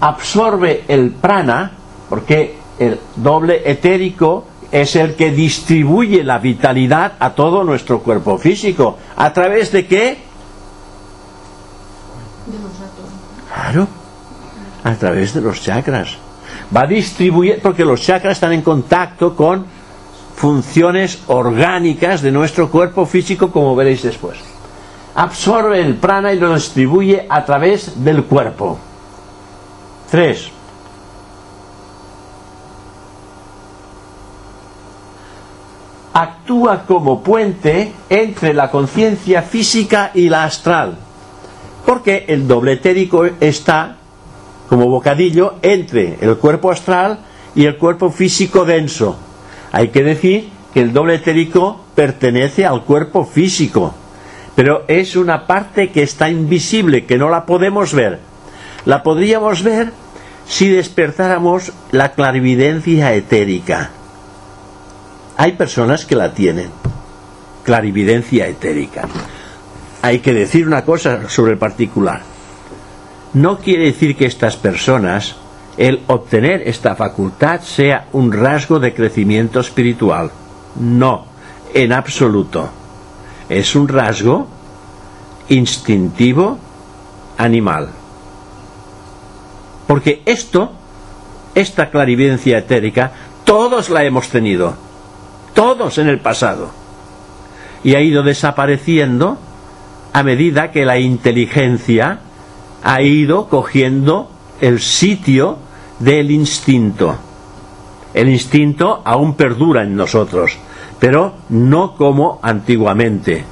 absorbe 0.00 0.84
el 0.86 1.10
prana, 1.10 1.72
porque 2.08 2.61
el 2.78 2.98
doble 3.16 3.62
etérico 3.70 4.44
es 4.70 4.96
el 4.96 5.14
que 5.14 5.30
distribuye 5.30 6.24
la 6.24 6.38
vitalidad 6.38 7.12
a 7.18 7.30
todo 7.30 7.62
nuestro 7.62 8.02
cuerpo 8.02 8.38
físico. 8.38 8.98
¿A 9.16 9.32
través 9.32 9.70
de 9.70 9.86
qué? 9.86 10.18
De 12.46 12.58
los 12.58 12.72
átomos. 12.80 13.10
Claro, 13.54 13.86
a 14.82 14.94
través 14.94 15.34
de 15.34 15.42
los 15.42 15.62
chakras. 15.62 16.16
Va 16.74 16.82
a 16.82 16.86
distribuir, 16.86 17.60
porque 17.62 17.84
los 17.84 18.00
chakras 18.00 18.32
están 18.32 18.52
en 18.52 18.62
contacto 18.62 19.36
con 19.36 19.66
funciones 20.34 21.22
orgánicas 21.26 22.22
de 22.22 22.32
nuestro 22.32 22.70
cuerpo 22.70 23.04
físico, 23.04 23.52
como 23.52 23.76
veréis 23.76 24.02
después. 24.02 24.38
Absorbe 25.14 25.82
el 25.82 25.96
prana 25.96 26.32
y 26.32 26.38
lo 26.38 26.54
distribuye 26.54 27.26
a 27.28 27.44
través 27.44 28.02
del 28.02 28.24
cuerpo. 28.24 28.78
3. 30.10 30.61
Actúa 36.14 36.84
como 36.86 37.22
puente 37.22 37.92
entre 38.10 38.52
la 38.52 38.70
conciencia 38.70 39.40
física 39.42 40.10
y 40.12 40.28
la 40.28 40.44
astral, 40.44 40.98
porque 41.86 42.26
el 42.28 42.46
doble 42.46 42.72
etérico 42.72 43.24
está 43.40 43.96
como 44.68 44.88
bocadillo 44.88 45.54
entre 45.62 46.18
el 46.20 46.36
cuerpo 46.36 46.70
astral 46.70 47.20
y 47.54 47.64
el 47.64 47.78
cuerpo 47.78 48.10
físico 48.10 48.64
denso. 48.64 49.16
Hay 49.72 49.88
que 49.88 50.02
decir 50.02 50.50
que 50.74 50.80
el 50.80 50.92
doble 50.92 51.14
etérico 51.14 51.80
pertenece 51.94 52.66
al 52.66 52.84
cuerpo 52.84 53.24
físico, 53.24 53.94
pero 54.54 54.84
es 54.88 55.16
una 55.16 55.46
parte 55.46 55.90
que 55.90 56.02
está 56.02 56.28
invisible, 56.28 57.06
que 57.06 57.16
no 57.16 57.30
la 57.30 57.46
podemos 57.46 57.94
ver. 57.94 58.18
La 58.84 59.02
podríamos 59.02 59.62
ver 59.62 59.92
si 60.46 60.68
despertáramos 60.68 61.72
la 61.90 62.12
clarividencia 62.12 63.14
etérica. 63.14 63.90
Hay 65.36 65.52
personas 65.52 66.04
que 66.04 66.16
la 66.16 66.34
tienen, 66.34 66.70
clarividencia 67.64 68.46
etérica. 68.46 69.08
Hay 70.02 70.18
que 70.18 70.32
decir 70.32 70.66
una 70.66 70.84
cosa 70.84 71.28
sobre 71.28 71.52
el 71.52 71.58
particular. 71.58 72.22
No 73.34 73.58
quiere 73.58 73.84
decir 73.84 74.16
que 74.16 74.26
estas 74.26 74.56
personas, 74.56 75.36
el 75.78 76.02
obtener 76.06 76.68
esta 76.68 76.96
facultad, 76.96 77.60
sea 77.62 78.08
un 78.12 78.32
rasgo 78.32 78.78
de 78.78 78.92
crecimiento 78.92 79.60
espiritual. 79.60 80.30
No, 80.78 81.26
en 81.72 81.92
absoluto. 81.92 82.68
Es 83.48 83.74
un 83.74 83.88
rasgo 83.88 84.48
instintivo 85.48 86.58
animal. 87.38 87.88
Porque 89.86 90.22
esto, 90.26 90.72
esta 91.54 91.90
clarividencia 91.90 92.58
etérica, 92.58 93.12
todos 93.44 93.88
la 93.88 94.04
hemos 94.04 94.28
tenido. 94.28 94.74
Todos 95.54 95.98
en 95.98 96.08
el 96.08 96.20
pasado. 96.20 96.70
Y 97.84 97.94
ha 97.94 98.00
ido 98.00 98.22
desapareciendo 98.22 99.38
a 100.12 100.22
medida 100.22 100.70
que 100.70 100.84
la 100.84 100.98
inteligencia 100.98 102.20
ha 102.82 103.02
ido 103.02 103.48
cogiendo 103.48 104.30
el 104.60 104.80
sitio 104.80 105.58
del 105.98 106.30
instinto. 106.30 107.16
El 108.14 108.28
instinto 108.28 109.02
aún 109.04 109.34
perdura 109.34 109.82
en 109.82 109.96
nosotros, 109.96 110.56
pero 110.98 111.34
no 111.48 111.94
como 111.96 112.40
antiguamente. 112.42 113.44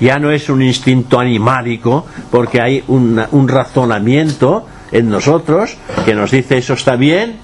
Ya 0.00 0.18
no 0.18 0.30
es 0.30 0.48
un 0.48 0.62
instinto 0.62 1.20
animálico 1.20 2.06
porque 2.30 2.62
hay 2.62 2.82
un, 2.88 3.20
razonamiento 3.46 4.66
en 4.90 5.10
nosotros 5.10 5.76
que 6.06 6.14
nos 6.14 6.30
dice 6.30 6.56
eso 6.56 6.72
está 6.72 6.96
bien 6.96 7.36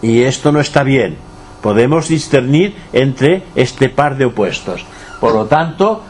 y 0.00 0.22
esto 0.22 0.52
no 0.52 0.60
está 0.60 0.84
bien. 0.84 1.16
Podemos 1.64 2.08
discernir 2.08 2.76
entre 2.92 3.42
este 3.54 3.88
par 3.88 4.18
de 4.18 4.26
opuestos. 4.26 4.84
Por 5.18 5.32
lo 5.32 5.46
tanto, 5.46 6.02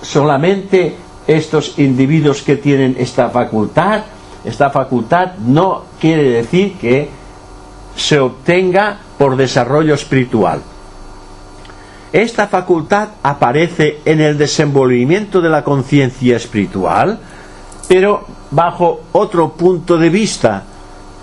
solamente 0.00 0.94
estos 1.26 1.80
individuos 1.80 2.42
que 2.42 2.54
tienen 2.54 2.94
esta 2.96 3.28
facultad, 3.28 4.04
esta 4.44 4.70
facultad 4.70 5.34
no 5.38 5.82
quiere 6.00 6.30
decir 6.30 6.74
que 6.78 7.08
se 7.96 8.20
obtenga 8.20 9.00
por 9.18 9.34
desarrollo 9.34 9.94
espiritual. 9.94 10.62
Esta 12.12 12.46
facultad 12.46 13.08
aparece 13.24 14.02
en 14.04 14.20
el 14.20 14.38
desenvolvimiento 14.38 15.40
de 15.40 15.48
la 15.48 15.64
conciencia 15.64 16.36
espiritual, 16.36 17.18
pero 17.88 18.24
bajo 18.52 19.00
otro 19.10 19.54
punto 19.54 19.98
de 19.98 20.08
vista, 20.08 20.62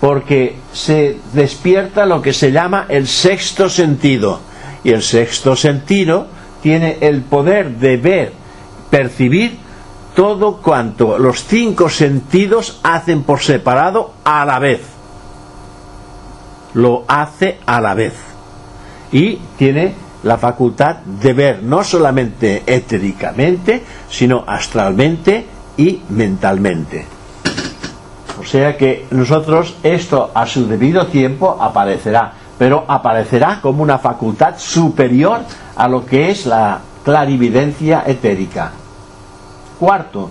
porque 0.00 0.56
se 0.72 1.18
despierta 1.32 2.06
lo 2.06 2.22
que 2.22 2.32
se 2.32 2.52
llama 2.52 2.86
el 2.88 3.06
sexto 3.06 3.68
sentido. 3.68 4.40
Y 4.84 4.90
el 4.90 5.02
sexto 5.02 5.56
sentido 5.56 6.28
tiene 6.62 6.98
el 7.00 7.22
poder 7.22 7.76
de 7.78 7.96
ver, 7.96 8.32
percibir 8.90 9.58
todo 10.14 10.58
cuanto 10.58 11.18
los 11.18 11.44
cinco 11.44 11.88
sentidos 11.88 12.80
hacen 12.82 13.22
por 13.22 13.40
separado 13.40 14.14
a 14.24 14.44
la 14.44 14.58
vez. 14.58 14.82
Lo 16.74 17.04
hace 17.08 17.58
a 17.66 17.80
la 17.80 17.94
vez. 17.94 18.14
Y 19.10 19.36
tiene 19.56 19.94
la 20.22 20.38
facultad 20.38 20.96
de 20.96 21.32
ver 21.32 21.62
no 21.62 21.82
solamente 21.82 22.62
etéricamente, 22.66 23.82
sino 24.10 24.44
astralmente 24.46 25.46
y 25.76 26.02
mentalmente. 26.10 27.17
O 28.40 28.44
sea 28.44 28.76
que 28.76 29.06
nosotros 29.10 29.76
esto 29.82 30.30
a 30.34 30.46
su 30.46 30.66
debido 30.66 31.06
tiempo 31.06 31.56
aparecerá, 31.60 32.32
pero 32.58 32.84
aparecerá 32.86 33.60
como 33.60 33.82
una 33.82 33.98
facultad 33.98 34.54
superior 34.58 35.40
a 35.76 35.88
lo 35.88 36.06
que 36.06 36.30
es 36.30 36.46
la 36.46 36.80
clarividencia 37.04 38.04
etérica. 38.06 38.72
Cuarto, 39.78 40.28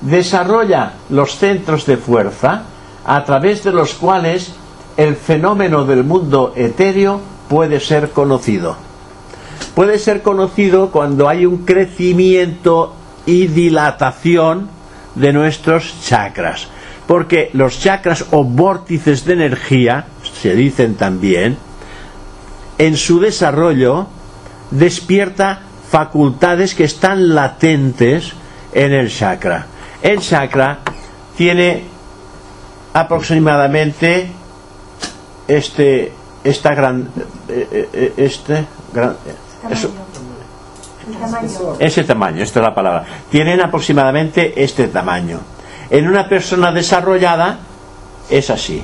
desarrolla 0.00 0.92
los 1.10 1.36
centros 1.36 1.86
de 1.86 1.96
fuerza 1.96 2.62
a 3.04 3.24
través 3.24 3.62
de 3.64 3.72
los 3.72 3.94
cuales 3.94 4.52
el 4.96 5.16
fenómeno 5.16 5.84
del 5.84 6.04
mundo 6.04 6.52
etéreo 6.56 7.20
puede 7.48 7.80
ser 7.80 8.10
conocido. 8.10 8.76
Puede 9.74 9.98
ser 9.98 10.22
conocido 10.22 10.90
cuando 10.90 11.28
hay 11.28 11.46
un 11.46 11.58
crecimiento 11.58 12.95
y 13.26 13.48
dilatación 13.48 14.70
de 15.14 15.32
nuestros 15.32 15.94
chakras. 16.02 16.68
Porque 17.06 17.50
los 17.52 17.80
chakras 17.80 18.26
o 18.30 18.44
vórtices 18.44 19.24
de 19.24 19.34
energía, 19.34 20.06
se 20.40 20.54
dicen 20.54 20.94
también, 20.94 21.56
en 22.78 22.96
su 22.96 23.20
desarrollo 23.20 24.06
despierta 24.70 25.60
facultades 25.90 26.74
que 26.74 26.84
están 26.84 27.34
latentes 27.34 28.32
en 28.72 28.92
el 28.92 29.10
chakra. 29.10 29.66
El 30.02 30.20
chakra 30.20 30.80
tiene 31.36 31.84
aproximadamente 32.92 34.28
este 35.48 36.12
esta 36.42 36.74
gran 36.74 37.08
eh, 37.48 37.88
eh, 37.92 38.14
este 38.16 38.66
El 39.68 39.78
tamaño. 39.78 40.05
Ese 41.78 42.04
tamaño, 42.04 42.42
esta 42.42 42.60
es 42.60 42.64
la 42.64 42.74
palabra. 42.74 43.04
Tienen 43.30 43.60
aproximadamente 43.60 44.52
este 44.62 44.88
tamaño. 44.88 45.40
En 45.90 46.08
una 46.08 46.28
persona 46.28 46.72
desarrollada 46.72 47.58
es 48.28 48.50
así. 48.50 48.82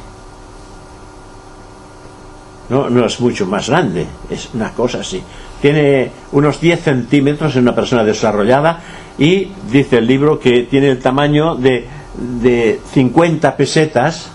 No, 2.68 2.88
no 2.88 3.04
es 3.04 3.20
mucho 3.20 3.46
más 3.46 3.68
grande, 3.68 4.06
es 4.30 4.48
una 4.54 4.70
cosa 4.70 5.00
así. 5.00 5.22
Tiene 5.61 6.11
unos 6.32 6.61
10 6.61 6.82
centímetros 6.82 7.54
en 7.56 7.62
una 7.62 7.74
persona 7.74 8.04
desarrollada 8.04 8.80
y 9.18 9.48
dice 9.70 9.98
el 9.98 10.06
libro 10.06 10.38
que 10.38 10.62
tiene 10.62 10.88
el 10.90 10.98
tamaño 10.98 11.54
de, 11.56 11.87
de 12.16 12.80
50 12.92 13.56
pesetas 13.56 14.30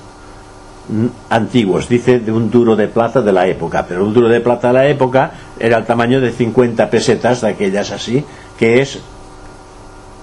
antiguos, 1.30 1.90
dice 1.90 2.20
de 2.20 2.32
un 2.32 2.50
duro 2.50 2.76
de 2.76 2.88
plata 2.88 3.22
de 3.22 3.34
la 3.34 3.48
época, 3.48 3.86
pero 3.88 4.06
un 4.06 4.14
duro 4.14 4.30
de 4.30 4.40
plata 4.40 4.70
de 4.70 4.74
la 4.74 4.88
época 4.88 5.32
era 5.60 5.78
el 5.78 5.86
tamaño 5.86 6.22
de 6.22 6.32
50 6.32 6.90
pesetas 6.90 7.42
de 7.42 7.50
aquellas 7.50 7.92
así, 7.92 8.24
que 8.58 8.82
es 8.82 9.00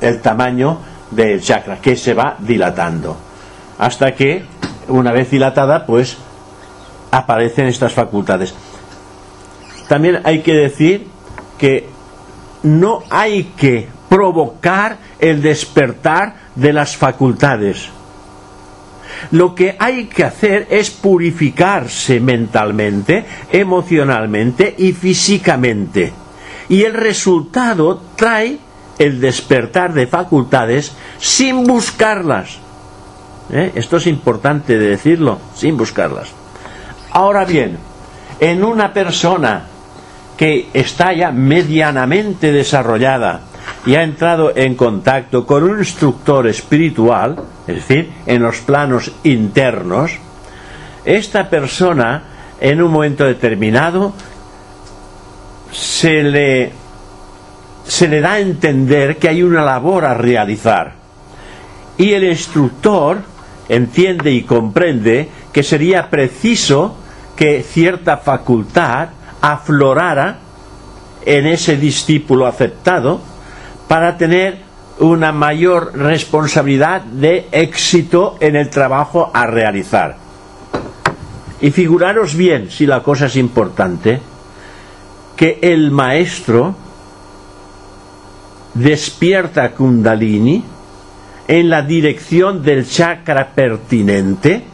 el 0.00 0.20
tamaño 0.20 0.78
del 1.10 1.40
chakra, 1.42 1.80
que 1.80 1.96
se 1.96 2.14
va 2.14 2.36
dilatando, 2.38 3.16
hasta 3.78 4.14
que 4.14 4.44
una 4.88 5.12
vez 5.12 5.30
dilatada, 5.30 5.86
pues 5.86 6.16
aparecen 7.10 7.66
estas 7.66 7.92
facultades. 7.92 8.54
También 9.88 10.20
hay 10.24 10.40
que 10.40 10.54
decir 10.54 11.06
que 11.58 11.88
no 12.62 13.02
hay 13.10 13.44
que 13.56 13.88
provocar 14.08 14.96
el 15.18 15.42
despertar 15.42 16.34
de 16.54 16.72
las 16.72 16.96
facultades. 16.96 17.88
Lo 19.32 19.54
que 19.54 19.76
hay 19.78 20.06
que 20.06 20.24
hacer 20.24 20.66
es 20.70 20.90
purificarse 20.90 22.20
mentalmente, 22.20 23.24
emocionalmente 23.50 24.74
y 24.78 24.92
físicamente. 24.92 26.12
Y 26.68 26.82
el 26.82 26.94
resultado 26.94 28.00
trae 28.16 28.58
el 28.98 29.20
despertar 29.20 29.92
de 29.92 30.06
facultades 30.06 30.92
sin 31.18 31.64
buscarlas. 31.64 32.58
¿Eh? 33.50 33.72
Esto 33.74 33.98
es 33.98 34.06
importante 34.06 34.78
de 34.78 34.88
decirlo, 34.88 35.38
sin 35.54 35.76
buscarlas. 35.76 36.28
Ahora 37.10 37.44
bien, 37.44 37.78
en 38.40 38.64
una 38.64 38.92
persona 38.92 39.66
que 40.36 40.68
está 40.72 41.12
ya 41.12 41.30
medianamente 41.30 42.50
desarrollada 42.50 43.42
y 43.86 43.94
ha 43.96 44.02
entrado 44.02 44.52
en 44.56 44.74
contacto 44.74 45.46
con 45.46 45.62
un 45.62 45.78
instructor 45.78 46.46
espiritual, 46.46 47.36
es 47.66 47.74
decir, 47.76 48.12
en 48.26 48.42
los 48.42 48.58
planos 48.58 49.12
internos, 49.24 50.12
esta 51.04 51.50
persona 51.50 52.22
en 52.60 52.82
un 52.82 52.90
momento 52.90 53.24
determinado 53.24 54.14
se 55.70 56.22
le, 56.22 56.72
se 57.84 58.08
le 58.08 58.20
da 58.20 58.34
a 58.34 58.40
entender 58.40 59.18
que 59.18 59.28
hay 59.28 59.42
una 59.42 59.62
labor 59.62 60.04
a 60.04 60.14
realizar. 60.14 60.94
Y 61.98 62.12
el 62.12 62.24
instructor 62.24 63.18
entiende 63.68 64.30
y 64.30 64.42
comprende 64.42 65.28
que 65.52 65.62
sería 65.62 66.08
preciso 66.08 66.96
que 67.36 67.62
cierta 67.62 68.16
facultad 68.16 69.08
aflorara 69.40 70.38
en 71.26 71.46
ese 71.46 71.76
discípulo 71.76 72.46
aceptado 72.46 73.20
para 73.94 74.16
tener 74.16 74.56
una 74.98 75.30
mayor 75.30 75.96
responsabilidad 75.96 77.02
de 77.02 77.46
éxito 77.52 78.36
en 78.40 78.56
el 78.56 78.68
trabajo 78.68 79.30
a 79.32 79.46
realizar. 79.46 80.16
Y 81.60 81.70
figuraros 81.70 82.34
bien, 82.34 82.72
si 82.72 82.86
la 82.86 83.04
cosa 83.04 83.26
es 83.26 83.36
importante, 83.36 84.20
que 85.36 85.60
el 85.62 85.92
maestro 85.92 86.74
despierta 88.74 89.70
Kundalini 89.70 90.64
en 91.46 91.70
la 91.70 91.82
dirección 91.82 92.64
del 92.64 92.88
chakra 92.88 93.50
pertinente 93.54 94.64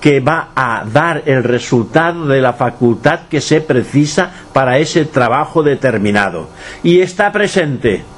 que 0.00 0.18
va 0.18 0.48
a 0.56 0.84
dar 0.92 1.22
el 1.24 1.44
resultado 1.44 2.26
de 2.26 2.40
la 2.40 2.54
facultad 2.54 3.28
que 3.30 3.40
se 3.40 3.60
precisa 3.60 4.28
para 4.52 4.78
ese 4.78 5.04
trabajo 5.04 5.62
determinado. 5.62 6.48
Y 6.82 6.98
está 6.98 7.30
presente. 7.30 8.15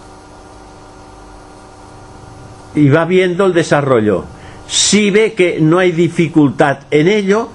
Y 2.75 2.89
va 2.89 3.05
viendo 3.05 3.47
el 3.47 3.55
desarrollo. 3.55 4.25
Si 4.67 5.11
ve 5.11 5.33
que 5.33 5.59
no 5.61 5.79
hay 5.79 5.93
dificultad 5.93 6.81
en 6.91 7.09
ello, 7.09 7.49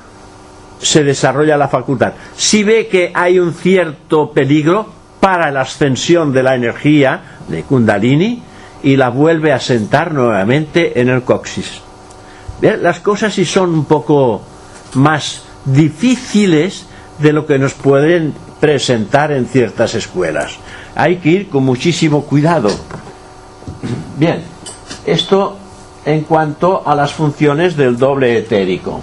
se 0.79 1.03
desarrolla 1.03 1.57
la 1.57 1.67
facultad. 1.67 2.13
Si 2.35 2.63
ve 2.63 2.87
que 2.87 3.11
hay 3.13 3.39
un 3.39 3.53
cierto 3.53 4.31
peligro 4.31 4.87
para 5.19 5.51
la 5.51 5.61
ascensión 5.61 6.33
de 6.33 6.43
la 6.43 6.55
energía 6.55 7.37
de 7.47 7.63
Kundalini 7.63 8.43
y 8.83 8.97
la 8.97 9.09
vuelve 9.09 9.53
a 9.53 9.59
sentar 9.59 10.13
nuevamente 10.13 10.99
en 10.99 11.09
el 11.09 11.23
coxis. 11.23 11.81
Las 12.61 12.99
cosas 12.99 13.33
sí 13.33 13.45
son 13.45 13.73
un 13.73 13.85
poco 13.85 14.41
más 14.95 15.43
difíciles 15.65 16.85
de 17.19 17.31
lo 17.31 17.45
que 17.45 17.57
nos 17.57 17.73
pueden 17.73 18.33
presentar 18.59 19.31
en 19.31 19.45
ciertas 19.45 19.95
escuelas. 19.95 20.57
Hay 20.95 21.17
que 21.17 21.29
ir 21.29 21.49
con 21.49 21.63
muchísimo 21.63 22.23
cuidado. 22.23 22.69
Bien, 24.17 24.43
esto 25.05 25.57
en 26.05 26.21
cuanto 26.21 26.83
a 26.85 26.95
las 26.95 27.13
funciones 27.13 27.75
del 27.75 27.97
doble 27.97 28.37
etérico. 28.37 29.01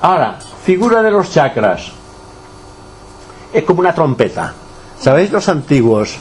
Ahora, 0.00 0.38
figura 0.64 1.02
de 1.02 1.10
los 1.10 1.30
chakras. 1.30 1.92
Es 3.52 3.64
como 3.64 3.80
una 3.80 3.94
trompeta. 3.94 4.52
¿Sabéis 4.98 5.32
los 5.32 5.48
antiguos? 5.48 6.16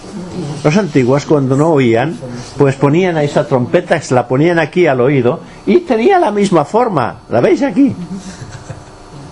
Los 0.63 0.75
antiguos 0.75 1.25
cuando 1.25 1.55
no 1.55 1.69
oían, 1.69 2.17
pues 2.57 2.75
ponían 2.75 3.15
a 3.17 3.23
esa 3.23 3.47
trompeta, 3.47 4.01
se 4.01 4.15
la 4.15 4.27
ponían 4.27 4.57
aquí 4.59 4.87
al 4.87 5.01
oído 5.01 5.39
y 5.65 5.81
tenía 5.81 6.19
la 6.19 6.31
misma 6.31 6.65
forma. 6.65 7.17
¿La 7.29 7.41
veis 7.41 7.61
aquí? 7.61 7.95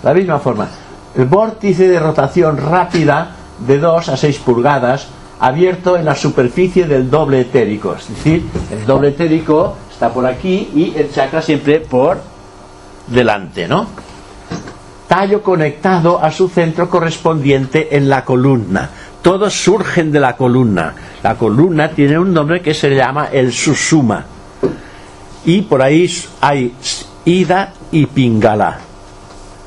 La 0.04 0.14
misma 0.14 0.40
forma. 0.40 0.68
El 1.16 1.26
vórtice 1.26 1.88
de 1.88 2.00
rotación 2.00 2.58
rápida 2.58 3.36
de 3.60 3.80
2 3.80 4.10
a 4.10 4.18
6 4.18 4.40
pulgadas 4.40 5.08
abierto 5.40 5.98
en 5.98 6.06
la 6.06 6.16
superficie 6.16 6.86
del 6.86 7.10
doble 7.10 7.42
etérico. 7.42 7.96
Es 7.96 8.10
decir, 8.10 8.46
el 8.72 8.86
doble 8.86 9.10
etérico 9.10 9.76
está 9.92 10.14
por 10.14 10.26
aquí 10.26 10.70
y 10.76 10.94
el 10.96 11.12
chakra 11.12 11.42
siempre 11.42 11.80
por 11.80 12.20
delante, 13.08 13.68
¿no? 13.68 13.88
tallo 15.10 15.42
conectado 15.42 16.24
a 16.24 16.32
su 16.32 16.48
centro 16.48 16.88
correspondiente 16.88 17.98
en 17.98 18.08
la 18.08 18.24
columna. 18.24 18.90
Todos 19.24 19.54
surgen 19.56 20.12
de 20.12 20.20
la 20.20 20.38
columna. 20.38 20.94
La 21.24 21.34
columna 21.36 21.90
tiene 21.90 22.18
un 22.20 22.32
nombre 22.32 22.62
que 22.62 22.76
se 22.76 22.96
llama 22.96 23.30
el 23.32 23.52
susuma. 23.52 24.24
Y 25.46 25.64
por 25.64 25.82
ahí 25.82 26.08
hay 26.40 26.74
ida 27.26 27.74
y 27.92 28.06
pingala. 28.06 28.78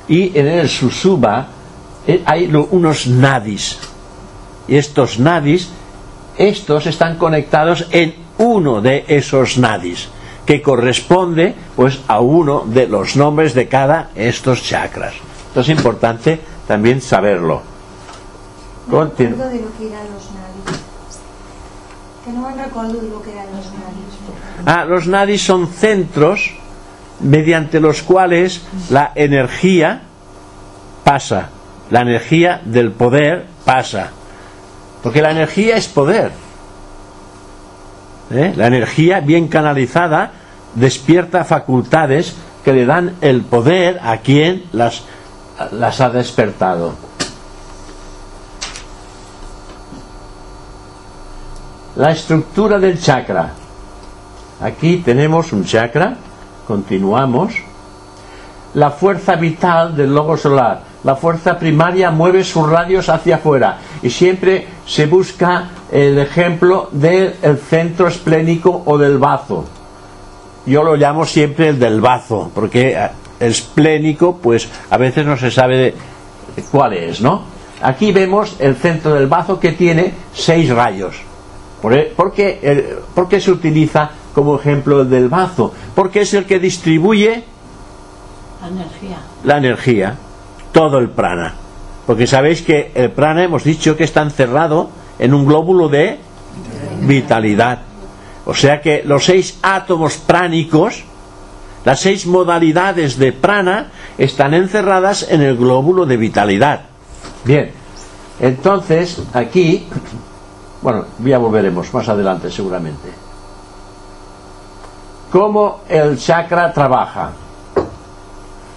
Y 0.06 0.38
en 0.38 0.46
el 0.46 0.68
susuma 0.68 1.48
eh, 2.06 2.22
hay 2.24 2.46
unos 2.70 3.08
nadis. 3.08 3.78
Y 4.68 4.77
estos 4.77 5.18
nadis, 5.18 5.70
estos 6.37 6.87
están 6.87 7.16
conectados 7.18 7.87
en 7.90 8.14
uno 8.38 8.81
de 8.81 9.05
esos 9.09 9.59
nadis, 9.59 10.09
que 10.46 10.62
corresponde 10.62 11.55
pues 11.77 12.01
a 12.09 12.20
uno 12.20 12.64
de 12.66 12.87
los 12.88 13.16
nombres 13.16 13.55
de 13.55 13.68
cada 13.68 14.11
estos 14.14 14.62
chakras. 14.62 15.14
Esto 15.48 15.61
es 15.61 15.68
importante 15.68 16.40
también 16.66 17.01
saberlo. 17.01 17.62
No 18.88 18.98
Continu- 18.98 19.31
recuerdo 19.31 19.48
de 19.51 19.61
lo 19.62 19.77
que 19.79 19.87
eran 19.88 20.03
los 20.12 20.25
nadis. 20.33 20.81
Que 22.25 22.33
no 22.33 22.40
me 22.51 22.64
recuerdo 22.64 22.92
de 23.01 23.09
lo 23.09 23.22
que 23.22 23.33
eran 23.33 23.46
los 23.46 23.66
nadis. 23.66 24.66
Ah, 24.66 24.85
los 24.85 25.07
nadis 25.07 25.44
son 25.44 25.66
centros 25.68 26.53
mediante 27.20 27.79
los 27.81 28.03
cuales 28.03 28.62
la 28.90 29.12
energía 29.14 30.03
pasa, 31.05 31.51
la 31.90 32.01
energía 32.01 32.61
del 32.64 32.90
poder 32.92 33.46
pasa. 33.64 34.11
Porque 35.02 35.22
la 35.22 35.30
energía 35.30 35.76
es 35.76 35.88
poder. 35.88 36.32
¿Eh? 38.30 38.52
La 38.56 38.66
energía 38.66 39.20
bien 39.20 39.48
canalizada 39.48 40.32
despierta 40.74 41.44
facultades 41.44 42.34
que 42.64 42.72
le 42.72 42.86
dan 42.86 43.16
el 43.20 43.42
poder 43.42 43.98
a 44.02 44.18
quien 44.18 44.64
las, 44.72 45.02
las 45.72 46.00
ha 46.00 46.10
despertado. 46.10 46.94
La 51.96 52.12
estructura 52.12 52.78
del 52.78 52.98
chakra. 53.00 53.50
Aquí 54.62 54.98
tenemos 54.98 55.52
un 55.52 55.64
chakra, 55.64 56.16
continuamos. 56.66 57.54
La 58.74 58.90
fuerza 58.90 59.34
vital 59.34 59.94
del 59.94 60.14
logo 60.14 60.36
solar. 60.36 60.91
La 61.04 61.16
fuerza 61.16 61.58
primaria 61.58 62.10
mueve 62.10 62.44
sus 62.44 62.68
radios 62.68 63.08
hacia 63.08 63.36
afuera 63.36 63.78
y 64.02 64.10
siempre 64.10 64.66
se 64.86 65.06
busca 65.06 65.70
el 65.90 66.18
ejemplo 66.18 66.88
del 66.92 67.34
centro 67.68 68.06
esplénico 68.06 68.82
o 68.86 68.96
del 68.98 69.18
bazo. 69.18 69.64
Yo 70.64 70.84
lo 70.84 70.94
llamo 70.94 71.24
siempre 71.26 71.68
el 71.68 71.78
del 71.80 72.00
bazo, 72.00 72.50
porque 72.54 72.92
eh, 72.96 73.10
esplénico, 73.40 74.36
pues 74.40 74.68
a 74.90 74.96
veces 74.96 75.26
no 75.26 75.36
se 75.36 75.50
sabe 75.50 75.92
cuál 76.70 76.92
es, 76.92 77.20
¿no? 77.20 77.42
Aquí 77.82 78.12
vemos 78.12 78.54
el 78.60 78.76
centro 78.76 79.14
del 79.14 79.26
bazo 79.26 79.58
que 79.58 79.72
tiene 79.72 80.14
seis 80.32 80.70
rayos. 80.70 81.16
E, 81.90 82.12
¿Por 82.14 82.32
qué, 82.32 82.96
¿Por 83.12 83.28
qué 83.28 83.40
se 83.40 83.50
utiliza 83.50 84.08
como 84.32 84.54
ejemplo 84.54 85.00
el 85.00 85.10
del 85.10 85.28
bazo? 85.28 85.74
Porque 85.96 86.20
es 86.20 86.32
el 86.34 86.44
que 86.44 86.60
distribuye 86.60 87.42
La 88.62 88.68
energía. 88.68 89.16
la 89.42 89.58
energía, 89.58 90.16
todo 90.72 90.98
el 90.98 91.11
prana. 91.11 91.54
Porque 92.06 92.26
sabéis 92.26 92.62
que 92.62 92.90
el 92.94 93.11
prana 93.11 93.44
hemos 93.44 93.64
dicho 93.64 93.96
que 93.96 94.04
está 94.04 94.22
encerrado 94.22 94.90
en 95.18 95.35
un 95.35 95.46
glóbulo 95.46 95.88
de 95.88 96.18
vitalidad. 97.02 97.78
O 98.44 98.54
sea 98.54 98.80
que 98.80 99.02
los 99.04 99.24
seis 99.24 99.58
átomos 99.62 100.16
pránicos, 100.16 101.04
las 101.85 102.00
seis 102.00 102.26
modalidades 102.26 103.18
de 103.18 103.32
prana, 103.32 103.92
están 104.18 104.54
encerradas 104.54 105.26
en 105.30 105.42
el 105.42 105.56
glóbulo 105.56 106.06
de 106.06 106.16
vitalidad. 106.16 106.80
Bien, 107.44 107.70
entonces 108.40 109.22
aquí, 109.32 109.87
bueno, 110.80 111.06
ya 111.24 111.38
volveremos 111.38 111.92
más 111.94 112.08
adelante 112.08 112.50
seguramente. 112.50 113.08
¿Cómo 115.30 115.80
el 115.88 116.18
chakra 116.18 116.72
trabaja? 116.72 117.30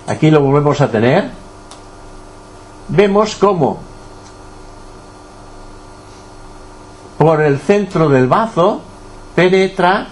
Aquí 0.08 0.30
lo 0.30 0.42
volvemos 0.42 0.80
a 0.80 0.90
tener. 0.90 1.45
Vemos 2.88 3.36
cómo 3.36 3.80
por 7.18 7.42
el 7.42 7.60
centro 7.60 8.10
del 8.10 8.28
bazo 8.28 8.82
penetra 9.34 10.08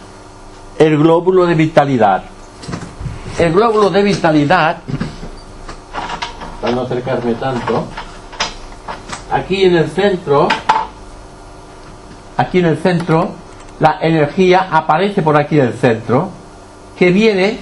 el 0.80 0.98
glóbulo 0.98 1.46
de 1.46 1.54
vitalidad. 1.54 2.24
El 3.38 3.54
glóbulo 3.54 3.90
de 3.90 4.02
vitalidad, 4.02 4.78
para 6.62 6.74
no 6.74 6.82
acercarme 6.82 7.34
tanto, 7.36 7.86
aquí 9.32 9.66
en 9.66 9.76
el 9.76 9.90
centro, 9.90 10.48
aquí 12.38 12.60
en 12.60 12.66
el 12.66 12.78
centro, 12.78 13.32
la 13.80 13.98
energía 14.02 14.68
aparece 14.72 15.22
por 15.22 15.40
aquí 15.40 15.60
en 15.60 15.68
el 15.68 15.74
centro, 15.74 16.30
que 16.98 17.12
viene 17.12 17.60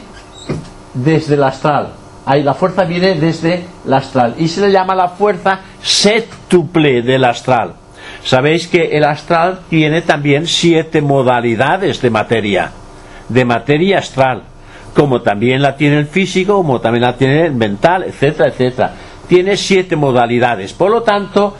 desde 0.93 1.35
el 1.35 1.43
astral. 1.43 1.93
Ahí 2.25 2.43
la 2.43 2.53
fuerza 2.53 2.83
viene 2.83 3.15
desde 3.15 3.65
el 3.85 3.93
astral 3.93 4.35
y 4.37 4.47
se 4.47 4.61
le 4.61 4.71
llama 4.71 4.93
la 4.95 5.09
fuerza 5.09 5.59
sétuple 5.81 7.01
del 7.01 7.25
astral. 7.25 7.73
Sabéis 8.23 8.67
que 8.67 8.95
el 8.95 9.03
astral 9.03 9.61
tiene 9.69 10.01
también 10.01 10.45
siete 10.45 11.01
modalidades 11.01 12.01
de 12.01 12.09
materia, 12.09 12.71
de 13.29 13.45
materia 13.45 13.97
astral, 13.97 14.43
como 14.93 15.21
también 15.21 15.61
la 15.61 15.75
tiene 15.75 15.97
el 15.97 16.05
físico, 16.05 16.57
como 16.57 16.79
también 16.79 17.03
la 17.03 17.17
tiene 17.17 17.47
el 17.47 17.53
mental, 17.53 18.03
etcétera, 18.03 18.49
etcétera. 18.49 18.93
Tiene 19.27 19.57
siete 19.57 19.95
modalidades. 19.95 20.73
Por 20.73 20.91
lo 20.91 21.01
tanto, 21.01 21.55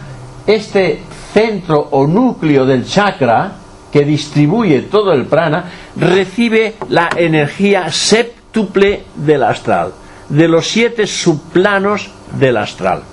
este 0.46 1.02
centro 1.34 1.88
o 1.92 2.06
núcleo 2.06 2.66
del 2.66 2.86
chakra 2.86 3.54
que 3.92 4.06
distribuye 4.06 4.84
todo 4.84 5.12
el 5.14 5.26
prana 5.26 5.66
recibe 5.96 6.76
la 6.90 7.10
energía 7.16 7.92
séptuple 7.92 9.04
del 9.16 9.44
astral, 9.44 9.92
de 10.32 10.48
los 10.48 10.68
siete 10.68 11.06
subplanos 11.06 12.10
del 12.40 12.58
astral, 12.58 13.04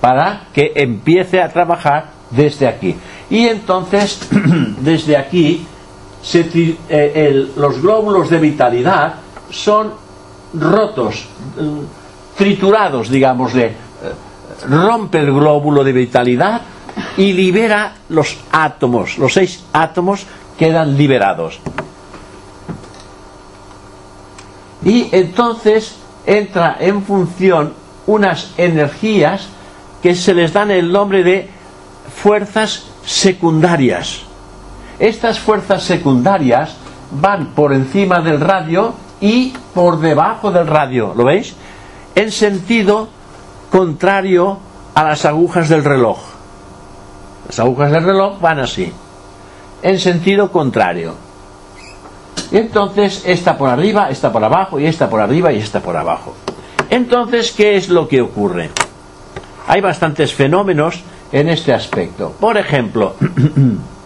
para 0.00 0.48
que 0.52 0.72
empiece 0.74 1.40
a 1.40 1.48
trabajar 1.48 2.10
desde 2.30 2.68
aquí. 2.68 2.94
Y 3.30 3.46
entonces, 3.46 4.28
desde 4.80 5.16
aquí, 5.16 5.66
eh, 6.34 7.48
los 7.56 7.80
glóbulos 7.80 8.28
de 8.28 8.38
vitalidad 8.38 9.14
son 9.50 9.92
rotos, 10.54 11.26
mm, 11.58 12.36
triturados, 12.36 13.08
digámosle. 13.08 13.66
Eh, 13.66 13.72
rompe 14.68 15.20
el 15.20 15.32
glóbulo 15.32 15.82
de 15.82 15.92
vitalidad 15.92 16.60
y 17.16 17.32
libera 17.32 17.94
los 18.10 18.36
átomos. 18.52 19.16
Los 19.16 19.32
seis 19.32 19.64
átomos 19.72 20.26
quedan 20.58 20.96
liberados. 20.98 21.60
Y 24.84 25.08
entonces 25.12 25.96
entra 26.28 26.76
en 26.78 27.02
función 27.02 27.72
unas 28.06 28.52
energías 28.58 29.48
que 30.02 30.14
se 30.14 30.34
les 30.34 30.52
dan 30.52 30.70
el 30.70 30.92
nombre 30.92 31.24
de 31.24 31.48
fuerzas 32.14 32.84
secundarias. 33.04 34.22
Estas 34.98 35.38
fuerzas 35.38 35.82
secundarias 35.82 36.76
van 37.10 37.54
por 37.54 37.72
encima 37.72 38.20
del 38.20 38.40
radio 38.40 38.92
y 39.20 39.54
por 39.74 40.00
debajo 40.00 40.50
del 40.50 40.66
radio, 40.66 41.14
¿lo 41.16 41.24
veis? 41.24 41.54
En 42.14 42.30
sentido 42.30 43.08
contrario 43.70 44.58
a 44.94 45.04
las 45.04 45.24
agujas 45.24 45.70
del 45.70 45.82
reloj. 45.82 46.18
Las 47.46 47.58
agujas 47.58 47.90
del 47.90 48.04
reloj 48.04 48.38
van 48.38 48.58
así, 48.58 48.92
en 49.82 49.98
sentido 49.98 50.52
contrario. 50.52 51.27
Entonces 52.50 53.22
esta 53.26 53.58
por 53.58 53.68
arriba, 53.68 54.08
esta 54.10 54.32
por 54.32 54.42
abajo, 54.44 54.80
y 54.80 54.86
esta 54.86 55.10
por 55.10 55.20
arriba 55.20 55.52
y 55.52 55.58
esta 55.58 55.80
por 55.80 55.96
abajo. 55.96 56.34
Entonces, 56.90 57.52
¿qué 57.52 57.76
es 57.76 57.88
lo 57.90 58.08
que 58.08 58.22
ocurre? 58.22 58.70
Hay 59.66 59.80
bastantes 59.80 60.32
fenómenos 60.32 61.02
en 61.30 61.48
este 61.50 61.74
aspecto. 61.74 62.32
Por 62.40 62.56
ejemplo, 62.56 63.14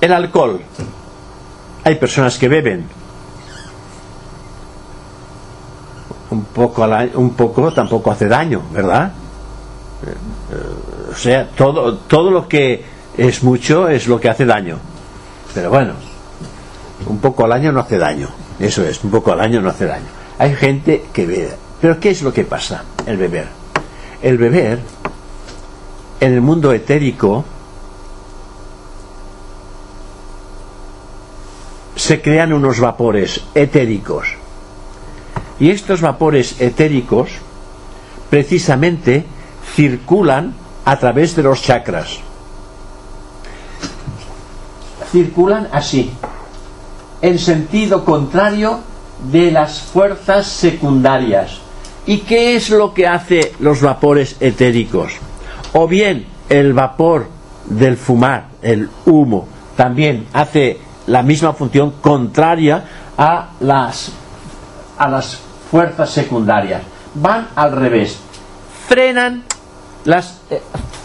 el 0.00 0.12
alcohol. 0.12 0.60
Hay 1.84 1.96
personas 1.96 2.38
que 2.38 2.48
beben 2.48 2.88
un 6.30 6.44
poco, 6.46 6.86
un 7.14 7.34
poco 7.34 7.72
tampoco 7.72 8.10
hace 8.10 8.26
daño, 8.26 8.62
¿verdad? 8.72 9.12
Eh, 10.06 10.14
o 11.12 11.14
sea, 11.14 11.48
todo, 11.50 11.98
todo 11.98 12.30
lo 12.30 12.48
que 12.48 12.95
es 13.16 13.42
mucho 13.42 13.88
es 13.88 14.06
lo 14.06 14.20
que 14.20 14.28
hace 14.28 14.44
daño. 14.44 14.78
Pero 15.54 15.70
bueno, 15.70 15.94
un 17.06 17.18
poco 17.18 17.44
al 17.44 17.52
año 17.52 17.72
no 17.72 17.80
hace 17.80 17.98
daño. 17.98 18.28
Eso 18.58 18.84
es, 18.84 19.02
un 19.04 19.10
poco 19.10 19.32
al 19.32 19.40
año 19.40 19.60
no 19.60 19.70
hace 19.70 19.86
daño. 19.86 20.06
Hay 20.38 20.54
gente 20.54 21.04
que 21.12 21.26
bebe 21.26 21.66
pero 21.80 22.00
¿qué 22.00 22.10
es 22.10 22.22
lo 22.22 22.32
que 22.32 22.44
pasa? 22.44 22.84
El 23.06 23.16
beber. 23.16 23.46
El 24.22 24.38
beber, 24.38 24.80
en 26.20 26.32
el 26.32 26.40
mundo 26.40 26.72
etérico, 26.72 27.44
se 31.94 32.20
crean 32.22 32.52
unos 32.52 32.80
vapores 32.80 33.42
etéricos. 33.54 34.28
Y 35.60 35.70
estos 35.70 36.00
vapores 36.00 36.60
etéricos 36.60 37.30
precisamente 38.30 39.24
circulan 39.74 40.54
a 40.84 40.98
través 40.98 41.36
de 41.36 41.42
los 41.42 41.62
chakras. 41.62 42.20
Circulan 45.16 45.68
así, 45.72 46.12
en 47.22 47.38
sentido 47.38 48.04
contrario 48.04 48.80
de 49.32 49.50
las 49.50 49.80
fuerzas 49.80 50.46
secundarias. 50.46 51.58
¿Y 52.04 52.18
qué 52.18 52.54
es 52.54 52.68
lo 52.68 52.92
que 52.92 53.06
hace 53.06 53.54
los 53.58 53.80
vapores 53.80 54.36
etéricos? 54.40 55.14
O 55.72 55.88
bien 55.88 56.26
el 56.50 56.74
vapor 56.74 57.28
del 57.64 57.96
fumar, 57.96 58.48
el 58.60 58.90
humo, 59.06 59.48
también 59.74 60.26
hace 60.34 60.80
la 61.06 61.22
misma 61.22 61.54
función 61.54 61.92
contraria 62.02 62.84
a 63.16 63.52
las, 63.60 64.12
a 64.98 65.08
las 65.08 65.38
fuerzas 65.70 66.10
secundarias. 66.10 66.82
Van 67.14 67.48
al 67.56 67.72
revés. 67.72 68.18
Frenan, 68.86 69.44
las, 70.04 70.42
eh, 70.50 70.60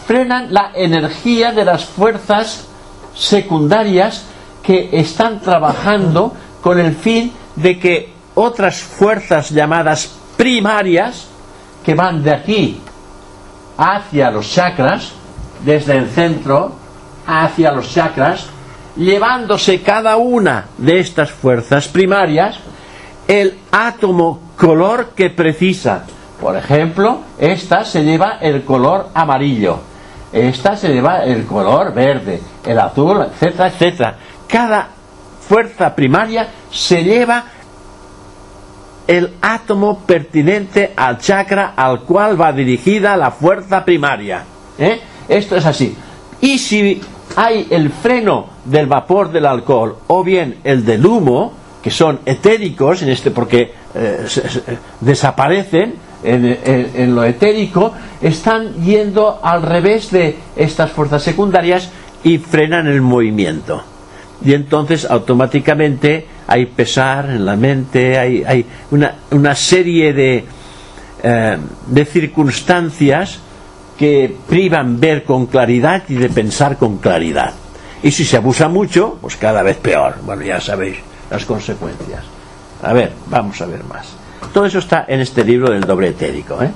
frenan 0.06 0.52
la 0.52 0.72
energía 0.74 1.52
de 1.52 1.64
las 1.64 1.86
fuerzas 1.86 2.68
secundarias 3.14 4.24
que 4.62 4.90
están 4.92 5.40
trabajando 5.40 6.32
con 6.60 6.78
el 6.78 6.94
fin 6.94 7.32
de 7.56 7.78
que 7.78 8.12
otras 8.34 8.80
fuerzas 8.80 9.50
llamadas 9.50 10.14
primarias 10.36 11.26
que 11.84 11.94
van 11.94 12.22
de 12.22 12.32
aquí 12.32 12.80
hacia 13.76 14.30
los 14.30 14.52
chakras, 14.52 15.12
desde 15.64 15.96
el 15.96 16.08
centro 16.08 16.72
hacia 17.26 17.72
los 17.72 17.92
chakras, 17.92 18.46
llevándose 18.96 19.82
cada 19.82 20.16
una 20.16 20.66
de 20.78 21.00
estas 21.00 21.30
fuerzas 21.30 21.88
primarias 21.88 22.56
el 23.28 23.58
átomo 23.70 24.40
color 24.56 25.10
que 25.14 25.30
precisa. 25.30 26.04
Por 26.40 26.56
ejemplo, 26.56 27.20
esta 27.38 27.84
se 27.84 28.04
lleva 28.04 28.38
el 28.40 28.64
color 28.64 29.08
amarillo, 29.14 29.78
esta 30.32 30.76
se 30.76 30.88
lleva 30.88 31.24
el 31.24 31.46
color 31.46 31.94
verde, 31.94 32.40
el 32.66 32.78
azul, 32.78 33.22
etcétera, 33.22 33.68
etcétera. 33.68 34.16
Cada 34.48 34.88
fuerza 35.40 35.94
primaria 35.94 36.48
se 36.70 37.02
lleva 37.04 37.44
el 39.06 39.32
átomo 39.42 40.00
pertinente 40.06 40.92
al 40.96 41.18
chakra 41.18 41.72
al 41.76 42.02
cual 42.02 42.40
va 42.40 42.52
dirigida 42.52 43.16
la 43.16 43.30
fuerza 43.30 43.84
primaria. 43.84 44.44
¿eh? 44.78 45.00
Esto 45.28 45.56
es 45.56 45.66
así. 45.66 45.96
Y 46.40 46.58
si 46.58 47.00
hay 47.36 47.66
el 47.70 47.90
freno 47.90 48.46
del 48.64 48.86
vapor 48.86 49.32
del 49.32 49.46
alcohol 49.46 49.96
o 50.06 50.22
bien 50.22 50.58
el 50.64 50.84
del 50.84 51.04
humo, 51.04 51.52
que 51.82 51.90
son 51.90 52.20
etéricos 52.24 53.02
en 53.02 53.08
este 53.10 53.30
porque 53.32 53.72
eh, 53.94 54.24
desaparecen 55.00 55.94
en, 56.22 56.46
en- 56.46 56.90
en 56.94 57.14
lo 57.14 57.24
etérico, 57.24 57.92
están 58.20 58.74
yendo 58.84 59.40
al 59.42 59.62
revés 59.62 60.10
de 60.12 60.36
estas 60.54 60.92
fuerzas 60.92 61.22
secundarias 61.24 61.90
y 62.24 62.38
frenan 62.38 62.86
el 62.86 63.00
movimiento. 63.00 63.82
Y 64.44 64.54
entonces 64.54 65.04
automáticamente 65.08 66.26
hay 66.46 66.66
pesar 66.66 67.30
en 67.30 67.44
la 67.44 67.56
mente, 67.56 68.18
hay, 68.18 68.42
hay 68.44 68.66
una, 68.90 69.14
una 69.30 69.54
serie 69.54 70.12
de, 70.12 70.44
eh, 71.22 71.58
de 71.86 72.04
circunstancias 72.04 73.38
que 73.96 74.34
privan 74.48 74.98
ver 74.98 75.24
con 75.24 75.46
claridad 75.46 76.02
y 76.08 76.14
de 76.14 76.28
pensar 76.28 76.76
con 76.76 76.98
claridad. 76.98 77.52
Y 78.02 78.10
si 78.10 78.24
se 78.24 78.36
abusa 78.36 78.68
mucho, 78.68 79.18
pues 79.20 79.36
cada 79.36 79.62
vez 79.62 79.76
peor. 79.76 80.16
Bueno, 80.24 80.42
ya 80.42 80.60
sabéis 80.60 80.96
las 81.30 81.44
consecuencias. 81.44 82.24
A 82.82 82.92
ver, 82.92 83.12
vamos 83.26 83.60
a 83.60 83.66
ver 83.66 83.84
más. 83.84 84.08
Todo 84.52 84.66
eso 84.66 84.80
está 84.80 85.04
en 85.06 85.20
este 85.20 85.44
libro 85.44 85.72
del 85.72 85.82
doble 85.82 86.08
etérico. 86.08 86.60
¿eh? 86.60 86.70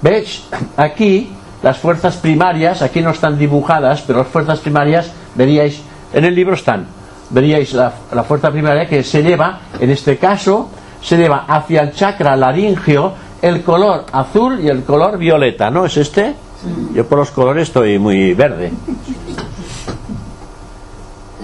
¿Veis? 0.00 0.44
Aquí 0.76 1.30
las 1.62 1.78
fuerzas 1.78 2.16
primarias, 2.16 2.82
aquí 2.82 3.00
no 3.00 3.10
están 3.10 3.38
dibujadas, 3.38 4.02
pero 4.02 4.20
las 4.20 4.28
fuerzas 4.28 4.60
primarias, 4.60 5.12
veríais, 5.34 5.82
en 6.12 6.24
el 6.24 6.34
libro 6.34 6.54
están, 6.54 6.86
veríais 7.30 7.72
la, 7.72 7.92
la 8.12 8.24
fuerza 8.24 8.50
primaria 8.50 8.86
que 8.86 9.02
se 9.02 9.22
lleva, 9.22 9.60
en 9.78 9.90
este 9.90 10.16
caso, 10.16 10.70
se 11.02 11.16
lleva 11.16 11.44
hacia 11.46 11.82
el 11.82 11.92
chakra 11.92 12.36
laringeo 12.36 13.14
el 13.42 13.62
color 13.62 14.04
azul 14.12 14.60
y 14.60 14.68
el 14.68 14.84
color 14.84 15.18
violeta, 15.18 15.70
¿no? 15.70 15.86
¿Es 15.86 15.96
este? 15.96 16.34
Yo 16.94 17.06
por 17.06 17.18
los 17.18 17.30
colores 17.30 17.68
estoy 17.68 17.98
muy 17.98 18.34
verde. 18.34 18.70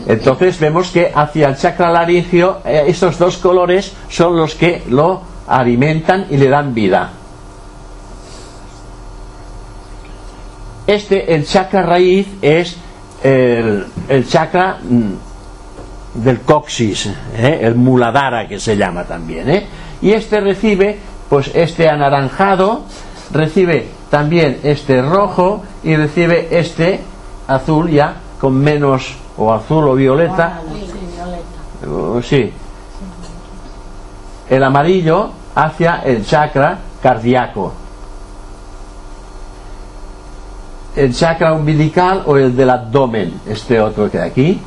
Entonces 0.06 0.60
vemos 0.60 0.90
que 0.90 1.10
hacia 1.14 1.48
el 1.48 1.56
chakra 1.56 1.90
laringeo 1.90 2.58
eh, 2.64 2.84
estos 2.86 3.18
dos 3.18 3.38
colores 3.38 3.92
son 4.08 4.36
los 4.36 4.54
que 4.54 4.84
lo 4.88 5.22
alimentan 5.48 6.26
y 6.30 6.36
le 6.36 6.48
dan 6.48 6.74
vida. 6.74 7.10
Este, 10.86 11.34
el 11.34 11.46
chakra 11.46 11.82
raíz, 11.82 12.28
es 12.40 12.76
el, 13.22 13.86
el 14.08 14.28
chakra 14.28 14.78
mm, 14.82 16.22
del 16.22 16.40
coxis, 16.40 17.06
¿eh? 17.36 17.58
el 17.62 17.74
muladhara 17.74 18.46
que 18.48 18.58
se 18.58 18.76
llama 18.76 19.04
también. 19.04 19.50
¿eh? 19.50 19.66
Y 20.00 20.12
este 20.12 20.40
recibe, 20.40 20.98
pues 21.28 21.50
este 21.54 21.88
anaranjado, 21.88 22.82
recibe 23.32 23.88
también 24.10 24.60
este 24.62 25.02
rojo 25.02 25.62
y 25.82 25.96
recibe 25.96 26.48
este 26.50 27.00
azul 27.48 27.90
ya 27.90 28.16
con 28.40 28.54
menos 28.54 29.16
o 29.36 29.52
azul 29.52 29.88
o 29.88 29.94
violeta. 29.94 30.60
Uh, 31.86 32.22
sí. 32.22 32.52
El 34.48 34.62
amarillo 34.62 35.30
hacia 35.54 36.02
el 36.04 36.24
chakra 36.24 36.78
cardíaco. 37.02 37.72
El 40.96 41.14
chakra 41.14 41.52
umbilical 41.52 42.22
o 42.26 42.36
el 42.36 42.56
del 42.56 42.70
abdomen, 42.70 43.40
este 43.46 43.80
otro 43.80 44.10
que 44.10 44.18
hay 44.18 44.30
aquí. 44.30 44.60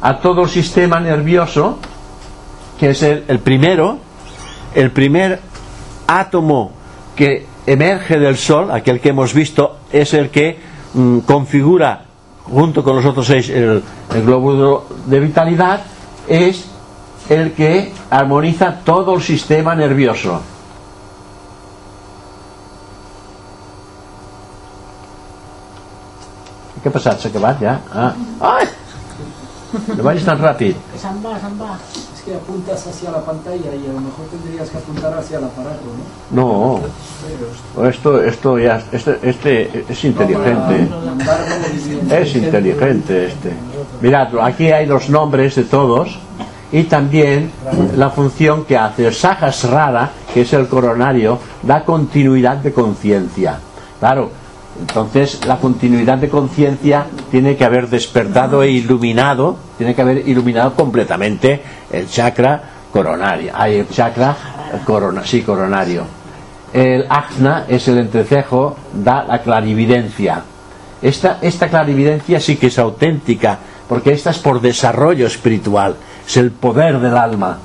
A 0.00 0.18
todo 0.18 0.42
el 0.42 0.48
sistema 0.48 0.98
nervioso, 0.98 1.78
que 2.78 2.90
es 2.90 3.02
el, 3.04 3.24
el 3.28 3.38
primero, 3.38 3.98
el 4.74 4.90
primer 4.90 5.40
átomo 6.06 6.72
que 7.14 7.46
emerge 7.66 8.18
del 8.18 8.36
Sol, 8.36 8.70
aquel 8.72 9.00
que 9.00 9.10
hemos 9.10 9.32
visto, 9.32 9.78
es 9.92 10.14
el 10.14 10.30
que 10.30 10.58
mm, 10.94 11.18
configura 11.20 12.04
junto 12.44 12.82
con 12.82 12.96
los 12.96 13.04
otros 13.04 13.26
seis 13.26 13.48
el, 13.50 13.82
el 14.14 14.80
de 15.06 15.20
vitalidad, 15.20 15.80
es 16.28 16.66
el 17.28 17.52
que 17.52 17.92
armoniza 18.10 18.80
todo 18.84 19.14
el 19.14 19.22
sistema 19.22 19.74
nervioso. 19.74 20.40
Què 26.82 26.90
ha 26.90 26.94
passat? 26.94 27.20
S'ha 27.22 27.30
acabat 27.30 27.60
ja? 27.62 27.76
Ah. 27.94 28.12
Ai! 28.56 28.64
No 29.96 30.02
vagis 30.04 30.24
tan 30.26 30.40
ràpid. 30.40 30.78
Se'n 31.00 31.20
va, 31.24 31.36
se'n 31.40 31.54
va. 31.60 31.76
Es 31.94 32.22
que 32.24 32.34
apuntas 32.34 32.86
hacia 32.86 33.10
la 33.10 33.20
pantalla 33.24 33.70
y 33.74 33.86
a 33.88 33.92
lo 33.92 34.00
mejor 34.00 34.26
tendrías 34.30 34.68
que 34.68 34.78
apuntar 34.78 35.14
hacia 35.14 35.38
el 35.38 35.44
aparato, 35.44 35.86
¿no? 36.30 36.42
No, 36.42 36.80
Pero 37.74 37.88
esto, 37.88 38.22
esto 38.22 38.58
ya, 38.58 38.82
este, 38.92 39.18
este 39.22 39.84
es 39.88 40.04
inteligente. 40.04 40.88
Es 42.10 42.36
inteligente 42.36 43.26
este. 43.26 43.52
Mirad, 44.00 44.28
aquí 44.42 44.70
hay 44.70 44.86
los 44.86 45.08
nombres 45.08 45.54
de 45.54 45.64
todos 45.64 46.18
y 46.70 46.84
también 46.84 47.50
la 47.96 48.10
función 48.10 48.64
que 48.64 48.76
hace. 48.76 49.06
El 49.06 49.14
Sahasrara, 49.14 50.10
que 50.34 50.42
es 50.42 50.52
el 50.52 50.66
coronario, 50.68 51.38
da 51.62 51.84
continuidad 51.84 52.56
de 52.56 52.72
conciencia. 52.72 53.58
Claro, 53.98 54.41
entonces 54.82 55.46
la 55.46 55.58
continuidad 55.58 56.18
de 56.18 56.28
conciencia 56.28 57.06
tiene 57.30 57.56
que 57.56 57.64
haber 57.64 57.88
despertado 57.88 58.64
e 58.64 58.70
iluminado, 58.72 59.56
tiene 59.78 59.94
que 59.94 60.02
haber 60.02 60.28
iluminado 60.28 60.74
completamente 60.74 61.62
el 61.92 62.08
chakra 62.08 62.62
coronario. 62.92 63.52
Hay 63.54 63.76
el 63.76 63.88
chakra 63.88 64.36
corona, 64.84 65.22
coronario. 65.46 66.04
El 66.72 67.06
ajna 67.08 67.64
es 67.68 67.86
el 67.86 67.98
entrecejo, 67.98 68.76
da 68.92 69.22
la 69.24 69.40
clarividencia. 69.40 70.42
Esta, 71.00 71.38
esta 71.42 71.68
clarividencia 71.68 72.40
sí 72.40 72.56
que 72.56 72.66
es 72.66 72.78
auténtica, 72.78 73.58
porque 73.88 74.12
esta 74.12 74.30
es 74.30 74.38
por 74.38 74.60
desarrollo 74.60 75.26
espiritual, 75.28 75.94
es 76.26 76.36
el 76.38 76.50
poder 76.50 76.98
del 76.98 77.16
alma. 77.16 77.58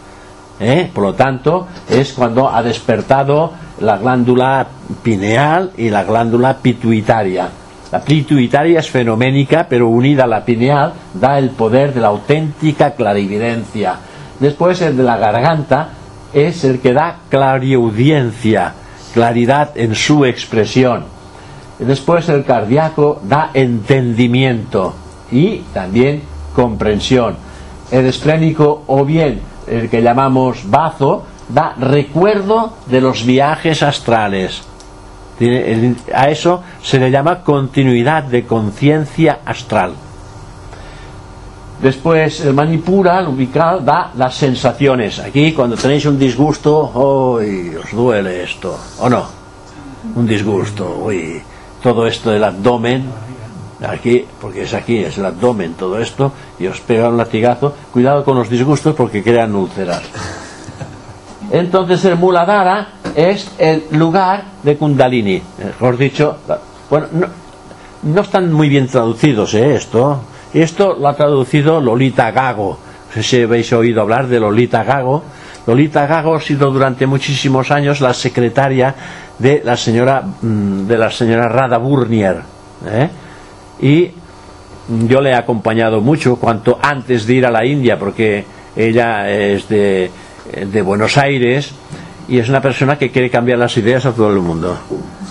¿eh? 0.59 0.89
Por 0.93 1.03
lo 1.03 1.13
tanto, 1.15 1.67
es 1.89 2.13
cuando 2.13 2.47
ha 2.47 2.61
despertado 2.61 3.53
la 3.79 3.97
glándula 3.97 4.67
pineal 5.03 5.71
y 5.77 5.89
la 5.89 6.03
glándula 6.03 6.57
pituitaria. 6.57 7.49
La 7.91 8.01
pituitaria 8.01 8.79
es 8.79 8.89
fenoménica, 8.89 9.67
pero 9.69 9.87
unida 9.87 10.25
a 10.25 10.27
la 10.27 10.43
pineal 10.43 10.93
da 11.13 11.37
el 11.37 11.51
poder 11.51 11.93
de 11.93 12.01
la 12.01 12.07
auténtica 12.07 12.91
clarividencia. 12.91 13.95
Después 14.39 14.81
el 14.81 14.97
de 14.97 15.03
la 15.03 15.17
garganta 15.17 15.89
es 16.33 16.63
el 16.63 16.79
que 16.79 16.93
da 16.93 17.19
clariaudiencia, 17.29 18.73
claridad 19.13 19.71
en 19.75 19.95
su 19.95 20.25
expresión. 20.25 21.05
Después 21.79 22.27
el 22.29 22.43
cardíaco 22.43 23.21
da 23.23 23.51
entendimiento 23.53 24.93
y 25.31 25.59
también 25.73 26.23
comprensión. 26.53 27.35
El 27.91 28.05
esplénico 28.07 28.83
o 28.87 29.05
bien 29.05 29.39
el 29.67 29.89
que 29.89 30.01
llamamos 30.01 30.69
bazo 30.69 31.25
da 31.49 31.75
recuerdo 31.77 32.73
de 32.87 33.01
los 33.01 33.25
viajes 33.25 33.83
astrales. 33.83 34.63
A 36.13 36.29
eso 36.29 36.63
se 36.81 36.99
le 36.99 37.11
llama 37.11 37.43
continuidad 37.43 38.23
de 38.23 38.45
conciencia 38.45 39.39
astral. 39.45 39.93
Después 41.81 42.41
el 42.41 42.55
manipura, 42.55 43.19
el 43.19 43.27
ubical, 43.27 43.85
da 43.85 44.11
las 44.15 44.33
sensaciones. 44.33 45.19
Aquí 45.19 45.53
cuando 45.53 45.75
tenéis 45.75 46.05
un 46.07 46.17
disgusto, 46.17 47.37
¡ay! 47.39 47.75
os 47.75 47.91
duele 47.91 48.43
esto, 48.43 48.77
¿o 48.99 49.07
no? 49.07 49.25
Un 50.15 50.25
disgusto, 50.25 51.03
uy, 51.05 51.39
todo 51.83 52.07
esto 52.07 52.31
del 52.31 52.43
abdomen, 52.43 53.05
aquí, 53.87 54.25
porque 54.41 54.63
es 54.63 54.73
aquí, 54.73 54.97
es 54.97 55.19
el 55.19 55.25
abdomen, 55.25 55.75
todo 55.75 55.99
esto, 55.99 56.31
y 56.57 56.65
os 56.65 56.79
pega 56.81 57.09
un 57.09 57.17
latigazo. 57.17 57.75
Cuidado 57.93 58.23
con 58.23 58.37
los 58.37 58.49
disgustos 58.49 58.95
porque 58.95 59.21
crean 59.21 59.53
úlceras. 59.53 60.01
Entonces 61.51 62.03
el 62.05 62.17
Muladhara 62.17 62.89
es 63.15 63.49
el 63.57 63.83
lugar 63.91 64.43
de 64.63 64.75
Kundalini. 64.77 65.41
Mejor 65.63 65.97
dicho, 65.97 66.37
bueno, 66.89 67.07
no, 68.03 68.21
están 68.21 68.51
muy 68.51 68.69
bien 68.69 68.87
traducidos 68.87 69.53
¿eh? 69.53 69.75
esto. 69.75 70.21
Esto 70.53 70.95
lo 70.99 71.07
ha 71.07 71.15
traducido 71.15 71.79
Lolita 71.81 72.31
Gago. 72.31 72.77
No 73.07 73.13
sé 73.13 73.23
si 73.23 73.41
habéis 73.43 73.71
oído 73.73 74.01
hablar 74.01 74.27
de 74.27 74.39
Lolita 74.39 74.83
Gago. 74.83 75.23
Lolita 75.65 76.05
Gago 76.07 76.35
ha 76.35 76.41
sido 76.41 76.71
durante 76.71 77.05
muchísimos 77.05 77.71
años 77.71 78.01
la 78.01 78.13
secretaria 78.13 78.93
de 79.39 79.61
la 79.63 79.77
señora 79.77 80.21
mm, 80.21 80.87
de 80.87 80.97
la 80.97 81.11
señora 81.11 81.47
Rada 81.47 81.77
Burnier. 81.77 82.41
¿eh? 82.85 83.09
y 83.81 84.11
yo 85.07 85.21
le 85.21 85.31
he 85.31 85.35
acompañado 85.35 86.01
mucho 86.01 86.37
cuanto 86.37 86.79
antes 86.81 87.27
de 87.27 87.33
ir 87.33 87.45
a 87.45 87.51
la 87.51 87.65
India 87.65 87.99
porque 87.99 88.45
ella 88.75 89.29
es 89.29 89.67
de, 89.67 90.09
de 90.51 90.81
Buenos 90.81 91.17
Aires 91.17 91.73
y 92.27 92.39
es 92.39 92.49
una 92.49 92.61
persona 92.61 92.97
que 92.97 93.09
quiere 93.09 93.29
cambiar 93.29 93.57
las 93.57 93.75
ideas 93.77 94.05
a 94.05 94.11
todo 94.11 94.31
el 94.31 94.39
mundo. 94.39 94.77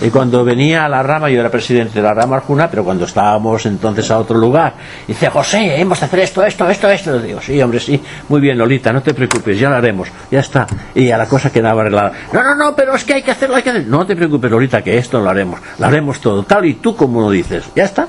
Y 0.01 0.11
cuando 0.11 0.45
venía 0.45 0.85
a 0.85 0.89
la 0.89 1.03
rama, 1.03 1.31
yo 1.31 1.41
era 1.41 1.51
presidente 1.51 1.95
de 1.95 2.03
la 2.03 2.15
rama 2.15 2.37
Arjuna, 2.37 2.69
pero 2.71 2.85
cuando 2.85 3.05
estábamos 3.05 3.65
entonces 3.67 4.11
a 4.11 4.19
otro 4.19 4.39
lugar, 4.39 4.75
dice, 5.07 5.29
José, 5.29 5.81
hemos 5.81 6.01
de 6.01 6.07
hacer 6.07 6.21
esto, 6.21 6.45
esto, 6.45 6.69
esto, 6.69 6.89
esto. 6.91 7.19
digo, 7.19 7.41
sí, 7.41 7.61
hombre, 7.61 7.81
sí, 7.81 8.01
muy 8.29 8.41
bien, 8.41 8.59
Lolita, 8.59 8.93
no 8.93 9.03
te 9.03 9.15
preocupes, 9.15 9.59
ya 9.59 9.71
lo 9.71 9.77
haremos, 9.77 10.09
ya 10.31 10.41
está. 10.41 10.67
Y 10.95 11.11
a 11.11 11.19
la 11.19 11.27
cosa 11.27 11.51
quedaba 11.51 11.83
arreglada. 11.83 12.13
No, 12.33 12.43
no, 12.43 12.55
no, 12.55 12.77
pero 12.77 12.95
es 12.95 13.05
que 13.05 13.15
hay 13.15 13.23
que 13.23 13.31
hacerlo, 13.31 13.57
hay 13.57 13.63
que 13.63 13.71
hacerlo. 13.71 13.99
No 13.99 14.07
te 14.07 14.17
preocupes, 14.17 14.51
Lolita, 14.51 14.83
que 14.83 14.97
esto 14.97 15.21
lo 15.21 15.31
haremos, 15.31 15.61
lo 15.79 15.87
haremos 15.87 16.21
todo, 16.21 16.43
tal 16.45 16.65
y 16.65 16.75
tú 16.75 16.95
como 16.97 17.21
lo 17.21 17.31
dices, 17.31 17.65
ya 17.75 17.85
está. 17.85 18.07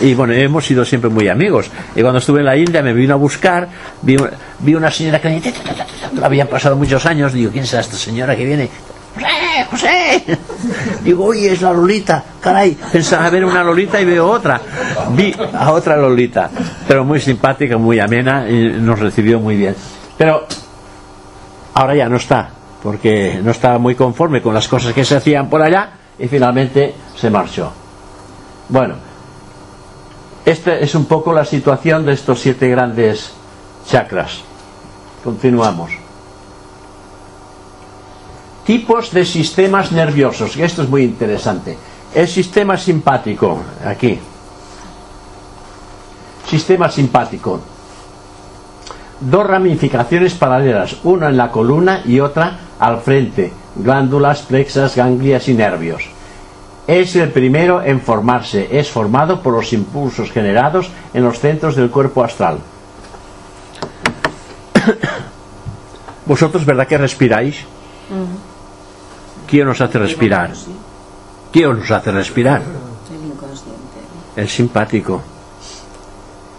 Y 0.00 0.14
bueno, 0.14 0.32
hemos 0.32 0.64
sido 0.64 0.84
siempre 0.84 1.10
muy 1.10 1.28
amigos. 1.28 1.70
Y 1.94 2.02
cuando 2.02 2.18
estuve 2.18 2.40
en 2.40 2.46
la 2.46 2.56
India 2.56 2.82
me 2.82 2.92
vino 2.92 3.14
a 3.14 3.16
buscar, 3.16 3.68
vi, 4.02 4.16
vi 4.60 4.74
una 4.74 4.90
señora 4.90 5.20
que 5.20 5.42
habían 6.22 6.46
pasado 6.46 6.76
muchos 6.76 7.04
años, 7.06 7.32
digo, 7.32 7.50
¿quién 7.50 7.64
es 7.64 7.74
esta 7.74 7.96
señora 7.96 8.36
que 8.36 8.44
viene? 8.44 8.68
José, 9.14 9.66
José. 9.70 10.38
Digo, 11.02 11.24
oye, 11.24 11.52
es 11.52 11.62
la 11.62 11.72
Lolita. 11.72 12.22
Caray, 12.40 12.76
pensaba 12.92 13.28
ver 13.30 13.44
una 13.44 13.64
Lolita 13.64 14.00
y 14.00 14.04
veo 14.04 14.30
otra. 14.30 14.60
Vi 15.10 15.34
a 15.54 15.72
otra 15.72 15.96
Lolita, 15.96 16.50
pero 16.86 17.04
muy 17.04 17.20
simpática, 17.20 17.76
muy 17.76 17.98
amena 17.98 18.48
y 18.48 18.68
nos 18.80 18.98
recibió 18.98 19.40
muy 19.40 19.56
bien. 19.56 19.74
Pero 20.16 20.46
ahora 21.74 21.94
ya 21.96 22.08
no 22.08 22.16
está, 22.16 22.50
porque 22.82 23.40
no 23.42 23.50
estaba 23.50 23.78
muy 23.78 23.94
conforme 23.94 24.40
con 24.40 24.54
las 24.54 24.68
cosas 24.68 24.92
que 24.92 25.04
se 25.04 25.16
hacían 25.16 25.48
por 25.48 25.62
allá 25.62 25.90
y 26.18 26.28
finalmente 26.28 26.94
se 27.16 27.30
marchó. 27.30 27.72
Bueno, 28.68 29.07
esta 30.44 30.78
es 30.78 30.94
un 30.94 31.04
poco 31.06 31.32
la 31.32 31.44
situación 31.44 32.06
de 32.06 32.12
estos 32.12 32.40
siete 32.40 32.68
grandes 32.68 33.32
chakras. 33.86 34.40
Continuamos. 35.22 35.90
Tipos 38.64 39.12
de 39.12 39.24
sistemas 39.24 39.92
nerviosos, 39.92 40.56
esto 40.56 40.82
es 40.82 40.88
muy 40.88 41.02
interesante. 41.02 41.76
El 42.14 42.28
sistema 42.28 42.76
simpático, 42.76 43.58
aquí. 43.84 44.18
Sistema 46.46 46.90
simpático. 46.90 47.60
Dos 49.20 49.46
ramificaciones 49.46 50.34
paralelas, 50.34 50.96
una 51.04 51.28
en 51.28 51.36
la 51.36 51.50
columna 51.50 52.02
y 52.04 52.20
otra 52.20 52.58
al 52.78 53.00
frente, 53.00 53.52
glándulas, 53.74 54.42
plexas, 54.42 54.96
ganglias 54.96 55.48
y 55.48 55.54
nervios. 55.54 56.17
Es 56.88 57.14
el 57.16 57.30
primero 57.30 57.82
en 57.82 58.00
formarse, 58.00 58.66
es 58.72 58.90
formado 58.90 59.42
por 59.42 59.52
los 59.52 59.74
impulsos 59.74 60.32
generados 60.32 60.90
en 61.12 61.22
los 61.22 61.38
centros 61.38 61.76
del 61.76 61.90
cuerpo 61.90 62.24
astral. 62.24 62.60
Vosotros, 66.24 66.64
¿verdad 66.64 66.88
que 66.88 66.96
respiráis? 66.96 67.56
¿Quién 69.46 69.68
os 69.68 69.82
hace 69.82 69.98
respirar? 69.98 70.52
¿Quién 71.52 71.66
os 71.72 71.90
hace 71.90 72.10
respirar? 72.10 72.62
El 74.34 74.48
simpático. 74.48 75.20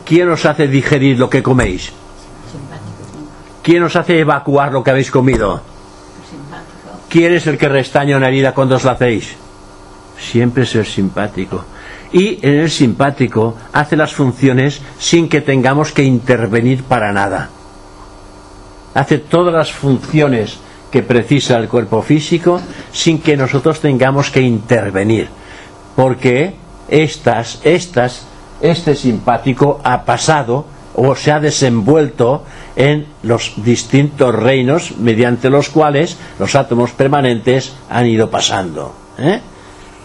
¿Quién 0.06 0.30
os 0.30 0.46
hace 0.46 0.68
digerir 0.68 1.18
lo 1.18 1.28
que 1.28 1.42
coméis? 1.42 1.92
¿Quién 3.64 3.82
os 3.82 3.96
hace 3.96 4.20
evacuar 4.20 4.74
lo 4.74 4.84
que 4.84 4.92
habéis 4.92 5.10
comido? 5.10 5.62
¿Quién 7.10 7.34
es 7.34 7.48
el 7.48 7.58
que 7.58 7.68
restaña 7.68 8.18
una 8.18 8.28
herida 8.28 8.54
cuando 8.54 8.76
os 8.76 8.84
la 8.84 8.92
hacéis? 8.92 9.36
Siempre 10.20 10.64
es 10.64 10.76
el 10.76 10.86
simpático. 10.86 11.66
Y 12.12 12.40
en 12.46 12.60
el 12.60 12.70
simpático 12.70 13.56
hace 13.72 13.96
las 13.96 14.14
funciones 14.14 14.82
sin 14.98 15.30
que 15.30 15.42
tengamos 15.42 15.92
que 15.92 16.04
intervenir 16.04 16.84
para 16.84 17.12
nada. 17.12 17.50
Hace 18.94 19.20
todas 19.20 19.54
las 19.54 19.72
funciones 19.72 20.58
que 20.92 21.04
precisa 21.04 21.58
el 21.58 21.70
cuerpo 21.70 22.02
físico 22.02 22.60
sin 22.92 23.22
que 23.22 23.38
nosotros 23.38 23.80
tengamos 23.80 24.32
que 24.32 24.42
intervenir. 24.42 25.30
Porque 25.96 26.56
estas, 26.88 27.60
estas, 27.64 28.26
este 28.62 28.96
simpático 28.96 29.80
ha 29.84 30.04
pasado 30.04 30.66
o 30.96 31.16
se 31.16 31.32
ha 31.32 31.40
desenvuelto 31.40 32.44
en 32.76 33.06
los 33.24 33.54
distintos 33.58 34.34
reinos 34.36 34.98
mediante 34.98 35.50
los 35.50 35.70
cuales 35.70 36.18
los 36.40 36.56
átomos 36.56 36.92
permanentes 36.92 37.74
han 37.90 38.08
ido 38.08 38.30
pasando. 38.30 38.94
¿eh? 39.18 39.40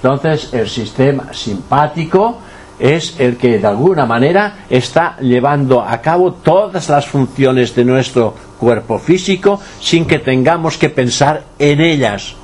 Entonces, 0.05 0.53
el 0.53 0.69
sistema 0.69 1.33
simpático 1.33 2.37
es 2.79 3.19
el 3.19 3.39
que 3.39 3.59
de 3.59 3.67
alguna 3.67 4.05
manera 4.05 4.67
está 4.69 5.17
llevando 5.19 5.81
a 5.81 5.99
cabo 6.03 6.35
todas 6.35 6.91
las 6.91 7.07
funciones 7.07 7.75
de 7.75 7.87
nuestro 7.87 8.35
cuerpo 8.61 8.99
físico 8.99 9.59
sin 9.81 10.05
que 10.05 10.19
tengamos 10.19 10.77
que 10.77 10.91
pensar 10.91 11.45
en 11.59 11.81
ellas. 11.81 12.35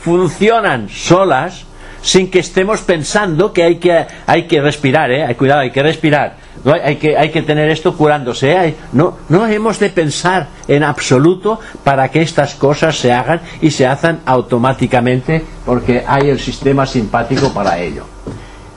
Funcionan 0.00 0.88
solas 0.88 1.66
sin 2.00 2.30
que 2.30 2.38
estemos 2.38 2.80
pensando 2.80 3.52
que 3.52 3.64
hay 3.64 3.76
que, 3.76 4.06
hay 4.26 4.46
que 4.46 4.62
respirar, 4.62 5.10
¿eh? 5.10 5.36
cuidado, 5.36 5.60
hay 5.60 5.72
que 5.72 5.82
respirar, 5.82 6.38
no, 6.64 6.72
hay, 6.72 6.96
que, 6.96 7.16
hay 7.16 7.30
que 7.30 7.42
tener 7.42 7.70
esto 7.70 7.96
curándose, 7.96 8.52
¿eh? 8.52 8.76
no, 8.92 9.16
no 9.28 9.46
hemos 9.46 9.78
de 9.78 9.90
pensar 9.90 10.48
en 10.68 10.82
absoluto 10.84 11.58
para 11.84 12.08
que 12.10 12.22
estas 12.22 12.54
cosas 12.54 12.98
se 12.98 13.12
hagan 13.12 13.40
y 13.60 13.70
se 13.70 13.86
hacen 13.86 14.20
automáticamente 14.26 15.44
porque 15.64 16.04
hay 16.06 16.28
el 16.28 16.38
sistema 16.38 16.86
simpático 16.86 17.52
para 17.52 17.78
ello. 17.78 18.04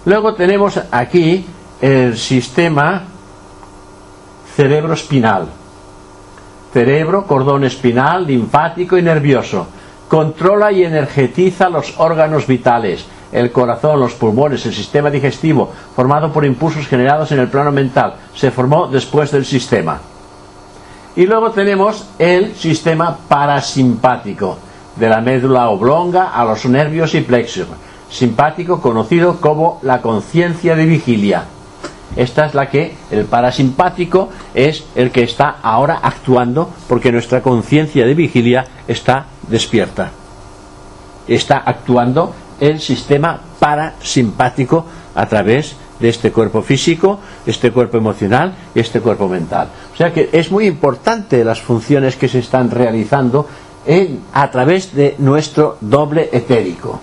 Luego 0.05 0.33
tenemos 0.35 0.79
aquí 0.91 1.45
el 1.81 2.17
sistema 2.17 3.03
cerebro 4.55 4.93
espinal. 4.93 5.47
Cerebro, 6.71 7.25
cordón 7.27 7.63
espinal, 7.65 8.25
linfático 8.25 8.97
y 8.97 9.01
nervioso. 9.01 9.67
Controla 10.13 10.71
y 10.71 10.83
energetiza 10.83 11.69
los 11.69 11.95
órganos 11.97 12.45
vitales, 12.45 13.03
el 13.31 13.51
corazón, 13.51 13.99
los 13.99 14.13
pulmones, 14.13 14.63
el 14.67 14.73
sistema 14.75 15.09
digestivo, 15.09 15.73
formado 15.95 16.31
por 16.31 16.45
impulsos 16.45 16.85
generados 16.85 17.31
en 17.31 17.39
el 17.39 17.47
plano 17.47 17.71
mental. 17.71 18.13
Se 18.35 18.51
formó 18.51 18.85
después 18.85 19.31
del 19.31 19.43
sistema. 19.43 19.99
Y 21.15 21.25
luego 21.25 21.49
tenemos 21.49 22.09
el 22.19 22.53
sistema 22.53 23.17
parasimpático, 23.27 24.59
de 24.97 25.09
la 25.09 25.19
médula 25.19 25.69
oblonga 25.69 26.29
a 26.29 26.45
los 26.45 26.63
nervios 26.65 27.15
y 27.15 27.21
plexos 27.21 27.65
simpático 28.07 28.79
conocido 28.79 29.41
como 29.41 29.79
la 29.81 30.03
conciencia 30.03 30.75
de 30.75 30.85
vigilia. 30.85 31.45
Esta 32.15 32.45
es 32.45 32.53
la 32.53 32.69
que 32.69 32.93
el 33.09 33.25
parasimpático 33.25 34.29
es 34.53 34.85
el 34.93 35.09
que 35.09 35.23
está 35.23 35.55
ahora 35.63 36.01
actuando 36.03 36.69
porque 36.87 37.11
nuestra 37.11 37.41
conciencia 37.41 38.05
de 38.05 38.13
vigilia 38.13 38.67
está 38.87 39.25
despierta. 39.49 40.11
Está 41.27 41.57
actuando 41.57 42.33
el 42.59 42.79
sistema 42.79 43.39
parasimpático 43.59 44.85
a 45.15 45.25
través 45.25 45.75
de 45.99 46.09
este 46.09 46.31
cuerpo 46.31 46.61
físico, 46.61 47.19
este 47.45 47.71
cuerpo 47.71 47.97
emocional 47.97 48.53
y 48.75 48.79
este 48.79 48.99
cuerpo 48.99 49.27
mental. 49.27 49.69
O 49.93 49.95
sea 49.97 50.11
que 50.13 50.29
es 50.31 50.51
muy 50.51 50.65
importante 50.65 51.43
las 51.43 51.61
funciones 51.61 52.15
que 52.15 52.27
se 52.27 52.39
están 52.39 52.69
realizando 52.71 53.47
en, 53.85 54.19
a 54.33 54.49
través 54.51 54.93
de 54.93 55.15
nuestro 55.19 55.77
doble 55.81 56.29
etérico. 56.31 56.99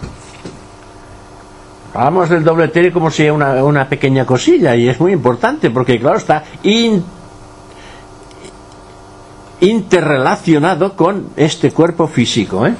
Hablamos 1.94 2.28
del 2.28 2.44
doble 2.44 2.66
etéreo 2.66 2.92
como 2.92 3.10
si 3.10 3.28
una, 3.28 3.64
una 3.64 3.88
pequeña 3.88 4.24
cosilla 4.24 4.76
y 4.76 4.88
es 4.88 5.00
muy 5.00 5.12
importante 5.12 5.70
porque 5.70 5.98
claro 5.98 6.18
está 6.18 6.44
interrelacionado 9.60 10.96
con 10.96 11.30
este 11.36 11.72
cuerpo 11.72 12.06
físico. 12.06 12.66
¿eh? 12.66 12.74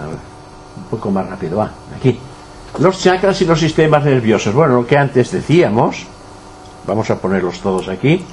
A 0.00 0.06
un 0.78 0.84
poco 0.90 1.10
más 1.10 1.28
rápido, 1.28 1.58
va, 1.58 1.70
aquí. 1.96 2.18
Los 2.78 3.00
chakras 3.00 3.40
y 3.42 3.44
los 3.44 3.58
sistemas 3.58 4.04
nerviosos. 4.04 4.54
Bueno, 4.54 4.74
lo 4.74 4.86
que 4.86 4.96
antes 4.96 5.32
decíamos, 5.32 6.06
vamos 6.86 7.10
a 7.10 7.18
ponerlos 7.18 7.60
todos 7.60 7.88
aquí. 7.88 8.24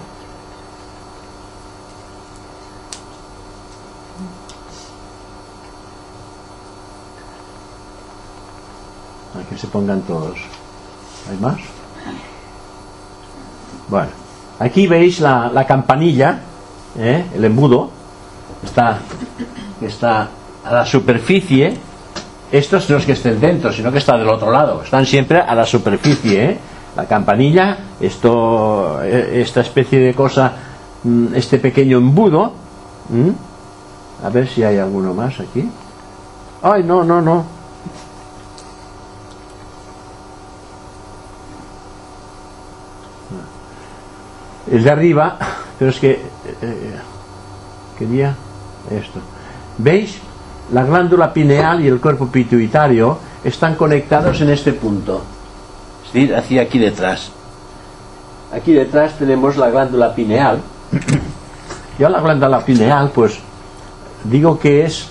que 9.50 9.58
se 9.58 9.68
pongan 9.68 10.02
todos. 10.02 10.38
¿Hay 11.30 11.38
más? 11.38 11.60
Bueno, 13.88 14.09
aquí 14.59 14.88
veis 14.88 15.19
la, 15.19 15.49
la 15.53 15.65
campanilla, 15.65 16.39
¿eh? 16.97 17.25
el 17.36 17.45
embudo, 17.45 17.89
está, 18.63 18.99
está 19.81 20.29
a 20.63 20.73
la 20.73 20.86
superficie. 20.86 21.77
Estos 22.51 22.89
no 22.89 22.97
es 22.97 23.05
que 23.05 23.13
estén 23.13 23.39
dentro, 23.39 23.71
sino 23.71 23.91
que 23.91 23.97
está 23.99 24.17
del 24.17 24.29
otro 24.29 24.51
lado. 24.51 24.81
Están 24.83 25.05
siempre 25.05 25.39
a 25.39 25.53
la 25.55 25.65
superficie. 25.65 26.45
¿eh? 26.51 26.57
La 26.95 27.05
campanilla, 27.05 27.77
esto, 27.99 29.03
eh, 29.03 29.41
esta 29.41 29.61
especie 29.61 29.99
de 29.99 30.13
cosa, 30.13 30.53
mm, 31.03 31.36
este 31.36 31.59
pequeño 31.59 31.97
embudo. 31.97 32.53
A 34.23 34.29
ver 34.29 34.47
si 34.47 34.63
hay 34.63 34.77
alguno 34.77 35.13
más 35.13 35.39
aquí. 35.39 35.69
Ay, 36.61 36.83
no, 36.83 37.03
no, 37.03 37.21
no. 37.21 37.55
El 44.72 44.84
de 44.84 44.89
arriba, 44.89 45.38
pero 45.78 45.91
es 45.91 45.99
que 45.99 46.11
eh, 46.11 46.20
eh, 46.61 46.95
quería 47.97 48.36
esto. 48.89 49.20
¿Veis? 49.78 50.18
La 50.72 50.84
glándula 50.84 51.32
pineal 51.32 51.84
y 51.84 51.88
el 51.88 51.99
cuerpo 51.99 52.28
pituitario 52.28 53.20
están 53.43 53.76
conectados 53.76 54.41
en 54.41 54.49
este 54.49 54.74
punto. 54.74 55.22
Es 56.07 56.13
decir, 56.13 56.36
hacia 56.36 56.61
aquí 56.63 56.80
detrás. 56.80 57.32
Aquí 58.51 58.74
detrás 58.74 59.18
tenemos 59.18 59.57
la 59.57 59.70
glándula 59.70 60.16
pineal. 60.16 60.59
Yo 61.99 62.09
la 62.09 62.20
glándula 62.20 62.66
pineal, 62.66 63.11
pues 63.13 63.39
digo 64.24 64.59
que 64.59 64.86
es 64.86 65.09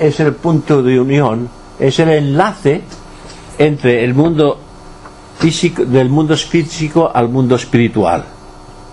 es 0.00 0.18
el 0.18 0.34
punto 0.34 0.82
de 0.82 0.98
unión, 0.98 1.48
es 1.78 1.98
el 1.98 2.08
enlace 2.08 2.82
entre 3.58 4.02
el 4.02 4.14
mundo 4.14 4.58
del 5.40 6.08
mundo 6.08 6.36
físico 6.36 7.10
al 7.12 7.28
mundo 7.28 7.56
espiritual. 7.56 8.24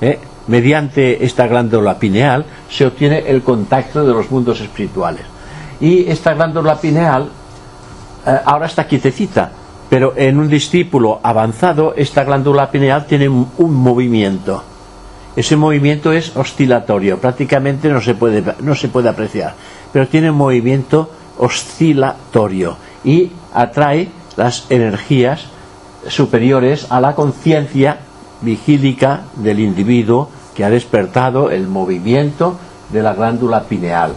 ¿eh? 0.02 0.20
Mediante 0.48 1.24
esta 1.26 1.48
glándula 1.48 2.00
pineal 2.00 2.46
se 2.70 2.86
obtiene 2.86 3.20
el 3.28 3.42
contacto 3.42 4.06
de 4.06 4.14
los 4.14 4.32
mundos 4.32 4.62
espirituales. 4.62 5.24
Y 5.80 6.10
esta 6.10 6.34
glándula 6.34 6.80
pineal 6.80 7.30
eh, 8.26 8.40
ahora 8.46 8.68
está 8.68 8.88
quietecita, 8.88 9.52
pero 9.90 10.14
en 10.16 10.40
un 10.40 10.48
discípulo 10.48 11.20
avanzado 11.22 11.94
esta 11.96 12.24
glándula 12.24 12.72
pineal 12.72 13.06
tiene 13.06 13.28
un, 13.28 13.52
un 13.58 13.74
movimiento. 13.74 14.64
Ese 15.36 15.56
movimiento 15.56 16.12
es 16.12 16.36
oscilatorio, 16.36 17.20
prácticamente 17.20 17.90
no 17.90 18.02
se 18.02 18.16
puede, 18.16 18.44
no 18.62 18.74
se 18.74 18.88
puede 18.88 19.10
apreciar 19.10 19.54
pero 19.92 20.08
tiene 20.08 20.32
un 20.32 20.38
movimiento 20.38 21.10
oscilatorio 21.38 22.78
y 23.04 23.32
atrae 23.54 24.10
las 24.36 24.66
energías 24.70 25.46
superiores 26.08 26.88
a 26.90 27.02
la 27.02 27.16
conciencia 27.16 27.98
vigílica 28.42 29.22
del 29.36 29.60
individuo 29.60 30.30
que 30.56 30.64
ha 30.64 30.70
despertado 30.70 31.52
el 31.52 31.68
movimiento 31.68 32.58
de 32.92 33.04
la 33.04 33.14
glándula 33.14 33.64
pineal. 33.64 34.14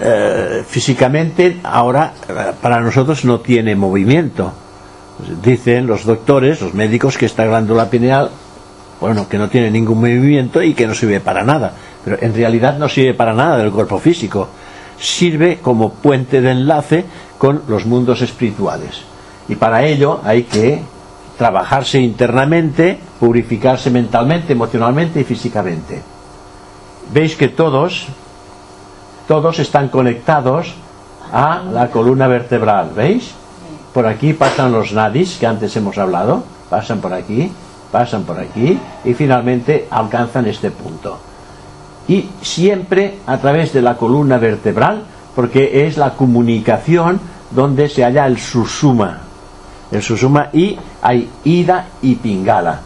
Eh, 0.00 0.64
físicamente 0.66 1.60
ahora 1.62 2.14
eh, 2.28 2.52
para 2.60 2.80
nosotros 2.80 3.24
no 3.24 3.40
tiene 3.40 3.76
movimiento. 3.76 4.52
Dicen 5.42 5.86
los 5.86 6.04
doctores, 6.04 6.60
los 6.60 6.74
médicos, 6.74 7.16
que 7.16 7.26
esta 7.26 7.44
glándula 7.44 7.88
pineal, 7.88 8.30
bueno, 9.00 9.28
que 9.28 9.38
no 9.38 9.48
tiene 9.48 9.70
ningún 9.70 9.98
movimiento 9.98 10.62
y 10.62 10.74
que 10.74 10.86
no 10.86 10.94
sirve 10.94 11.20
para 11.20 11.44
nada 11.44 11.74
pero 12.04 12.18
en 12.20 12.34
realidad 12.34 12.78
no 12.78 12.88
sirve 12.88 13.14
para 13.14 13.32
nada 13.32 13.56
del 13.56 13.72
cuerpo 13.72 13.98
físico. 13.98 14.48
Sirve 14.98 15.58
como 15.60 15.94
puente 15.94 16.40
de 16.40 16.50
enlace 16.50 17.04
con 17.38 17.62
los 17.66 17.86
mundos 17.86 18.20
espirituales. 18.20 19.02
Y 19.48 19.56
para 19.56 19.84
ello 19.84 20.20
hay 20.24 20.44
que 20.44 20.80
trabajarse 21.38 21.98
internamente, 22.00 22.98
purificarse 23.20 23.90
mentalmente, 23.90 24.52
emocionalmente 24.52 25.20
y 25.20 25.24
físicamente. 25.24 26.02
Veis 27.12 27.36
que 27.36 27.48
todos, 27.48 28.06
todos 29.28 29.58
están 29.58 29.88
conectados 29.88 30.74
a 31.32 31.62
la 31.72 31.90
columna 31.90 32.26
vertebral, 32.26 32.90
¿veis? 32.94 33.34
Por 33.92 34.06
aquí 34.06 34.32
pasan 34.32 34.72
los 34.72 34.92
nadis 34.92 35.36
que 35.38 35.46
antes 35.46 35.76
hemos 35.76 35.98
hablado, 35.98 36.44
pasan 36.70 37.00
por 37.00 37.12
aquí, 37.12 37.50
pasan 37.92 38.24
por 38.24 38.38
aquí 38.38 38.78
y 39.04 39.14
finalmente 39.14 39.86
alcanzan 39.90 40.46
este 40.46 40.70
punto 40.70 41.18
y 42.08 42.28
siempre 42.42 43.18
a 43.26 43.38
través 43.38 43.72
de 43.72 43.82
la 43.82 43.96
columna 43.96 44.38
vertebral, 44.38 45.02
porque 45.34 45.86
es 45.86 45.96
la 45.96 46.10
comunicación 46.10 47.20
donde 47.50 47.88
se 47.88 48.04
halla 48.04 48.26
el 48.26 48.38
susuma. 48.38 49.20
El 49.94 50.02
susuma 50.02 50.48
y 50.52 50.76
hay 51.02 51.30
ida 51.44 51.86
y 52.02 52.16
pingala. 52.16 52.80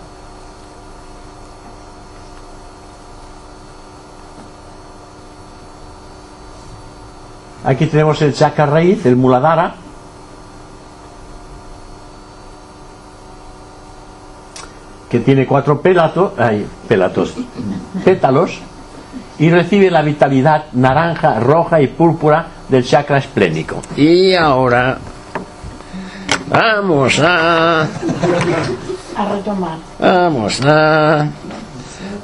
Aquí 7.64 7.86
tenemos 7.86 8.20
el 8.20 8.34
chakra 8.34 8.66
raíz, 8.66 9.04
el 9.06 9.16
muladhara. 9.16 9.74
que 15.08 15.20
tiene 15.20 15.46
cuatro 15.46 15.80
pelatos, 15.80 16.32
ay, 16.36 16.66
pelatos, 16.86 17.32
pétalos, 18.04 18.58
y 19.38 19.48
recibe 19.48 19.90
la 19.90 20.02
vitalidad 20.02 20.66
naranja, 20.72 21.40
roja 21.40 21.80
y 21.80 21.86
púrpura 21.86 22.46
del 22.68 22.84
chakra 22.84 23.16
esplénico. 23.16 23.80
Y 23.96 24.34
ahora 24.34 24.98
vamos 26.50 27.18
a 27.20 27.82
a 27.82 29.34
retomar. 29.34 29.78
Vamos 29.98 30.60
a 30.64 31.28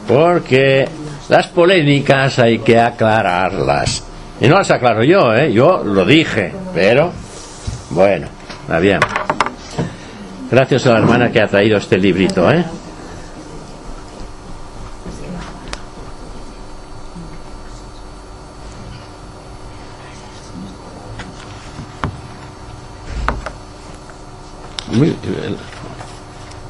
porque 0.07 0.89
las 1.29 1.49
polémicas 1.49 2.39
hay 2.39 2.59
que 2.59 2.79
aclararlas. 2.79 4.05
Y 4.41 4.49
no 4.49 4.57
las 4.57 4.71
aclaro 4.71 5.03
yo, 5.05 5.35
¿eh? 5.35 5.53
yo 5.53 5.83
lo 5.85 6.05
dije, 6.05 6.53
pero 6.75 7.13
bueno, 7.91 8.27
está 8.63 8.79
bien. 8.79 9.01
Gracias 10.51 10.87
a 10.87 10.93
la 10.93 10.99
hermana 10.99 11.31
que 11.33 11.41
ha 11.41 11.47
traído 11.47 11.79
este 11.79 11.99
librito, 11.99 12.51
¿eh? 12.51 12.65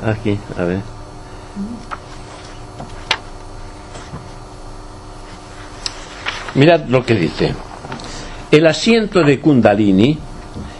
Aquí, 0.04 0.38
a 0.58 0.64
ver. 0.64 0.80
Mirad 6.54 6.86
lo 6.86 7.04
que 7.04 7.14
dice. 7.14 7.54
El 8.50 8.66
asiento 8.66 9.22
de 9.22 9.40
Kundalini, 9.40 10.16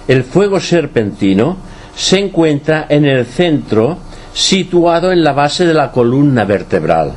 el 0.06 0.24
fuego 0.24 0.60
serpentino, 0.60 1.56
se 1.94 2.18
encuentra 2.18 2.86
en 2.88 3.04
el 3.04 3.26
centro, 3.26 3.98
situado 4.32 5.12
en 5.12 5.24
la 5.24 5.32
base 5.32 5.66
de 5.66 5.74
la 5.74 5.90
columna 5.90 6.44
vertebral. 6.44 7.14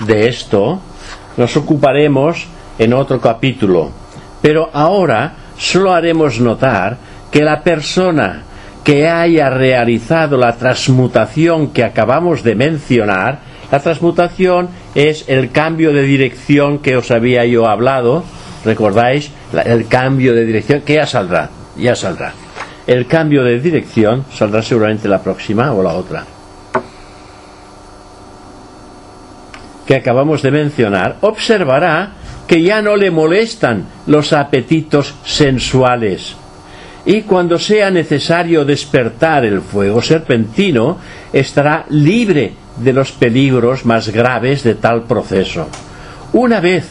De 0.00 0.28
esto 0.28 0.80
nos 1.36 1.56
ocuparemos 1.56 2.46
en 2.78 2.92
otro 2.92 3.20
capítulo, 3.20 3.90
pero 4.40 4.70
ahora 4.72 5.34
solo 5.58 5.92
haremos 5.92 6.40
notar 6.40 6.96
que 7.30 7.42
la 7.42 7.62
persona 7.62 8.44
que 8.84 9.08
haya 9.08 9.50
realizado 9.50 10.36
la 10.36 10.56
transmutación 10.56 11.70
que 11.72 11.84
acabamos 11.84 12.42
de 12.42 12.54
mencionar, 12.54 13.40
la 13.70 13.80
transmutación 13.80 14.68
es 14.94 15.28
el 15.28 15.50
cambio 15.50 15.92
de 15.92 16.02
dirección 16.02 16.78
que 16.78 16.96
os 16.96 17.10
había 17.10 17.44
yo 17.44 17.68
hablado, 17.68 18.24
¿recordáis? 18.64 19.30
el 19.64 19.86
cambio 19.86 20.34
de 20.34 20.44
dirección, 20.44 20.82
que 20.82 20.94
ya 20.94 21.06
saldrá, 21.06 21.50
ya 21.76 21.94
saldrá. 21.94 22.32
El 22.86 23.06
cambio 23.06 23.44
de 23.44 23.60
dirección 23.60 24.24
saldrá 24.32 24.62
seguramente 24.62 25.08
la 25.08 25.22
próxima 25.22 25.72
o 25.72 25.82
la 25.82 25.92
otra. 25.92 26.24
Que 29.86 29.96
acabamos 29.96 30.42
de 30.42 30.50
mencionar, 30.50 31.16
observará 31.20 32.12
que 32.46 32.62
ya 32.62 32.82
no 32.82 32.96
le 32.96 33.10
molestan 33.10 33.84
los 34.06 34.32
apetitos 34.32 35.14
sensuales 35.24 36.36
y 37.04 37.22
cuando 37.22 37.58
sea 37.58 37.90
necesario 37.90 38.64
despertar 38.64 39.44
el 39.44 39.62
fuego 39.62 40.02
serpentino, 40.02 40.98
estará 41.32 41.86
libre 41.88 42.52
de 42.76 42.92
los 42.92 43.12
peligros 43.12 43.86
más 43.86 44.08
graves 44.08 44.62
de 44.62 44.74
tal 44.74 45.04
proceso. 45.04 45.68
Una 46.32 46.60
vez 46.60 46.86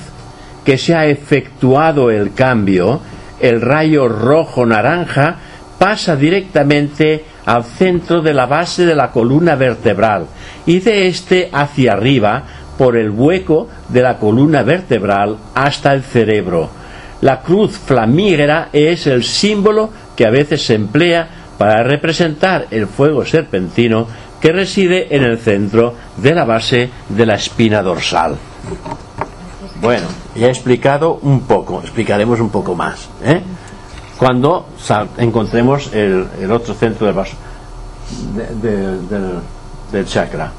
que 0.65 0.77
se 0.77 0.95
ha 0.95 1.05
efectuado 1.05 2.11
el 2.11 2.33
cambio, 2.33 3.01
el 3.39 3.61
rayo 3.61 4.07
rojo-naranja 4.07 5.37
pasa 5.77 6.15
directamente 6.15 7.23
al 7.45 7.63
centro 7.63 8.21
de 8.21 8.33
la 8.33 8.45
base 8.45 8.85
de 8.85 8.95
la 8.95 9.11
columna 9.11 9.55
vertebral 9.55 10.25
y 10.65 10.79
de 10.79 11.07
este 11.07 11.49
hacia 11.51 11.93
arriba 11.93 12.43
por 12.77 12.97
el 12.97 13.09
hueco 13.09 13.69
de 13.87 14.01
la 14.01 14.17
columna 14.17 14.63
vertebral 14.63 15.37
hasta 15.55 15.93
el 15.93 16.03
cerebro 16.03 16.78
la 17.21 17.41
cruz 17.41 17.77
flamígera 17.77 18.69
es 18.71 19.07
el 19.07 19.23
símbolo 19.23 19.89
que 20.15 20.25
a 20.25 20.29
veces 20.29 20.65
se 20.65 20.75
emplea 20.75 21.27
para 21.57 21.83
representar 21.83 22.67
el 22.71 22.87
fuego 22.87 23.25
serpentino 23.25 24.07
que 24.39 24.51
reside 24.53 25.13
en 25.13 25.23
el 25.23 25.37
centro 25.37 25.93
de 26.17 26.33
la 26.33 26.45
base 26.45 26.89
de 27.09 27.25
la 27.25 27.35
espina 27.35 27.81
dorsal. 27.81 28.37
Bueno, 29.81 30.07
ya 30.35 30.47
he 30.47 30.49
explicado 30.49 31.19
un 31.21 31.41
poco, 31.41 31.81
explicaremos 31.81 32.39
un 32.39 32.49
poco 32.49 32.75
más. 32.75 33.09
¿eh? 33.23 33.41
Cuando 34.17 34.67
encontremos 35.17 35.93
el, 35.93 36.27
otro 36.51 36.73
centro 36.73 37.07
del, 38.61 39.41
del 39.91 40.05
chakra. 40.05 40.51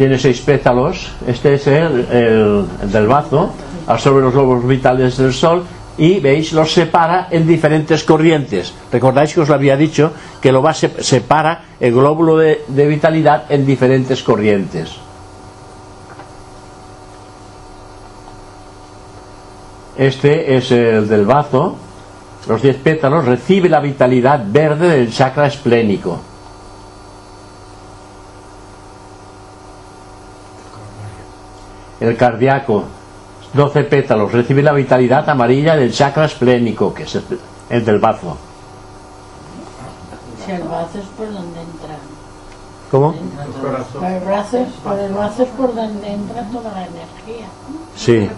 Tiene 0.00 0.18
seis 0.18 0.40
pétalos. 0.40 1.12
Este 1.26 1.52
es 1.52 1.66
el, 1.66 2.06
el- 2.10 2.64
el 2.84 2.90
del 2.90 3.06
bazo, 3.06 3.52
absorbe 3.86 4.22
los 4.22 4.32
globos 4.32 4.66
vitales 4.66 5.18
del 5.18 5.34
Sol 5.34 5.62
y 5.98 6.20
veis, 6.20 6.54
los 6.54 6.72
separa 6.72 7.28
en 7.30 7.46
diferentes 7.46 8.02
corrientes. 8.04 8.72
Recordáis 8.90 9.34
que 9.34 9.42
os 9.42 9.48
lo 9.50 9.54
había 9.56 9.76
dicho 9.76 10.10
que 10.40 10.52
lo 10.52 10.62
va 10.62 10.72
se- 10.72 11.02
separa 11.04 11.64
el 11.78 11.92
glóbulo 11.92 12.38
de, 12.38 12.62
de 12.68 12.86
vitalidad 12.86 13.44
en 13.52 13.66
diferentes 13.66 14.22
corrientes. 14.22 14.88
Este 19.98 20.56
es 20.56 20.70
el 20.72 21.06
del 21.10 21.26
bazo. 21.26 21.76
Los 22.48 22.62
10 22.62 22.76
pétalos 22.78 23.26
recibe 23.26 23.68
la 23.68 23.80
vitalidad 23.80 24.42
verde 24.46 24.88
del 24.88 25.12
chakra 25.12 25.46
esplénico. 25.48 26.20
El 32.00 32.16
cardíaco, 32.16 32.84
12 33.52 33.84
pétalos, 33.84 34.32
recibe 34.32 34.62
la 34.62 34.72
vitalidad 34.72 35.28
amarilla 35.28 35.76
del 35.76 35.92
chakra 35.92 36.24
esplénico, 36.24 36.94
que 36.94 37.02
es 37.02 37.14
el, 37.14 37.24
el 37.68 37.84
del 37.84 37.98
bazo. 37.98 38.36
Si 40.44 40.50
el 40.52 40.62
brazo 40.62 40.98
es 40.98 41.04
por 41.16 41.26
donde 41.32 41.60
entra. 41.60 41.96
¿Cómo? 42.90 43.14
El 43.14 44.20
brazo 44.20 44.58
es, 44.58 44.68
por 44.82 44.98
el 44.98 45.12
brazo 45.12 45.42
es 45.44 45.48
por 45.50 45.74
donde 45.74 46.12
entra 46.12 46.42
toda 46.50 46.72
la 46.72 46.86
energía. 46.86 47.46
Sí. 47.94 48.28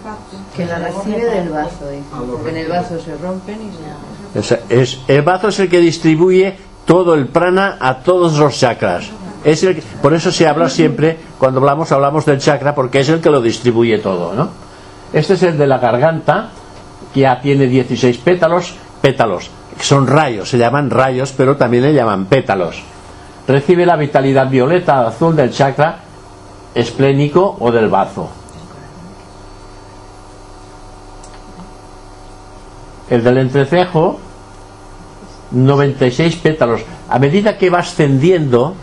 Que 0.55 0.65
la 0.65 0.79
recibe 0.79 1.25
del 1.25 1.49
vaso, 1.49 1.89
dice. 1.89 2.03
Porque 2.29 2.49
en 2.49 2.57
el 2.57 2.67
vaso 2.69 2.99
se 2.99 3.17
rompen 3.17 3.59
y 3.61 4.41
se... 4.41 4.59
Es, 4.69 4.99
el 5.07 5.21
bazo 5.21 5.47
es 5.47 5.59
el 5.59 5.69
que 5.69 5.79
distribuye 5.79 6.57
todo 6.85 7.15
el 7.15 7.27
prana 7.27 7.77
a 7.79 7.99
todos 7.99 8.37
los 8.37 8.59
chakras. 8.59 9.09
Es 9.43 9.61
el 9.63 9.75
que- 9.75 9.81
por 10.01 10.13
eso 10.13 10.31
se 10.31 10.47
habla 10.47 10.69
siempre, 10.69 11.17
cuando 11.37 11.59
hablamos, 11.59 11.91
hablamos 11.91 12.25
del 12.25 12.39
chakra, 12.39 12.73
porque 12.73 12.99
es 13.01 13.09
el 13.09 13.19
que 13.21 13.29
lo 13.29 13.41
distribuye 13.41 13.97
todo. 13.99 14.33
¿no? 14.33 14.49
Este 15.11 15.33
es 15.33 15.43
el 15.43 15.57
de 15.57 15.67
la 15.67 15.79
garganta, 15.79 16.49
que 17.13 17.21
ya 17.21 17.39
tiene 17.41 17.67
16 17.67 18.17
pétalos, 18.19 18.73
pétalos, 19.01 19.49
que 19.77 19.83
son 19.83 20.07
rayos, 20.07 20.49
se 20.49 20.57
llaman 20.57 20.89
rayos, 20.89 21.33
pero 21.35 21.57
también 21.57 21.83
le 21.83 21.93
llaman 21.93 22.25
pétalos. 22.25 22.81
Recibe 23.47 23.85
la 23.85 23.97
vitalidad 23.97 24.49
violeta 24.49 25.05
azul 25.05 25.35
del 25.35 25.51
chakra 25.51 25.99
esplénico 26.73 27.57
o 27.59 27.71
del 27.71 27.89
bazo. 27.89 28.29
El 33.09 33.23
del 33.23 33.37
entrecejo, 33.39 34.19
96 35.51 36.37
pétalos. 36.37 36.81
A 37.09 37.19
medida 37.19 37.57
que 37.57 37.69
va 37.69 37.79
ascendiendo, 37.79 38.75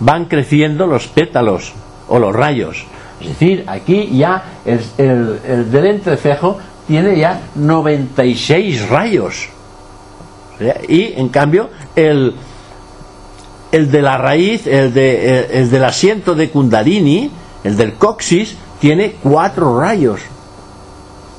van 0.00 0.26
creciendo 0.26 0.86
los 0.86 1.06
pétalos 1.08 1.72
o 2.08 2.18
los 2.18 2.34
rayos. 2.34 2.84
Es 3.20 3.28
decir, 3.30 3.64
aquí 3.66 4.10
ya 4.16 4.60
el, 4.64 4.80
el- 4.98 5.40
el 5.46 5.70
del 5.72 5.86
entrecejo 5.86 6.58
tiene 6.86 7.18
ya 7.18 7.40
96 7.54 8.88
rayos. 8.88 9.48
Y 10.88 11.12
en 11.20 11.28
cambio, 11.28 11.70
el, 11.94 12.34
el 13.72 13.90
de 13.90 14.02
la 14.02 14.18
raíz, 14.18 14.66
el, 14.66 14.92
de, 14.94 15.40
el, 15.40 15.50
el 15.50 15.70
del 15.70 15.84
asiento 15.84 16.34
de 16.34 16.50
Kundalini, 16.50 17.30
el 17.64 17.76
del 17.76 17.94
coxis, 17.94 18.56
tiene 18.80 19.16
cuatro 19.22 19.78
rayos. 19.78 20.20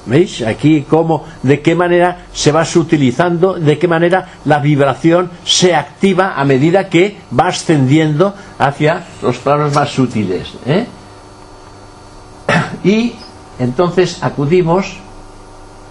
¿Veis? 0.10 0.42
Aquí 0.42 0.86
cómo, 0.90 1.24
de 1.44 1.62
qué 1.62 1.76
manera 1.76 2.26
se 2.34 2.52
va 2.52 2.66
sutilizando, 2.66 3.54
de 3.54 3.78
qué 3.78 3.88
manera 3.88 4.28
la 4.46 4.58
vibración 4.58 5.30
se 5.46 5.76
activa 5.76 6.34
a 6.36 6.44
medida 6.46 6.90
que 6.90 7.18
va 7.38 7.50
ascendiendo 7.50 8.34
hacia 8.58 9.06
los 9.22 9.38
planos 9.38 9.76
más 9.76 9.90
sutiles. 9.92 10.54
¿eh? 10.66 10.88
Y 12.84 13.14
entonces 13.60 14.24
acudimos 14.24 14.98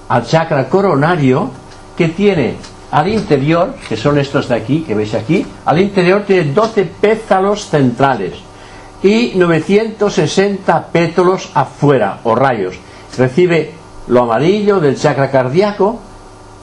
al 0.08 0.26
chakra 0.26 0.68
coronario 0.68 1.50
que 1.96 2.08
tiene 2.08 2.56
al 2.90 3.06
interior, 3.06 3.76
que 3.88 3.96
son 3.96 4.18
estos 4.18 4.48
de 4.48 4.56
aquí, 4.56 4.80
que 4.80 4.94
veis 4.94 5.14
aquí, 5.14 5.46
al 5.64 5.78
interior 5.78 6.24
tiene 6.26 6.52
12 6.52 6.84
pétalos 7.00 7.68
centrales 7.68 8.32
y 9.00 9.32
960 9.36 10.88
pétalos 10.88 11.50
afuera 11.54 12.18
o 12.24 12.34
rayos. 12.34 12.74
Recibe 13.16 13.77
lo 14.08 14.22
amarillo 14.22 14.80
del 14.80 14.96
chakra 14.96 15.30
cardíaco 15.30 15.98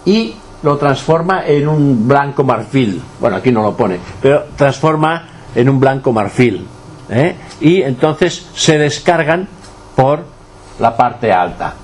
y 0.06 0.36
lo 0.64 0.78
transforma 0.78 1.46
en 1.46 1.68
un 1.68 2.08
blanco 2.08 2.44
marfil. 2.44 3.02
Bueno, 3.20 3.38
aquí 3.38 3.52
no 3.52 3.62
lo 3.62 3.76
pone, 3.76 4.00
pero 4.22 4.46
transforma 4.56 5.28
en 5.54 5.70
un 5.70 5.80
blanco 5.80 6.12
marfil. 6.12 6.68
¿eh? 7.10 7.36
Y 7.62 7.82
entonces 7.82 8.48
se 8.56 8.78
descargan 8.78 9.48
por 9.96 10.24
la 10.80 10.98
parte 10.98 11.32
alta. 11.32 11.76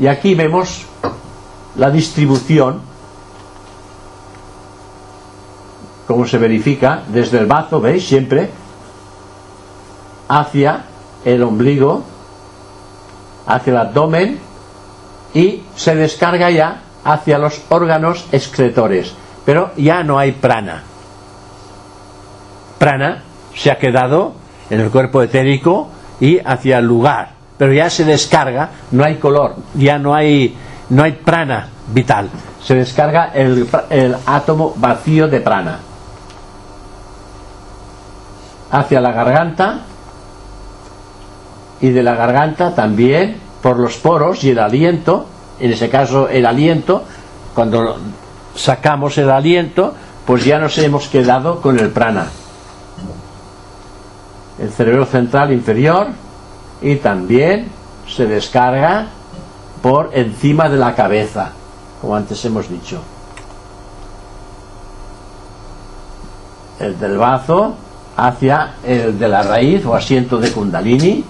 Y 0.00 0.06
aquí 0.06 0.34
vemos 0.34 0.84
la 1.76 1.90
distribución, 1.90 2.80
como 6.06 6.26
se 6.26 6.38
verifica 6.38 7.02
desde 7.08 7.38
el 7.38 7.46
bazo, 7.46 7.80
¿veis? 7.80 8.06
Siempre 8.06 8.50
hacia 10.28 10.84
el 11.34 11.42
ombligo, 11.42 12.04
hacia 13.46 13.70
el 13.70 13.76
abdomen 13.76 14.38
y 15.34 15.62
se 15.74 15.94
descarga 15.94 16.50
ya 16.50 16.82
hacia 17.04 17.38
los 17.38 17.60
órganos 17.68 18.26
excretores. 18.32 19.14
Pero 19.44 19.70
ya 19.76 20.02
no 20.02 20.18
hay 20.18 20.32
prana. 20.32 20.82
Prana 22.78 23.22
se 23.54 23.70
ha 23.70 23.78
quedado 23.78 24.34
en 24.70 24.80
el 24.80 24.90
cuerpo 24.90 25.22
etérico 25.22 25.88
y 26.20 26.38
hacia 26.38 26.78
el 26.78 26.84
lugar. 26.84 27.30
Pero 27.56 27.72
ya 27.72 27.90
se 27.90 28.04
descarga, 28.04 28.70
no 28.92 29.04
hay 29.04 29.16
color, 29.16 29.56
ya 29.74 29.98
no 29.98 30.14
hay, 30.14 30.56
no 30.90 31.02
hay 31.02 31.12
prana 31.12 31.68
vital. 31.88 32.28
Se 32.62 32.74
descarga 32.74 33.32
el, 33.34 33.66
el 33.90 34.16
átomo 34.26 34.74
vacío 34.76 35.26
de 35.26 35.40
prana. 35.40 35.80
Hacia 38.70 39.00
la 39.00 39.12
garganta 39.12 39.86
y 41.80 41.90
de 41.90 42.02
la 42.02 42.14
garganta 42.14 42.74
también 42.74 43.36
por 43.62 43.78
los 43.78 43.96
poros 43.96 44.44
y 44.44 44.50
el 44.50 44.58
aliento, 44.58 45.26
en 45.60 45.72
ese 45.72 45.88
caso 45.88 46.28
el 46.28 46.46
aliento, 46.46 47.04
cuando 47.54 47.96
sacamos 48.54 49.18
el 49.18 49.30
aliento, 49.30 49.94
pues 50.26 50.44
ya 50.44 50.58
nos 50.58 50.76
hemos 50.78 51.08
quedado 51.08 51.60
con 51.60 51.78
el 51.78 51.90
prana. 51.90 52.26
El 54.58 54.70
cerebro 54.70 55.06
central 55.06 55.52
inferior 55.52 56.08
y 56.82 56.96
también 56.96 57.68
se 58.08 58.26
descarga 58.26 59.06
por 59.82 60.10
encima 60.12 60.68
de 60.68 60.76
la 60.76 60.94
cabeza, 60.94 61.52
como 62.00 62.16
antes 62.16 62.44
hemos 62.44 62.68
dicho. 62.68 63.00
El 66.80 66.98
del 66.98 67.18
bazo 67.18 67.74
hacia 68.16 68.74
el 68.84 69.18
de 69.18 69.28
la 69.28 69.42
raíz 69.42 69.84
o 69.84 69.94
asiento 69.94 70.38
de 70.38 70.52
kundalini, 70.52 71.24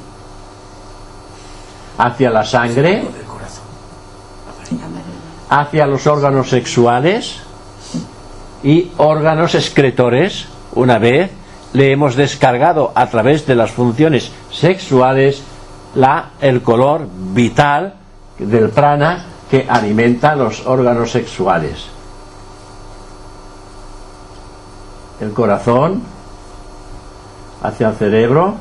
hacia 1.98 2.30
la 2.30 2.44
sangre, 2.44 3.04
hacia 5.50 5.86
los 5.86 6.06
órganos 6.06 6.48
sexuales 6.48 7.40
y 8.62 8.92
órganos 8.96 9.54
excretores, 9.54 10.46
una 10.72 10.98
vez 10.98 11.30
le 11.72 11.92
hemos 11.92 12.14
descargado 12.14 12.92
a 12.94 13.08
través 13.08 13.46
de 13.46 13.54
las 13.54 13.72
funciones 13.72 14.30
sexuales 14.50 15.42
la, 15.94 16.30
el 16.40 16.62
color 16.62 17.06
vital 17.10 17.94
del 18.38 18.70
prana 18.70 19.26
que 19.50 19.66
alimenta 19.68 20.36
los 20.36 20.66
órganos 20.66 21.10
sexuales. 21.10 21.86
El 25.20 25.32
corazón 25.32 26.02
hacia 27.62 27.88
el 27.88 27.96
cerebro, 27.96 28.54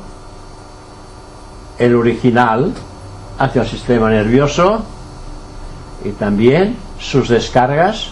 el 1.77 1.95
original 1.95 2.73
hacia 3.37 3.61
el 3.61 3.67
sistema 3.67 4.09
nervioso 4.09 4.83
y 6.03 6.11
también 6.11 6.77
sus 6.99 7.29
descargas 7.29 8.09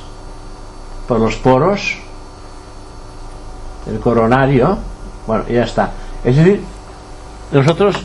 por 1.08 1.20
los 1.20 1.36
poros, 1.36 1.98
el 3.88 4.00
coronario, 4.00 4.78
bueno, 5.28 5.46
ya 5.48 5.64
está. 5.64 5.92
Es 6.24 6.36
decir, 6.36 6.62
nosotros 7.52 7.96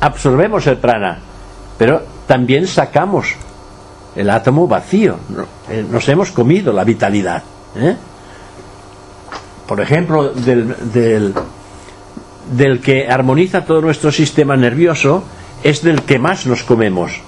absorbemos 0.00 0.66
el 0.66 0.78
prana, 0.78 1.18
pero 1.76 2.02
también 2.26 2.66
sacamos 2.66 3.34
el 4.16 4.30
átomo 4.30 4.66
vacío. 4.66 5.16
Eh, 5.70 5.84
nos 5.88 6.08
hemos 6.08 6.32
comido 6.32 6.72
la 6.72 6.84
vitalidad. 6.84 7.42
¿eh? 7.76 7.96
Por 9.66 9.80
ejemplo, 9.80 10.30
del, 10.30 10.74
del, 10.92 11.34
del 12.52 12.80
que 12.80 13.08
armoniza 13.08 13.64
todo 13.64 13.80
nuestro 13.80 14.10
sistema 14.10 14.56
nervioso 14.56 15.22
es 15.62 15.82
del 15.82 16.02
que 16.02 16.18
más 16.18 16.46
nos 16.46 16.62
comemos, 16.62 17.20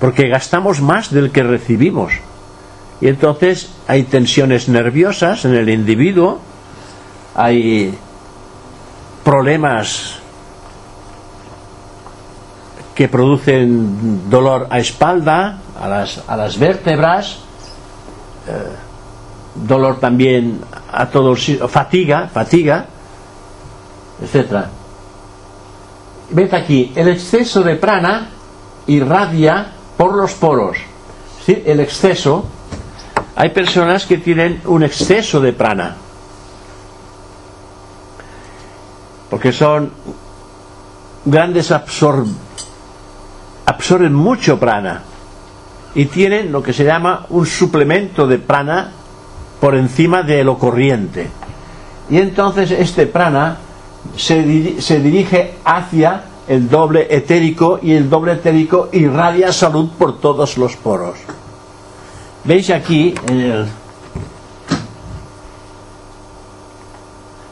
porque 0.00 0.28
gastamos 0.28 0.80
más 0.80 1.10
del 1.10 1.30
que 1.30 1.42
recibimos. 1.42 2.12
Y 3.00 3.08
entonces 3.08 3.70
hay 3.86 4.02
tensiones 4.04 4.68
nerviosas 4.68 5.44
en 5.44 5.54
el 5.54 5.68
individuo 5.68 6.40
hay 7.38 7.96
problemas 9.22 10.18
que 12.96 13.06
producen 13.06 14.28
dolor 14.28 14.66
a 14.70 14.80
espalda, 14.80 15.60
a 15.80 15.86
las, 15.86 16.24
a 16.26 16.36
las 16.36 16.58
vértebras, 16.58 17.38
eh, 18.48 18.74
dolor 19.54 20.00
también 20.00 20.60
a 20.90 21.06
todos, 21.06 21.46
fatiga, 21.68 22.26
fatiga, 22.26 22.86
etcétera. 24.20 24.70
Ves 26.30 26.52
aquí, 26.52 26.92
el 26.94 27.08
exceso 27.08 27.62
de 27.62 27.76
prana 27.76 28.30
irradia 28.86 29.72
por 29.96 30.14
los 30.14 30.34
poros. 30.34 30.76
¿Sí? 31.44 31.62
El 31.64 31.80
exceso, 31.80 32.44
hay 33.36 33.50
personas 33.50 34.04
que 34.06 34.18
tienen 34.18 34.60
un 34.66 34.82
exceso 34.82 35.40
de 35.40 35.52
prana, 35.52 35.96
porque 39.30 39.52
son 39.52 39.90
grandes 41.24 41.70
absor 41.70 42.24
absorben 43.66 44.14
mucho 44.14 44.58
prana 44.58 45.02
y 45.94 46.06
tienen 46.06 46.50
lo 46.50 46.62
que 46.62 46.72
se 46.72 46.84
llama 46.84 47.26
un 47.28 47.44
suplemento 47.44 48.26
de 48.26 48.38
prana 48.38 48.92
por 49.60 49.74
encima 49.74 50.22
de 50.22 50.42
lo 50.42 50.58
corriente. 50.58 51.28
Y 52.08 52.16
entonces 52.18 52.70
este 52.70 53.06
prana 53.06 53.58
se, 54.16 54.44
diri- 54.44 54.80
se 54.80 55.00
dirige 55.00 55.54
hacia 55.64 56.24
el 56.48 56.68
doble 56.68 57.06
etérico 57.10 57.78
y 57.82 57.92
el 57.92 58.08
doble 58.08 58.32
etérico 58.32 58.88
irradia 58.92 59.52
salud 59.52 59.90
por 59.98 60.18
todos 60.20 60.56
los 60.58 60.76
poros. 60.76 61.18
¿Veis 62.44 62.70
aquí? 62.70 63.14
en 63.28 63.40
el- 63.40 63.66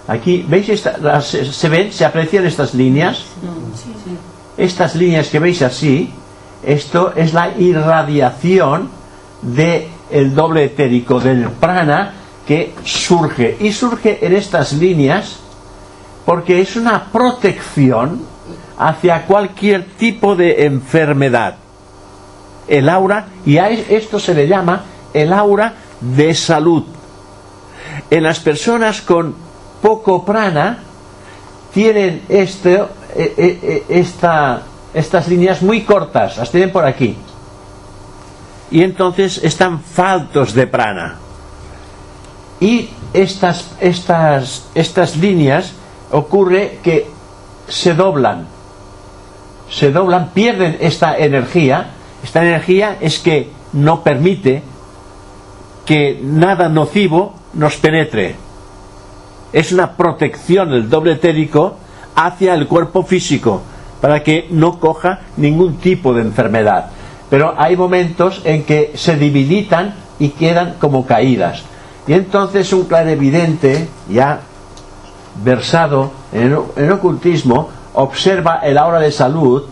aquí, 0.09 0.45
¿veis? 0.49 0.69
esta- 0.69 0.97
las- 0.99 1.27
¿Se 1.29 1.69
ven? 1.69 1.93
¿Se 1.93 2.05
aprecian 2.05 2.47
estas 2.47 2.75
líneas? 2.75 3.19
Estas 4.57 4.95
líneas 4.95 5.29
que 5.29 5.39
veis 5.39 5.61
así, 5.63 6.11
esto 6.65 7.13
es 7.15 7.35
la 7.35 7.51
irradiación 7.59 8.89
del 9.43 9.85
el 10.11 10.35
doble 10.35 10.65
etérico 10.65 11.19
del 11.21 11.51
prana 11.51 12.13
que 12.47 12.73
surge. 12.85 13.57
Y 13.61 13.73
surge 13.73 14.25
en 14.25 14.35
estas 14.35 14.73
líneas 14.73 15.41
porque 16.27 16.61
es 16.61 16.77
una 16.77 17.05
protección 17.05 18.21
hacia 18.79 19.25
cualquier 19.27 19.87
tipo 19.97 20.37
de 20.37 20.67
enfermedad. 20.67 21.55
El 22.69 22.89
aura, 22.91 23.29
y 23.47 23.57
a 23.59 23.71
es- 23.71 23.89
esto 23.89 24.19
se 24.21 24.35
le 24.35 24.47
llama 24.49 24.85
el 25.15 25.33
aura 25.33 25.73
de 26.01 26.35
salud. 26.35 26.85
En 28.11 28.25
las 28.25 28.41
personas 28.41 29.01
con 29.01 29.35
poco 29.81 30.25
prana 30.25 30.81
tienen 31.73 32.23
este, 32.29 32.75
eh, 32.75 32.85
eh, 33.15 33.59
eh, 33.63 33.85
esta, 33.89 34.63
estas 34.93 35.29
líneas 35.29 35.63
muy 35.63 35.83
cortas, 35.85 36.37
las 36.37 36.51
tienen 36.51 36.73
por 36.73 36.85
aquí. 36.85 37.17
Y 38.71 38.83
entonces 38.83 39.39
están 39.45 39.81
faltos 39.81 40.53
de 40.53 40.67
prana. 40.67 41.19
Y 42.59 42.91
estas, 43.13 43.71
estas, 43.81 44.65
estas 44.75 45.17
líneas 45.17 45.73
ocurre 46.13 46.79
que 46.83 47.07
se 47.69 47.95
doblan. 47.95 48.47
Se 49.71 49.91
doblan, 49.91 50.31
pierden 50.31 50.79
esta 50.81 51.17
energía. 51.17 51.91
Esta 52.23 52.43
energía 52.43 52.97
es 53.01 53.19
que 53.19 53.51
no 53.73 54.03
permite 54.03 54.63
que 55.85 56.19
nada 56.23 56.69
nocivo 56.69 57.35
nos 57.55 57.77
penetre. 57.77 58.37
Es 59.53 59.73
una 59.73 59.93
protección 59.93 60.71
del 60.71 60.89
doble 60.89 61.13
etérico 61.13 61.77
hacia 62.15 62.55
el 62.55 62.67
cuerpo 62.67 63.05
físico 63.05 63.63
para 64.01 64.23
que 64.23 64.47
no 64.51 64.79
coja 64.79 65.21
ningún 65.37 65.77
tipo 65.79 66.13
de 66.15 66.23
enfermedad. 66.23 66.91
Pero 67.31 67.55
hay 67.57 67.77
momentos 67.77 68.43
en 68.45 68.65
que 68.65 68.93
se 68.95 69.17
debilitan 69.17 69.95
y 70.19 70.31
quedan 70.31 70.75
como 70.79 71.07
caídas. 71.07 71.63
Y 72.07 72.13
entonces 72.13 72.73
un 72.73 72.85
clarevidente 72.85 73.89
ya 74.09 74.41
versado 75.43 76.13
en, 76.33 76.91
ocultismo 76.91 77.71
observa 77.95 78.61
el 78.63 78.79
aura 78.79 79.01
de 79.01 79.13
salud 79.13 79.65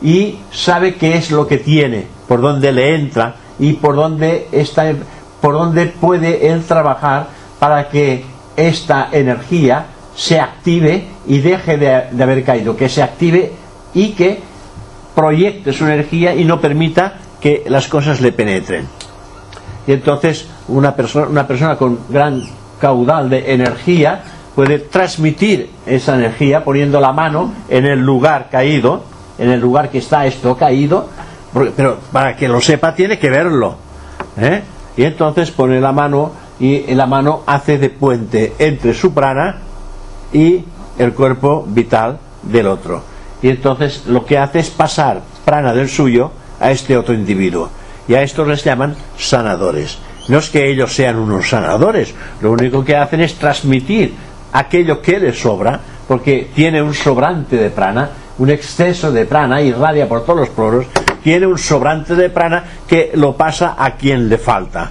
y 0.00 0.38
sabe 0.50 0.94
qué 0.94 1.16
es 1.16 1.30
lo 1.30 1.46
que 1.46 1.58
tiene, 1.58 2.06
por 2.28 2.40
dónde 2.40 2.72
le 2.72 2.94
entra 2.94 3.36
y 3.58 3.74
por 3.74 3.94
dónde 3.94 4.48
está, 4.52 4.92
por 5.40 5.54
dónde 5.54 5.86
puede 5.86 6.48
él 6.48 6.64
trabajar 6.64 7.28
para 7.58 7.88
que 7.88 8.24
esta 8.56 9.08
energía 9.12 9.86
se 10.14 10.40
active 10.40 11.06
y 11.26 11.38
deje 11.38 11.76
de, 11.76 12.04
de 12.10 12.22
haber 12.22 12.44
caído, 12.44 12.76
que 12.76 12.88
se 12.88 13.02
active 13.02 13.52
y 13.94 14.10
que 14.10 14.40
proyecte 15.14 15.72
su 15.72 15.84
energía 15.84 16.34
y 16.34 16.44
no 16.44 16.60
permita 16.60 17.14
que 17.40 17.64
las 17.68 17.88
cosas 17.88 18.20
le 18.20 18.32
penetren. 18.32 18.86
Y 19.86 19.92
entonces 19.92 20.48
una 20.68 20.94
persona, 20.94 21.26
una 21.26 21.46
persona 21.46 21.76
con 21.76 21.98
gran 22.08 22.42
caudal 22.80 23.28
de 23.30 23.52
energía 23.52 24.22
puede 24.54 24.78
transmitir 24.78 25.70
esa 25.86 26.14
energía 26.14 26.64
poniendo 26.64 27.00
la 27.00 27.12
mano 27.12 27.52
en 27.68 27.86
el 27.86 28.00
lugar 28.00 28.48
caído, 28.50 29.02
en 29.38 29.50
el 29.50 29.60
lugar 29.60 29.90
que 29.90 29.98
está 29.98 30.26
esto 30.26 30.56
caído, 30.56 31.08
pero 31.76 31.98
para 32.12 32.36
que 32.36 32.48
lo 32.48 32.60
sepa 32.60 32.94
tiene 32.94 33.18
que 33.18 33.30
verlo. 33.30 33.76
¿eh? 34.38 34.62
Y 34.96 35.04
entonces 35.04 35.50
pone 35.50 35.80
la 35.80 35.92
mano 35.92 36.32
y 36.60 36.94
la 36.94 37.06
mano 37.06 37.42
hace 37.46 37.78
de 37.78 37.90
puente 37.90 38.54
entre 38.58 38.94
su 38.94 39.12
prana 39.12 39.56
y 40.32 40.64
el 40.98 41.12
cuerpo 41.12 41.64
vital 41.66 42.18
del 42.42 42.66
otro. 42.66 43.02
Y 43.42 43.48
entonces 43.48 44.04
lo 44.06 44.24
que 44.24 44.38
hace 44.38 44.60
es 44.60 44.70
pasar 44.70 45.22
prana 45.44 45.72
del 45.72 45.88
suyo 45.88 46.30
a 46.60 46.70
este 46.70 46.96
otro 46.96 47.14
individuo. 47.14 47.70
Y 48.06 48.14
a 48.14 48.22
estos 48.22 48.46
les 48.46 48.62
llaman 48.62 48.94
sanadores. 49.16 49.98
No 50.28 50.38
es 50.38 50.50
que 50.50 50.70
ellos 50.70 50.94
sean 50.94 51.16
unos 51.16 51.48
sanadores, 51.48 52.14
lo 52.40 52.52
único 52.52 52.84
que 52.84 52.96
hacen 52.96 53.20
es 53.20 53.34
transmitir 53.34 54.14
aquello 54.52 55.00
que 55.00 55.18
les 55.18 55.38
sobra, 55.38 55.80
porque 56.06 56.50
tiene 56.54 56.82
un 56.82 56.94
sobrante 56.94 57.56
de 57.56 57.70
prana, 57.70 58.10
un 58.38 58.50
exceso 58.50 59.12
de 59.12 59.24
prana, 59.24 59.62
irradia 59.62 60.08
por 60.08 60.24
todos 60.24 60.40
los 60.40 60.48
poros, 60.50 60.86
tiene 61.22 61.46
un 61.46 61.58
sobrante 61.58 62.14
de 62.14 62.30
prana 62.30 62.64
que 62.88 63.12
lo 63.14 63.36
pasa 63.36 63.76
a 63.78 63.96
quien 63.96 64.28
le 64.28 64.38
falta. 64.38 64.90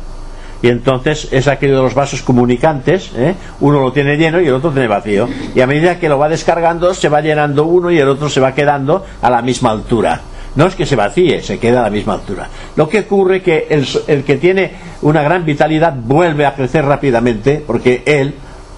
Y 0.62 0.68
entonces 0.68 1.28
es 1.32 1.47
aquello 1.47 1.78
de 1.78 1.82
los 1.82 1.95
vasos 1.95 2.22
comunicantes, 2.22 3.12
¿eh? 3.16 3.34
uno 3.62 3.80
lo 3.80 3.91
tiene 3.91 4.16
lleno 4.16 4.39
y 4.39 4.47
el 4.47 4.53
otro 4.53 4.72
tiene 4.72 4.88
vacío. 4.88 5.28
Y 5.55 5.62
a 5.62 5.68
medida 5.68 5.99
que 5.99 6.07
lo 6.07 6.20
va 6.20 6.30
descargando, 6.30 6.93
se 6.93 7.09
va 7.09 7.22
llenando 7.22 7.66
uno 7.66 7.89
y 7.89 7.97
el 7.97 8.07
otro 8.07 8.30
se 8.30 8.39
va 8.39 8.53
quedando 8.53 9.03
a 9.22 9.30
la 9.30 9.41
misma 9.41 9.72
altura. 9.72 10.22
No 10.55 10.68
es 10.68 10.76
que 10.76 10.86
se 10.86 10.95
vacíe, 10.95 11.41
se 11.41 11.57
queda 11.57 11.80
a 11.80 11.84
la 11.84 11.89
misma 11.89 12.14
altura. 12.14 12.47
Lo 12.76 12.88
que 12.88 12.99
ocurre 12.99 13.38
es 13.38 13.43
que 13.43 13.68
el, 13.70 13.88
el 14.07 14.24
que 14.24 14.38
tiene 14.38 14.72
una 15.01 15.24
gran 15.24 15.45
vitalidad 15.45 15.95
vuelve 15.95 16.45
a 16.45 16.53
crecer 16.53 16.86
rápidamente 16.86 17.64
porque 17.66 18.03
él 18.05 18.36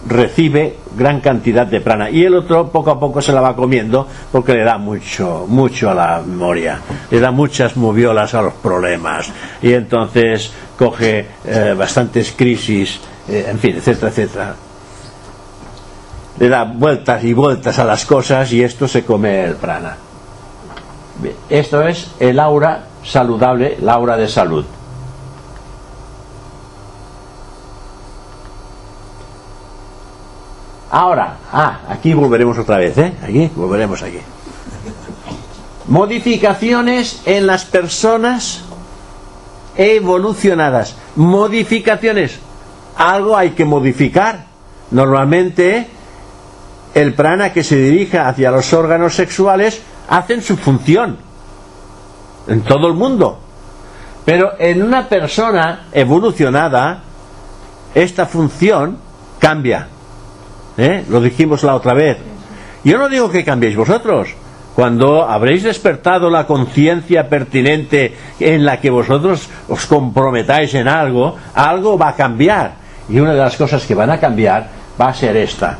recibe 0.08 0.78
gran 0.95 1.22
cantidad 1.22 1.66
de 1.66 1.82
prana. 1.82 2.10
Y 2.10 2.24
el 2.24 2.36
otro 2.36 2.70
poco 2.70 2.91
a 2.91 2.99
poco 2.99 3.22
se 3.22 3.32
la 3.32 3.41
va 3.41 3.56
comiendo 3.56 4.08
porque 4.32 4.54
le 4.54 4.64
da 4.64 4.78
mucho 4.78 5.45
mucho 5.47 5.89
a 5.89 5.95
la 5.95 6.22
memoria. 6.26 6.80
Le 7.10 7.20
da 7.20 7.32
muchas 7.32 7.78
moviolas 7.78 8.34
a 8.34 8.41
los 8.41 8.54
problemas. 8.54 9.32
Y 9.62 9.74
entonces 9.74 10.51
coge 10.78 11.28
eh, 11.45 11.76
bastantes 11.78 12.34
crisis 12.34 12.99
eh, 13.28 13.47
en 13.49 13.60
fin 13.60 13.76
etcétera 13.78 14.10
etcétera. 14.10 14.56
Le 16.39 16.49
da 16.49 16.64
vueltas 16.64 17.24
y 17.24 17.34
vueltas 17.34 17.78
a 17.80 17.86
las 17.86 18.06
cosas 18.06 18.51
y 18.54 18.64
esto 18.64 18.88
se 18.88 19.06
come 19.06 19.43
el 19.43 19.56
prana. 19.56 19.97
Esto 21.49 21.84
es 21.84 22.12
el 22.20 22.39
aura 22.39 22.88
saludable 23.04 23.78
el 23.80 23.88
aura 23.88 24.18
de 24.18 24.28
salud 24.28 24.66
Ahora, 30.94 31.38
ah, 31.52 31.80
aquí 31.89 32.14
volveremos 32.14 32.56
otra 32.60 32.78
vez, 32.78 32.96
¿eh? 33.00 33.14
Aquí, 33.24 33.50
volveremos 33.56 34.04
aquí. 34.04 34.20
Modificaciones 35.88 37.24
en 37.26 37.48
las 37.48 37.66
personas 37.66 38.64
evolucionadas. 39.76 40.96
Modificaciones. 41.16 42.38
Algo 42.96 43.36
hay 43.36 43.54
que 43.54 43.66
modificar. 43.66 44.46
Normalmente, 44.91 45.88
el 46.94 47.16
prana 47.16 47.52
que 47.52 47.64
se 47.64 47.76
dirija 47.76 48.28
hacia 48.28 48.52
los 48.52 48.72
órganos 48.72 49.16
sexuales 49.16 49.82
hacen 50.08 50.44
su 50.44 50.58
función. 50.58 51.18
En 52.48 52.62
todo 52.62 52.88
el 52.88 52.94
mundo. 52.94 53.39
Pero 54.26 54.52
en 54.60 54.84
una 54.84 55.10
persona 55.10 55.88
evolucionada, 55.91 57.02
esta 57.96 58.28
función 58.28 59.00
cambia. 59.39 59.88
¿Eh? 60.78 61.06
Lo 61.10 61.22
dijimos 61.22 61.64
la 61.64 61.76
otra 61.76 61.94
vez. 61.94 62.18
Yo 62.84 62.98
no 62.98 63.10
digo 63.10 63.30
que 63.30 63.46
cambiéis 63.46 63.76
vosotros. 63.76 64.30
Cuando 64.76 65.24
habréis 65.24 65.64
despertado 65.64 66.30
la 66.30 66.48
conciencia 66.48 67.30
pertinente 67.30 68.16
en 68.40 68.66
la 68.66 68.82
que 68.82 68.90
vosotros 68.90 69.48
os 69.70 69.86
comprometáis 69.86 70.74
en 70.74 70.88
algo, 70.88 71.38
algo 71.54 71.98
va 71.98 72.10
a 72.10 72.16
cambiar. 72.16 72.74
Y 73.08 73.20
una 73.20 73.34
de 73.34 73.40
las 73.40 73.56
cosas 73.56 73.86
que 73.86 73.94
van 73.94 74.10
a 74.10 74.20
cambiar 74.20 74.70
va 75.00 75.10
a 75.10 75.14
ser 75.14 75.38
esta. 75.38 75.78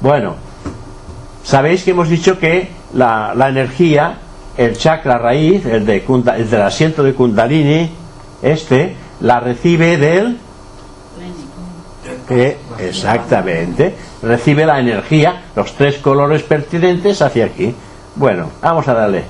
Bueno, 0.00 0.36
sabéis 1.42 1.82
que 1.82 1.90
hemos 1.90 2.08
dicho 2.08 2.38
que 2.38 2.68
la, 2.94 3.34
energía, 3.48 4.18
el 4.56 4.76
chakra 4.78 5.18
raíz, 5.18 5.66
el, 5.66 5.84
de, 5.84 6.04
el 6.36 6.50
del 6.50 6.62
asiento 6.62 7.02
de 7.02 7.14
Kundalini, 7.14 7.90
este, 8.42 8.94
la 9.20 9.40
recibe 9.40 9.96
del... 9.96 10.38
que- 12.28 12.56
exactamente, 12.78 13.94
recibe 14.22 14.64
la 14.66 14.80
energía, 14.80 15.42
los 15.54 15.72
tres 15.74 15.98
colores 15.98 16.42
pertinentes 16.42 17.20
hacia 17.22 17.46
aquí. 17.46 17.74
Bueno, 18.16 18.50
vamos 18.62 18.86
a 18.88 18.94
darle. 18.94 19.24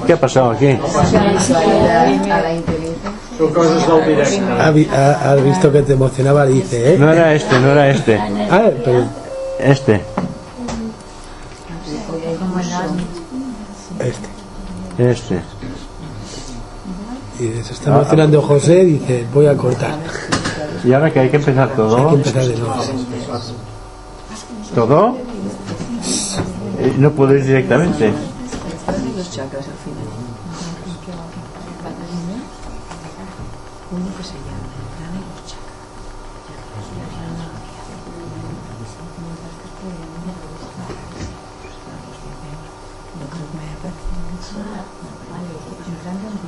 ¿Qué 0.07 0.13
ha 0.13 0.21
pasado 0.21 0.51
aquí? 0.51 0.79
Has 4.91 5.43
visto 5.45 5.73
que 5.73 5.83
te 5.83 5.93
emocionaba, 5.95 6.47
dice, 6.47 6.95
¿eh? 6.95 6.99
No 6.99 7.13
era 7.13 7.35
este, 7.35 7.59
no 7.61 7.73
era 7.73 7.91
este. 7.91 8.19
Ah, 8.51 8.71
pero 8.85 9.05
Este, 9.59 10.01
este. 14.01 14.21
este. 14.99 15.41
Y 17.41 17.63
se 17.63 17.73
está 17.73 17.91
emocionando 17.91 18.43
José, 18.43 18.85
dice, 18.85 19.25
voy 19.33 19.47
a 19.47 19.57
cortar. 19.57 19.97
Y 20.85 20.93
ahora 20.93 21.13
que 21.13 21.21
hay 21.21 21.29
que 21.31 21.37
empezar 21.37 21.65
Hay 21.65 21.71
que 21.71 21.77
todo, 21.77 22.15
empezar 22.15 22.45
de 22.45 22.57
nuevo. 22.57 22.75
todo, 24.75 25.17
no 26.99 27.13
puedo 27.13 27.35
ir 27.35 27.45
directamente. 27.45 28.13
Uno 33.93 34.07
que 34.17 34.25
se 34.25 34.35
llama 34.35 34.67
el 34.79 34.87
prana 34.97 35.19
y 35.19 35.25
los 35.31 35.45
chakras. 35.47 35.73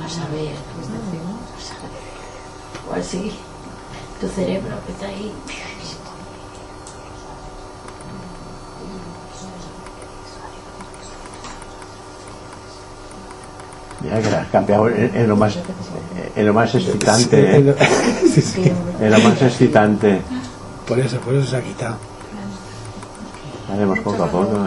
A 0.03 0.09
saber. 0.09 0.55
Igual 2.83 3.03
sí. 3.03 3.31
Tu 4.19 4.27
cerebro 4.27 4.75
que 4.85 4.91
está 4.91 5.07
ahí. 5.07 5.33
Cambiado 14.55 14.87
en, 14.87 15.27
lo 15.27 15.35
más, 15.35 15.59
en 16.33 16.45
lo 16.45 16.53
más 16.53 16.73
excitante, 16.73 17.57
¿eh? 17.57 17.75
Sí, 18.33 18.41
sí. 18.41 18.71
en 19.01 19.11
lo 19.11 19.19
más 19.19 19.41
excitante. 19.41 20.21
Por 20.87 20.97
eso, 20.97 21.19
por 21.19 21.35
eso 21.35 21.45
se 21.45 21.57
ha 21.57 21.61
quitado. 21.61 21.97
Haremos 23.69 23.99
poco 23.99 24.23
a 24.23 24.31
poco. 24.31 24.65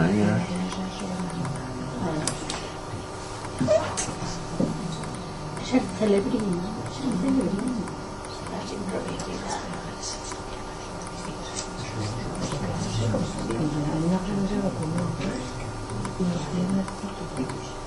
Es 5.62 5.72
el 5.72 5.80
cerebrino. 5.98 6.60
La. 17.38 17.77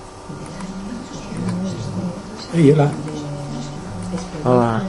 Ey, 2.53 2.71
hola. 2.71 2.91
Hola. 4.43 4.83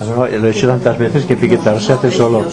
No, 0.00 0.26
lo 0.26 0.46
he 0.46 0.50
hecho 0.50 0.66
tantas 0.68 0.98
veces 0.98 1.24
que 1.24 1.36
piquetar 1.36 1.80
se 1.80 1.92
hace 1.92 2.10
solo. 2.10 2.44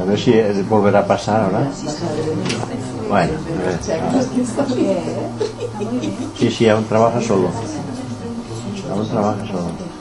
A 0.00 0.04
ver 0.04 0.18
si 0.18 0.32
volverá 0.68 1.00
a 1.00 1.06
pasar 1.06 1.42
ahora. 1.42 1.70
Bueno, 3.08 3.32
a 3.32 3.66
ver. 3.66 3.78
Sí, 6.38 6.50
sí, 6.50 6.68
aún 6.68 6.84
trabaja 6.84 7.20
solo. 7.20 7.50
Aún 8.90 9.08
trabaja 9.08 9.46
solo. 9.46 9.91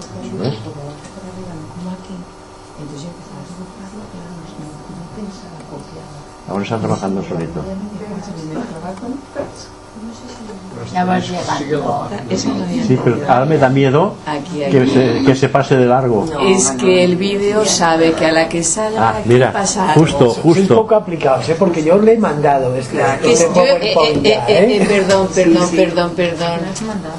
Aún 6.61 6.63
está 6.63 6.77
trabajando 6.77 7.23
solito. 7.23 7.61
Ya 10.93 11.05
vas 11.05 11.23
llegando. 11.29 12.09
Sí, 12.87 12.99
pero 13.03 13.17
ahora 13.27 13.45
me 13.45 13.57
da 13.57 13.69
miedo 13.69 14.13
Aquí, 14.25 14.63
aquí. 14.63 14.71
que 14.71 14.87
se, 14.87 15.23
que 15.25 15.35
se 15.35 15.47
pase 15.49 15.77
de 15.77 15.85
largo. 15.85 16.25
Es 16.45 16.71
que 16.71 17.03
el 17.03 17.15
vídeo 17.15 17.65
sabe 17.65 18.13
que 18.13 18.25
a 18.25 18.31
la 18.31 18.49
que 18.49 18.61
salga 18.63 19.09
Ah, 19.09 19.17
aquí 19.19 19.29
mira, 19.29 19.53
pasa 19.53 19.91
algo. 19.93 20.01
justo, 20.05 20.31
Sois 20.31 20.57
justo. 20.57 20.75
poco 20.75 20.95
aplicados, 20.95 21.47
¿eh? 21.49 21.55
Porque 21.57 21.83
yo 21.83 21.97
le 21.97 22.13
he 22.13 22.17
mandado 22.17 22.75
este, 22.75 22.99
es- 23.23 23.41
este 23.41 23.53
yo- 23.55 23.63
eh, 23.63 23.93
eh, 23.93 24.19
ya, 24.23 24.29
eh, 24.29 24.43
¿eh? 24.49 24.77
eh, 24.81 24.85
perdón, 24.87 25.27
perdón, 25.33 25.67
sí. 25.69 25.75
perdón, 25.77 26.11
perdón. 26.15 26.59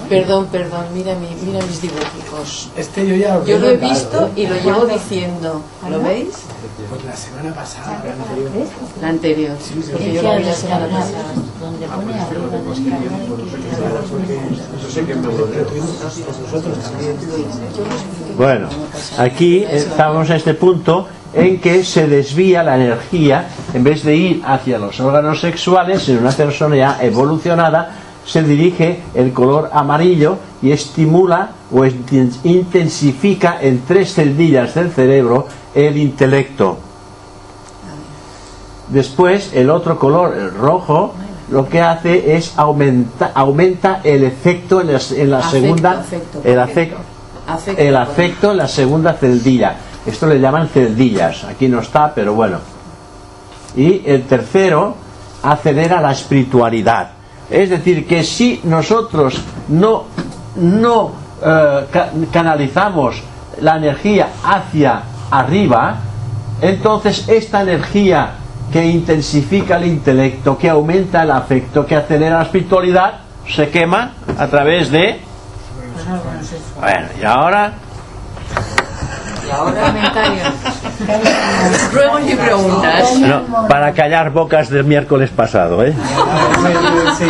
Perdón, 0.08 0.46
perdón, 0.52 0.84
mira, 0.94 1.14
mi, 1.14 1.28
mira 1.46 1.64
mis 1.64 1.80
dibujos. 1.80 2.68
Este 2.76 3.06
yo 3.06 3.14
ya 3.14 3.42
Yo 3.44 3.58
lo 3.58 3.68
he 3.70 3.78
mandado, 3.78 3.90
visto 3.94 4.26
¿eh? 4.26 4.30
y 4.36 4.46
lo 4.48 4.54
llevo 4.56 4.86
diciendo. 4.86 5.62
¿Lo 5.88 6.00
veis? 6.02 6.28
Pues 6.92 7.04
la 7.06 7.16
semana 7.16 7.54
pasada, 7.54 8.02
la 8.04 8.12
anterior. 8.12 8.68
La 9.00 9.08
anterior. 9.08 9.56
Porque 9.92 10.12
yo 10.12 10.22
lo 10.22 10.36
vi 10.36 10.44
la 10.44 10.52
semana 10.52 10.86
pasada. 10.88 11.24
Donde 11.58 11.86
pone 11.86 12.20
arriba 12.20 12.48
descargar 13.48 14.02
Bueno, 18.36 18.68
aquí 19.18 19.64
estamos 19.64 20.28
a 20.28 20.36
este 20.36 20.52
punto 20.52 21.08
en 21.32 21.60
que 21.60 21.82
se 21.82 22.06
desvía 22.08 22.62
la 22.62 22.76
energía, 22.76 23.46
en 23.72 23.84
vez 23.84 24.02
de 24.04 24.14
ir 24.14 24.42
hacia 24.44 24.78
los 24.78 25.00
órganos 25.00 25.40
sexuales, 25.40 26.06
en 26.10 26.18
una 26.18 26.32
persona 26.32 26.76
ya 26.76 26.98
evolucionada, 27.00 27.90
se 28.26 28.42
dirige 28.42 29.00
el 29.14 29.32
color 29.32 29.70
amarillo 29.72 30.36
y 30.60 30.72
estimula 30.72 31.52
o 31.72 31.78
inten- 31.86 32.36
intensifica 32.44 33.58
en 33.62 33.80
tres 33.88 34.12
celdillas 34.14 34.74
del 34.74 34.90
cerebro 34.92 35.46
el 35.74 35.96
intelecto. 35.96 36.78
Después, 38.88 39.52
el 39.54 39.70
otro 39.70 39.98
color, 39.98 40.34
el 40.36 40.52
rojo, 40.52 41.14
lo 41.50 41.68
que 41.68 41.80
hace 41.80 42.36
es 42.36 42.52
aumenta, 42.56 43.32
aumenta 43.34 44.00
el 44.04 44.24
efecto 44.24 44.80
en 44.80 44.92
la, 44.92 45.00
en 45.16 45.30
la 45.30 45.38
Afecto, 45.38 45.50
segunda, 45.60 45.90
afecto, 46.00 46.40
el 46.44 46.58
afecto. 46.58 46.96
el 47.76 47.96
afecto 47.96 48.50
en 48.52 48.56
la 48.58 48.68
segunda 48.68 49.14
celdilla. 49.14 49.76
Esto 50.04 50.26
le 50.26 50.40
llaman 50.40 50.68
celdillas. 50.68 51.44
Aquí 51.44 51.68
no 51.68 51.80
está, 51.80 52.12
pero 52.14 52.34
bueno. 52.34 52.58
Y 53.76 54.02
el 54.04 54.24
tercero 54.24 54.94
acelera 55.42 56.00
la 56.00 56.12
espiritualidad. 56.12 57.10
Es 57.48 57.70
decir, 57.70 58.06
que 58.06 58.24
si 58.24 58.60
nosotros 58.64 59.40
no, 59.68 60.04
no 60.56 61.10
eh, 61.44 61.86
ca- 61.90 62.10
canalizamos 62.32 63.22
la 63.60 63.76
energía 63.76 64.28
hacia 64.44 65.02
arriba, 65.32 65.96
entonces 66.60 67.28
esta 67.28 67.62
energía 67.62 68.34
que 68.72 68.84
intensifica 68.84 69.76
el 69.76 69.86
intelecto, 69.86 70.56
que 70.56 70.68
aumenta 70.68 71.22
el 71.22 71.30
afecto, 71.30 71.84
que 71.86 71.96
acelera 71.96 72.38
la 72.38 72.44
espiritualidad, 72.44 73.14
se 73.48 73.68
quema 73.70 74.12
a 74.38 74.46
través 74.46 74.90
de... 74.90 75.20
Bueno, 76.80 77.08
y 77.20 77.24
ahora... 77.24 77.72
Y 79.46 79.50
ahora 79.50 79.86
comentarios. 79.86 80.48
Ruegos 81.92 82.22
y 82.30 82.34
preguntas. 82.36 83.18
No, 83.18 83.68
para 83.68 83.92
callar 83.92 84.30
bocas 84.30 84.70
del 84.70 84.84
miércoles 84.84 85.30
pasado, 85.30 85.84
¿eh? 85.84 85.92
Sí. 87.18 87.24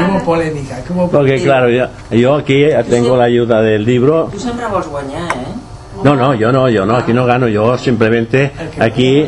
hubo 0.00 0.24
polémica, 0.24 0.78
Porque 1.12 1.42
claro, 1.42 1.68
yo, 1.68 1.86
yo 2.10 2.36
aquí 2.36 2.64
tengo 2.88 3.16
la 3.16 3.24
ayuda 3.24 3.60
del 3.60 3.84
libro. 3.84 4.30
Sempre 4.38 4.66
vols 4.66 4.88
guanyar, 4.88 5.30
eh? 5.36 5.67
No, 6.02 6.14
no, 6.14 6.34
yo 6.34 6.52
no, 6.52 6.68
yo 6.68 6.86
no, 6.86 6.96
aquí 6.96 7.12
no 7.12 7.26
gano, 7.26 7.48
yo 7.48 7.76
simplemente 7.76 8.52
aquí 8.78 9.26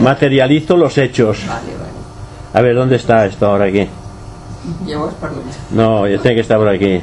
materializo 0.00 0.76
los 0.76 0.96
hechos. 0.96 1.38
A 2.52 2.60
ver, 2.60 2.74
¿dónde 2.74 2.96
está 2.96 3.26
esto 3.26 3.46
ahora 3.46 3.66
aquí? 3.66 3.88
No, 5.70 6.06
yo 6.06 6.20
tiene 6.20 6.36
que 6.36 6.40
estar 6.42 6.58
por 6.58 6.68
aquí. 6.68 7.00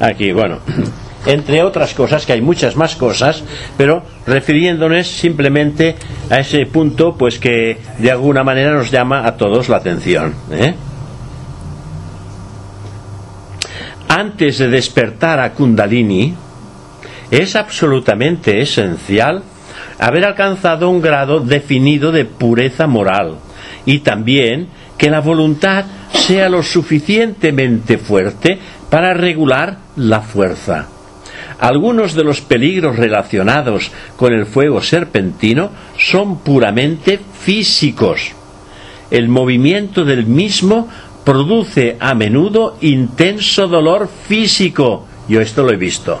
Aquí, 0.00 0.32
bueno. 0.32 0.58
Entre 1.28 1.62
otras 1.62 1.92
cosas, 1.92 2.24
que 2.24 2.32
hay 2.32 2.40
muchas 2.40 2.74
más 2.74 2.96
cosas, 2.96 3.44
pero 3.76 4.02
refiriéndonos 4.26 5.06
simplemente 5.06 5.94
a 6.30 6.38
ese 6.38 6.64
punto, 6.64 7.18
pues 7.18 7.38
que 7.38 7.76
de 7.98 8.10
alguna 8.10 8.42
manera 8.42 8.72
nos 8.72 8.90
llama 8.90 9.26
a 9.26 9.36
todos 9.36 9.68
la 9.68 9.76
atención. 9.76 10.34
¿eh? 10.50 10.74
Antes 14.08 14.56
de 14.56 14.68
despertar 14.68 15.38
a 15.38 15.52
Kundalini, 15.52 16.34
es 17.30 17.56
absolutamente 17.56 18.62
esencial 18.62 19.42
haber 19.98 20.24
alcanzado 20.24 20.88
un 20.88 21.02
grado 21.02 21.40
definido 21.40 22.10
de 22.10 22.24
pureza 22.24 22.86
moral 22.86 23.36
y 23.84 23.98
también 23.98 24.68
que 24.96 25.10
la 25.10 25.20
voluntad 25.20 25.84
sea 26.10 26.48
lo 26.48 26.62
suficientemente 26.62 27.98
fuerte 27.98 28.58
para 28.88 29.12
regular 29.12 29.76
la 29.96 30.22
fuerza. 30.22 30.88
Algunos 31.58 32.14
de 32.14 32.22
los 32.22 32.40
peligros 32.40 32.96
relacionados 32.96 33.90
con 34.16 34.32
el 34.32 34.46
fuego 34.46 34.80
serpentino 34.80 35.70
son 35.98 36.38
puramente 36.38 37.18
físicos. 37.18 38.32
El 39.10 39.28
movimiento 39.28 40.04
del 40.04 40.26
mismo 40.26 40.88
produce 41.24 41.96
a 41.98 42.14
menudo 42.14 42.76
intenso 42.80 43.66
dolor 43.66 44.08
físico. 44.08 45.06
Yo 45.28 45.40
esto 45.40 45.64
lo 45.64 45.72
he 45.72 45.76
visto. 45.76 46.20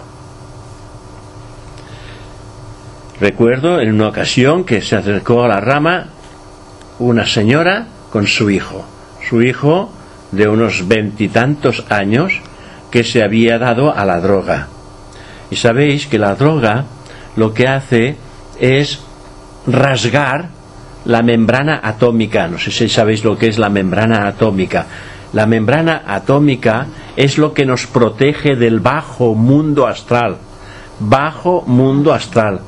Recuerdo 3.20 3.80
en 3.80 3.94
una 3.94 4.08
ocasión 4.08 4.64
que 4.64 4.82
se 4.82 4.96
acercó 4.96 5.44
a 5.44 5.48
la 5.48 5.60
rama 5.60 6.06
una 6.98 7.26
señora 7.26 7.86
con 8.10 8.26
su 8.26 8.50
hijo. 8.50 8.84
Su 9.28 9.42
hijo 9.42 9.90
de 10.32 10.48
unos 10.48 10.88
veintitantos 10.88 11.84
años 11.90 12.32
que 12.90 13.04
se 13.04 13.22
había 13.22 13.58
dado 13.58 13.94
a 13.94 14.04
la 14.04 14.20
droga. 14.20 14.68
Y 15.50 15.56
sabéis 15.56 16.06
que 16.06 16.18
la 16.18 16.34
droga 16.34 16.84
lo 17.36 17.54
que 17.54 17.66
hace 17.66 18.16
es 18.60 19.00
rasgar 19.66 20.48
la 21.04 21.22
membrana 21.22 21.80
atómica. 21.82 22.48
No 22.48 22.58
sé 22.58 22.70
si 22.70 22.88
sabéis 22.88 23.24
lo 23.24 23.36
que 23.36 23.48
es 23.48 23.58
la 23.58 23.68
membrana 23.68 24.26
atómica. 24.26 24.86
La 25.32 25.46
membrana 25.46 26.02
atómica 26.06 26.86
es 27.16 27.38
lo 27.38 27.52
que 27.52 27.66
nos 27.66 27.86
protege 27.86 28.56
del 28.56 28.80
bajo 28.80 29.34
mundo 29.34 29.86
astral. 29.86 30.36
Bajo 31.00 31.62
mundo 31.66 32.12
astral. 32.12 32.60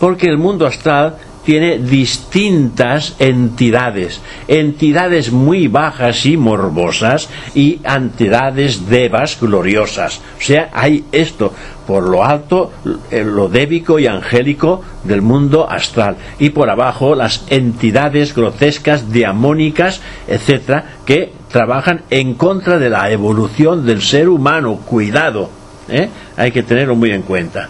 Porque 0.00 0.26
el 0.26 0.38
mundo 0.38 0.66
astral 0.66 1.16
tiene 1.46 1.78
distintas 1.78 3.14
entidades, 3.20 4.20
entidades 4.48 5.30
muy 5.30 5.68
bajas 5.68 6.26
y 6.26 6.36
morbosas 6.36 7.28
y 7.54 7.78
entidades 7.84 8.88
devas 8.90 9.38
gloriosas. 9.40 10.20
O 10.36 10.42
sea, 10.42 10.70
hay 10.72 11.04
esto 11.12 11.54
por 11.86 12.08
lo 12.08 12.24
alto, 12.24 12.72
eh, 13.10 13.24
lo 13.24 13.48
débico 13.48 13.98
y 13.98 14.06
angélico 14.06 14.82
del 15.04 15.22
mundo 15.22 15.70
astral 15.70 16.16
y 16.38 16.50
por 16.50 16.68
abajo 16.68 17.14
las 17.14 17.44
entidades 17.48 18.34
grotescas, 18.34 19.12
diamónicas, 19.12 20.00
etcétera, 20.26 20.96
que 21.04 21.32
trabajan 21.50 22.02
en 22.10 22.34
contra 22.34 22.78
de 22.78 22.90
la 22.90 23.10
evolución 23.10 23.86
del 23.86 24.02
ser 24.02 24.28
humano. 24.28 24.80
Cuidado, 24.84 25.48
¿eh? 25.88 26.08
hay 26.36 26.50
que 26.50 26.62
tenerlo 26.62 26.96
muy 26.96 27.10
en 27.10 27.22
cuenta 27.22 27.68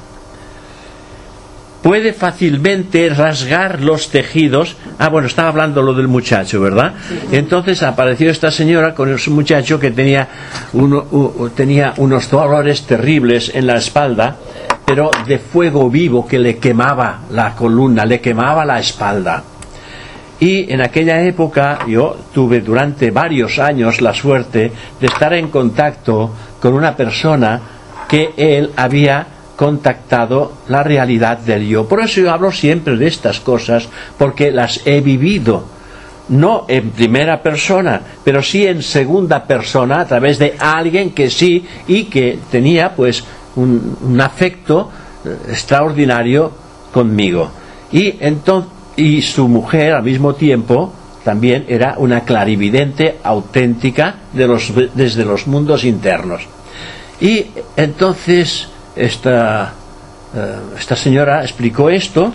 puede 1.86 2.12
fácilmente 2.12 3.08
rasgar 3.10 3.80
los 3.80 4.10
tejidos. 4.10 4.76
Ah, 4.98 5.08
bueno, 5.08 5.28
estaba 5.28 5.50
hablando 5.50 5.82
lo 5.82 5.94
del 5.94 6.08
muchacho, 6.08 6.60
¿verdad? 6.60 6.94
Entonces 7.30 7.80
apareció 7.84 8.28
esta 8.28 8.50
señora 8.50 8.92
con 8.92 9.16
su 9.20 9.30
muchacho 9.30 9.78
que 9.78 9.92
tenía, 9.92 10.26
uno, 10.72 11.06
tenía 11.54 11.94
unos 11.98 12.28
dolores 12.28 12.82
terribles 12.86 13.52
en 13.54 13.68
la 13.68 13.76
espalda, 13.76 14.36
pero 14.84 15.12
de 15.28 15.38
fuego 15.38 15.88
vivo 15.88 16.26
que 16.26 16.40
le 16.40 16.58
quemaba 16.58 17.20
la 17.30 17.54
columna, 17.54 18.04
le 18.04 18.20
quemaba 18.20 18.64
la 18.64 18.80
espalda. 18.80 19.44
Y 20.40 20.68
en 20.72 20.80
aquella 20.80 21.22
época 21.22 21.86
yo 21.86 22.16
tuve 22.34 22.62
durante 22.62 23.12
varios 23.12 23.60
años 23.60 24.00
la 24.00 24.12
suerte 24.12 24.72
de 25.00 25.06
estar 25.06 25.32
en 25.34 25.50
contacto 25.50 26.32
con 26.60 26.74
una 26.74 26.96
persona 26.96 27.60
que 28.08 28.34
él 28.36 28.72
había 28.74 29.35
contactado 29.56 30.52
la 30.68 30.82
realidad 30.82 31.38
del 31.38 31.66
yo. 31.66 31.88
Por 31.88 32.00
eso 32.00 32.20
yo 32.20 32.30
hablo 32.30 32.52
siempre 32.52 32.96
de 32.96 33.06
estas 33.06 33.40
cosas, 33.40 33.88
porque 34.18 34.50
las 34.50 34.86
he 34.86 35.00
vivido, 35.00 35.64
no 36.28 36.66
en 36.68 36.90
primera 36.90 37.42
persona, 37.42 38.00
pero 38.22 38.42
sí 38.42 38.66
en 38.66 38.82
segunda 38.82 39.44
persona, 39.44 40.00
a 40.00 40.06
través 40.06 40.38
de 40.38 40.54
alguien 40.58 41.10
que 41.10 41.30
sí 41.30 41.66
y 41.88 42.04
que 42.04 42.38
tenía 42.50 42.94
pues 42.94 43.24
un, 43.56 44.20
afecto 44.20 44.90
eh, 45.24 45.36
extraordinario 45.48 46.52
conmigo. 46.92 47.50
Y 47.92 48.16
entonces 48.20 48.76
y 48.96 49.20
su 49.22 49.46
mujer 49.46 49.92
al 49.92 50.02
mismo 50.02 50.34
tiempo 50.34 50.92
también 51.22 51.66
era 51.68 51.96
una 51.98 52.22
clarividente 52.22 53.18
auténtica 53.22 54.14
de 54.32 54.46
los, 54.46 54.72
desde 54.94 55.24
los 55.24 55.46
mundos 55.46 55.84
internos. 55.84 56.42
Y 57.20 57.46
entonces 57.76 58.68
esta, 58.96 59.72
eh, 60.34 60.56
esta 60.78 60.96
señora 60.96 61.42
explicó 61.42 61.90
esto 61.90 62.32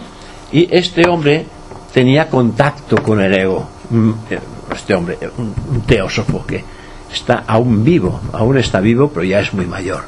y 0.51 0.67
este 0.73 1.07
hombre 1.09 1.45
tenía 1.93 2.29
contacto 2.29 3.01
con 3.01 3.19
el 3.21 3.33
ego. 3.37 3.67
Mm, 3.89 4.11
eh, 4.29 4.39
Este 4.73 4.93
hombre, 4.93 5.17
eh, 5.19 5.29
un, 5.37 5.81
teósofo 5.85 6.45
que 6.45 6.63
está 7.11 7.43
aún 7.45 7.83
vivo, 7.83 8.21
aún 8.31 8.57
está 8.57 8.79
vivo, 8.79 9.09
pero 9.09 9.25
ya 9.25 9.41
es 9.41 9.53
muy 9.53 9.65
mayor. 9.65 10.03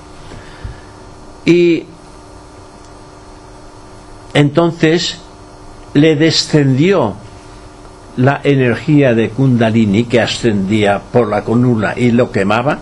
Y 1.46 1.84
entonces 4.34 5.20
le 5.94 6.16
descendió 6.16 7.16
la 8.16 8.40
energía 8.44 9.14
de 9.14 9.30
Kundalini 9.30 10.06
que 10.06 10.22
ascendía 10.22 11.00
por 11.00 11.28
la 11.28 11.44
columna 11.44 11.94
y 11.98 12.12
lo 12.12 12.32
quemaba 12.32 12.80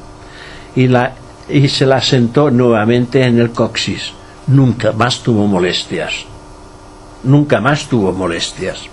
y, 0.76 0.88
la, 0.88 1.14
y 1.52 1.68
se 1.68 1.86
la 1.86 2.02
sentó 2.02 2.50
nuevamente 2.50 3.24
en 3.24 3.40
el 3.40 3.52
coxis. 3.52 4.14
Nunca 4.48 4.92
más 4.92 5.22
tuvo 5.22 5.48
molestias. 5.48 6.26
Nunca 7.24 7.60
más 7.62 7.88
tuvo 7.88 8.12
molestias. 8.14 8.84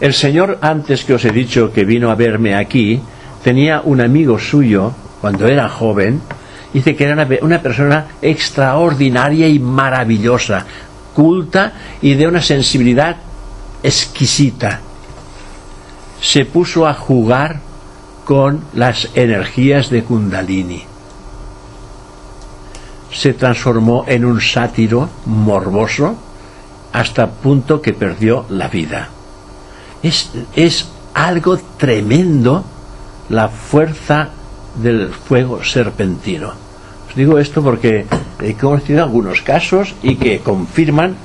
El 0.00 0.12
señor, 0.12 0.58
antes 0.60 1.04
que 1.04 1.14
os 1.14 1.24
he 1.24 1.30
dicho 1.30 1.72
que 1.72 1.84
vino 1.84 2.10
a 2.10 2.14
verme 2.14 2.54
aquí, 2.54 3.00
tenía 3.42 3.80
un 3.82 4.00
amigo 4.00 4.38
suyo, 4.38 4.92
cuando 5.20 5.46
era 5.46 5.68
joven, 5.68 6.20
dice 6.74 6.94
que 6.94 7.04
era 7.04 7.14
una, 7.14 7.28
una 7.40 7.62
persona 7.62 8.06
extraordinaria 8.20 9.48
y 9.48 9.58
maravillosa, 9.58 10.66
culta 11.14 11.72
y 12.02 12.14
de 12.14 12.28
una 12.28 12.42
sensibilidad 12.42 13.16
exquisita. 13.82 14.80
Se 16.20 16.44
puso 16.44 16.86
a 16.86 16.92
jugar 16.92 17.60
con 18.26 18.64
las 18.74 19.08
energías 19.14 19.88
de 19.88 20.02
Kundalini. 20.02 20.95
Se 23.16 23.32
transformó 23.32 24.04
en 24.06 24.24
un 24.24 24.40
sátiro 24.40 25.08
morboso 25.24 26.16
hasta 26.92 27.30
punto 27.30 27.80
que 27.80 27.92
perdió 27.92 28.44
la 28.50 28.68
vida. 28.68 29.08
Es, 30.02 30.30
es 30.54 30.86
algo 31.14 31.58
tremendo 31.78 32.64
la 33.30 33.48
fuerza 33.48 34.28
del 34.76 35.08
fuego 35.08 35.64
serpentino. 35.64 36.52
Os 37.08 37.14
digo 37.16 37.38
esto 37.38 37.62
porque 37.62 38.06
he 38.42 38.54
conocido 38.54 39.02
algunos 39.02 39.40
casos 39.40 39.94
y 40.02 40.16
que 40.16 40.40
confirman 40.40 41.16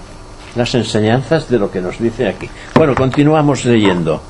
las 0.55 0.73
enseñanzas 0.75 1.49
de 1.49 1.59
lo 1.59 1.71
que 1.71 1.81
nos 1.81 1.99
dice 1.99 2.27
aquí. 2.27 2.49
Bueno, 2.75 2.95
continuamos 2.95 3.65
leyendo. 3.65 4.21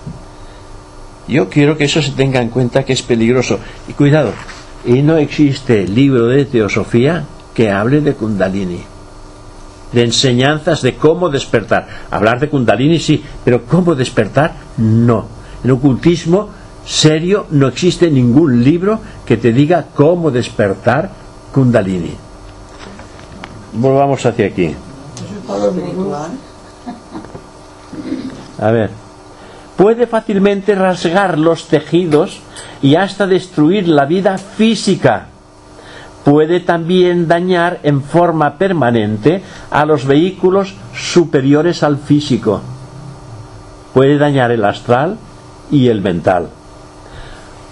Yo 1.27 1.49
quiero 1.49 1.77
que 1.77 1.85
eso 1.85 2.01
se 2.01 2.11
tenga 2.11 2.41
en 2.41 2.49
cuenta 2.49 2.83
que 2.83 2.93
es 2.93 3.01
peligroso. 3.01 3.59
Y 3.87 3.93
cuidado, 3.93 4.33
y 4.85 5.01
no 5.01 5.17
existe 5.17 5.87
libro 5.87 6.27
de 6.27 6.45
teosofía 6.45 7.23
que 7.53 7.71
hable 7.71 8.01
de 8.01 8.13
Kundalini. 8.13 8.83
De 9.91 10.03
enseñanzas 10.03 10.81
de 10.81 10.95
cómo 10.95 11.29
despertar. 11.29 11.87
Hablar 12.09 12.39
de 12.39 12.49
Kundalini 12.49 12.99
sí, 12.99 13.23
pero 13.43 13.65
cómo 13.65 13.95
despertar 13.95 14.53
no. 14.77 15.25
En 15.63 15.71
ocultismo 15.71 16.49
serio 16.85 17.45
no 17.51 17.67
existe 17.67 18.09
ningún 18.09 18.63
libro 18.63 18.99
que 19.25 19.37
te 19.37 19.51
diga 19.51 19.85
cómo 19.93 20.31
despertar 20.31 21.11
Kundalini. 21.53 22.15
volvamos 23.73 24.25
hacia 24.25 24.47
aquí. 24.47 24.75
A 28.59 28.71
ver. 28.71 28.89
Puede 29.75 30.05
fácilmente 30.05 30.75
rasgar 30.75 31.39
los 31.39 31.67
tejidos 31.67 32.39
y 32.83 32.95
hasta 32.95 33.25
destruir 33.25 33.87
la 33.87 34.05
vida 34.05 34.37
física. 34.37 35.30
Puede 36.23 36.59
también 36.59 37.27
dañar 37.27 37.79
en 37.83 38.01
forma 38.03 38.57
permanente 38.57 39.41
a 39.71 39.85
los 39.85 40.05
vehículos 40.05 40.75
superiores 40.93 41.81
al 41.81 41.97
físico. 41.97 42.61
Puede 43.93 44.17
dañar 44.17 44.51
el 44.51 44.63
astral 44.63 45.17
y 45.71 45.87
el 45.87 46.01
mental. 46.01 46.49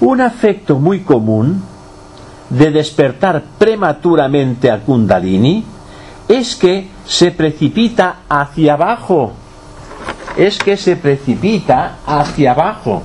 Un 0.02 0.22
afecto 0.22 0.80
muy 0.80 1.02
común 1.02 1.62
de 2.50 2.72
despertar 2.72 3.44
prematuramente 3.58 4.72
a 4.72 4.80
Kundalini 4.80 5.64
es 6.28 6.56
que 6.56 6.88
se 7.06 7.32
precipita 7.32 8.22
hacia 8.28 8.74
abajo. 8.74 9.34
Es 10.38 10.58
que 10.58 10.78
se 10.78 10.96
precipita 10.96 11.98
hacia 12.06 12.52
abajo. 12.52 13.04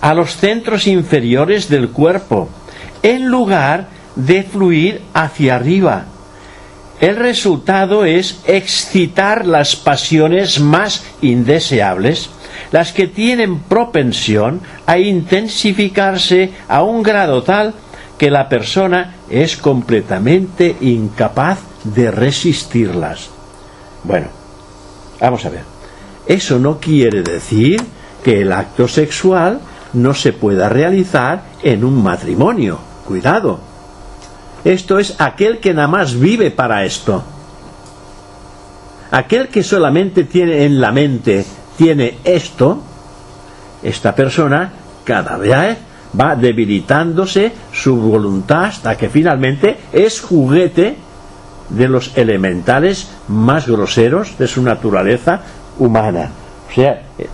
A 0.00 0.14
los 0.14 0.36
centros 0.36 0.86
inferiores 0.86 1.68
del 1.68 1.90
cuerpo, 1.90 2.48
en 3.02 3.26
lugar 3.28 3.88
de 4.16 4.42
fluir 4.42 5.02
hacia 5.14 5.56
arriba. 5.56 6.04
El 7.00 7.16
resultado 7.16 8.04
es 8.04 8.40
excitar 8.46 9.46
las 9.46 9.74
pasiones 9.74 10.60
más 10.60 11.04
indeseables, 11.22 12.28
las 12.72 12.92
que 12.92 13.06
tienen 13.06 13.60
propensión 13.60 14.60
a 14.86 14.98
intensificarse 14.98 16.52
a 16.68 16.82
un 16.82 17.02
grado 17.02 17.42
tal 17.42 17.74
que 18.18 18.30
la 18.30 18.50
persona 18.50 19.14
es 19.30 19.56
completamente 19.56 20.76
incapaz 20.82 21.60
de 21.84 22.10
resistirlas. 22.10 23.30
Bueno, 24.04 24.26
vamos 25.18 25.44
a 25.46 25.48
ver. 25.48 25.62
Eso 26.26 26.58
no 26.58 26.78
quiere 26.78 27.22
decir 27.22 27.80
que 28.22 28.42
el 28.42 28.52
acto 28.52 28.86
sexual 28.88 29.60
no 29.92 30.14
se 30.14 30.32
pueda 30.32 30.68
realizar 30.68 31.42
en 31.62 31.84
un 31.84 32.02
matrimonio. 32.02 32.78
Cuidado. 33.06 33.60
Esto 34.64 34.98
es 34.98 35.20
aquel 35.20 35.58
que 35.58 35.74
nada 35.74 35.88
más 35.88 36.18
vive 36.18 36.50
para 36.50 36.84
esto. 36.84 37.22
Aquel 39.10 39.48
que 39.48 39.62
solamente 39.62 40.24
tiene 40.24 40.64
en 40.64 40.80
la 40.80 40.92
mente, 40.92 41.44
tiene 41.76 42.18
esto, 42.24 42.82
esta 43.82 44.14
persona 44.14 44.70
cada 45.04 45.36
vez 45.36 45.78
va 46.18 46.36
debilitándose 46.36 47.52
su 47.72 47.96
voluntad 47.96 48.64
hasta 48.64 48.96
que 48.96 49.08
finalmente 49.08 49.76
es 49.92 50.20
juguete 50.20 50.96
de 51.68 51.88
los 51.88 52.16
elementales 52.16 53.10
más 53.28 53.66
groseros 53.66 54.36
de 54.38 54.46
su 54.46 54.62
naturaleza 54.62 55.40
humana. 55.78 56.30
O 56.68 56.74
sea, 56.74 57.02
eh, 57.18 57.28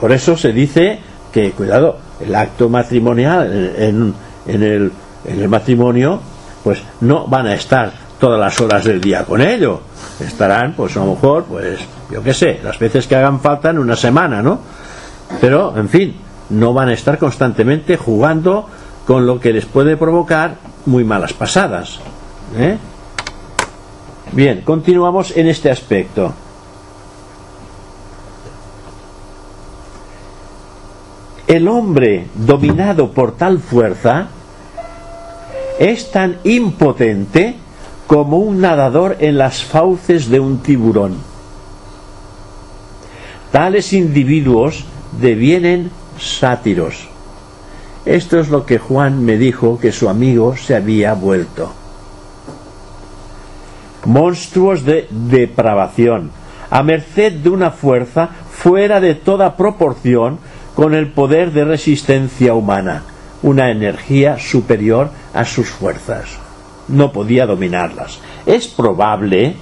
por 0.00 0.12
eso 0.12 0.36
se 0.36 0.52
dice 0.52 0.98
que, 1.32 1.52
cuidado, 1.52 1.98
el 2.20 2.34
acto 2.34 2.68
matrimonial 2.68 3.74
en, 3.76 4.14
el 4.46 5.48
matrimonio, 5.48 6.20
pues 6.62 6.82
no 7.00 7.26
van 7.26 7.46
a 7.46 7.54
estar 7.54 7.92
todas 8.18 8.38
las 8.38 8.60
horas 8.60 8.84
del 8.84 9.00
día 9.00 9.24
con 9.24 9.40
ello. 9.40 9.80
Estarán, 10.20 10.74
pues 10.74 10.96
a 10.96 11.00
lo 11.00 11.14
mejor, 11.14 11.44
pues, 11.44 11.80
yo 12.10 12.22
qué 12.22 12.34
sé, 12.34 12.60
las 12.62 12.78
veces 12.78 13.06
que 13.06 13.16
hagan 13.16 13.40
falta 13.40 13.70
en 13.70 13.78
una 13.78 13.96
semana, 13.96 14.42
¿no? 14.42 14.60
Pero, 15.40 15.76
en 15.76 15.88
fin, 15.88 16.14
no 16.50 16.72
van 16.72 16.88
a 16.88 16.92
estar 16.92 17.18
constantemente 17.18 17.96
jugando 17.96 18.68
con 19.06 19.26
lo 19.26 19.40
que 19.40 19.52
les 19.52 19.64
puede 19.66 19.96
provocar 19.96 20.56
muy 20.86 21.04
malas 21.04 21.32
pasadas. 21.32 21.98
¿eh? 22.56 22.76
Bien, 24.32 24.60
continuamos 24.62 25.36
en 25.36 25.48
este 25.48 25.70
aspecto. 25.70 26.32
El 31.52 31.68
hombre 31.68 32.28
dominado 32.34 33.12
por 33.12 33.32
tal 33.32 33.58
fuerza 33.58 34.28
es 35.78 36.10
tan 36.10 36.38
impotente 36.44 37.56
como 38.06 38.38
un 38.38 38.62
nadador 38.62 39.18
en 39.20 39.36
las 39.36 39.62
fauces 39.62 40.30
de 40.30 40.40
un 40.40 40.60
tiburón. 40.60 41.18
Tales 43.50 43.92
individuos 43.92 44.86
devienen 45.20 45.90
sátiros. 46.18 47.06
Esto 48.06 48.40
es 48.40 48.48
lo 48.48 48.64
que 48.64 48.78
Juan 48.78 49.22
me 49.22 49.36
dijo 49.36 49.78
que 49.78 49.92
su 49.92 50.08
amigo 50.08 50.56
se 50.56 50.74
había 50.74 51.12
vuelto. 51.12 51.70
Monstruos 54.06 54.86
de 54.86 55.06
depravación, 55.10 56.30
a 56.70 56.82
merced 56.82 57.34
de 57.34 57.50
una 57.50 57.72
fuerza 57.72 58.30
fuera 58.50 59.02
de 59.02 59.16
toda 59.16 59.54
proporción 59.54 60.38
con 60.74 60.94
el 60.94 61.08
poder 61.08 61.52
de 61.52 61.64
resistencia 61.64 62.54
humana, 62.54 63.02
una 63.42 63.70
energía 63.70 64.38
superior 64.38 65.10
a 65.34 65.44
sus 65.44 65.68
fuerzas. 65.68 66.38
No 66.88 67.12
podía 67.12 67.46
dominarlas. 67.46 68.20
Es 68.46 68.68
probable 68.68 69.56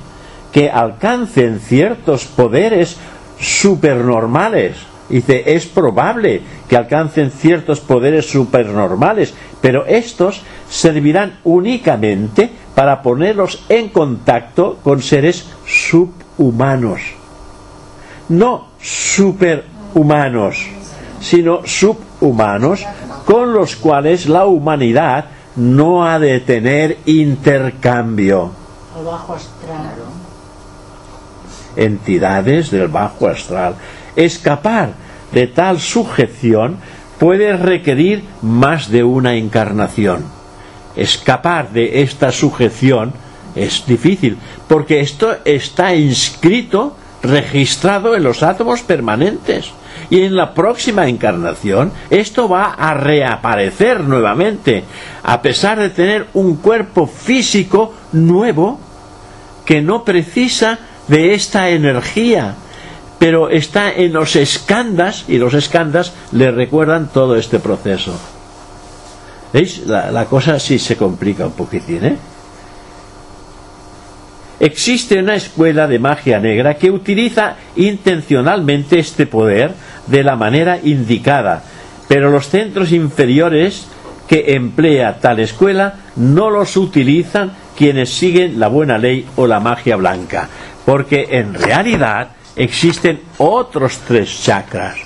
que 0.52 0.70
alcancen 0.70 1.60
ciertos 1.60 2.24
poderes 2.24 2.96
supernormales. 3.38 4.76
Dice, 5.08 5.54
es 5.54 5.66
probable 5.66 6.42
que 6.68 6.76
alcancen 6.76 7.32
ciertos 7.32 7.80
poderes 7.80 8.26
supernormales, 8.26 9.34
pero 9.60 9.84
estos 9.86 10.42
servirán 10.68 11.40
únicamente 11.42 12.50
para 12.74 13.02
ponerlos 13.02 13.64
en 13.68 13.88
contacto 13.88 14.78
con 14.84 15.02
seres 15.02 15.48
subhumanos. 15.66 17.00
No 18.28 18.68
superhumanos, 18.80 20.68
sino 21.20 21.60
subhumanos 21.64 22.84
con 23.24 23.52
los 23.52 23.76
cuales 23.76 24.28
la 24.28 24.47
humanidad 24.47 25.26
no 25.56 26.06
ha 26.06 26.18
de 26.18 26.40
tener 26.40 26.98
intercambio. 27.06 28.51
Al 28.97 29.05
bajo 29.05 29.34
astral. 29.34 29.94
Entidades 31.76 32.70
del 32.70 32.88
bajo 32.88 33.28
astral. 33.28 33.74
Escapar 34.16 34.94
de 35.32 35.47
tal 35.47 35.78
sujeción 35.78 36.78
puede 37.18 37.56
requerir 37.56 38.24
más 38.42 38.90
de 38.90 39.05
una 39.05 39.34
encarnación. 39.34 40.24
Escapar 40.97 41.70
de 41.70 42.02
esta 42.02 42.32
sujeción 42.32 43.12
es 43.55 43.84
difícil, 43.86 44.38
porque 44.68 45.01
esto 45.01 45.36
está 45.44 45.94
inscrito, 45.94 46.97
registrado 47.22 48.16
en 48.16 48.22
los 48.22 48.42
átomos 48.42 48.82
permanentes. 48.82 49.72
Y 50.10 50.22
en 50.22 50.34
la 50.34 50.52
próxima 50.52 51.08
encarnación 51.08 51.92
esto 52.10 52.48
va 52.48 52.74
a 52.74 52.94
reaparecer 52.94 54.00
nuevamente, 54.00 54.82
a 55.22 55.40
pesar 55.40 55.78
de 55.78 55.90
tener 55.90 56.26
un 56.34 56.56
cuerpo 56.56 57.06
físico 57.06 57.94
nuevo 58.12 58.78
que 59.64 59.80
no 59.80 60.04
precisa 60.04 60.80
de 61.06 61.34
esta 61.34 61.70
energía, 61.70 62.56
pero 63.20 63.50
está 63.50 63.92
en 63.92 64.12
los 64.12 64.34
escandas 64.34 65.24
y 65.28 65.38
los 65.38 65.54
escandas 65.54 66.12
le 66.32 66.50
recuerdan 66.50 67.08
todo 67.12 67.36
este 67.36 67.60
proceso. 67.60 68.18
¿Veis? 69.52 69.86
La, 69.86 70.10
la 70.10 70.24
cosa 70.24 70.58
sí 70.58 70.78
se 70.78 70.96
complica 70.96 71.46
un 71.46 71.52
poquitín, 71.52 72.04
¿eh? 72.04 72.16
Existe 74.60 75.18
una 75.18 75.36
escuela 75.36 75.86
de 75.86 75.98
magia 75.98 76.38
negra 76.38 76.74
que 76.74 76.90
utiliza 76.90 77.56
intencionalmente 77.76 78.98
este 78.98 79.26
poder 79.26 79.72
de 80.06 80.22
la 80.22 80.36
manera 80.36 80.78
indicada, 80.82 81.62
pero 82.09 82.31
los 82.31 82.48
centros 82.48 82.93
inferiores 82.93 83.86
que 84.27 84.55
emplea 84.55 85.18
tal 85.18 85.40
escuela 85.40 85.94
no 86.16 86.51
los 86.51 86.77
utilizan 86.77 87.52
quienes 87.77 88.10
siguen 88.10 88.60
la 88.60 88.68
buena 88.68 88.98
ley 88.98 89.27
o 89.36 89.47
la 89.47 89.60
magia 89.60 89.97
blanca, 89.97 90.48
porque 90.85 91.27
en 91.31 91.55
realidad 91.55 92.28
existen 92.56 93.20
otros 93.39 93.98
tres 94.06 94.43
chakras 94.43 94.97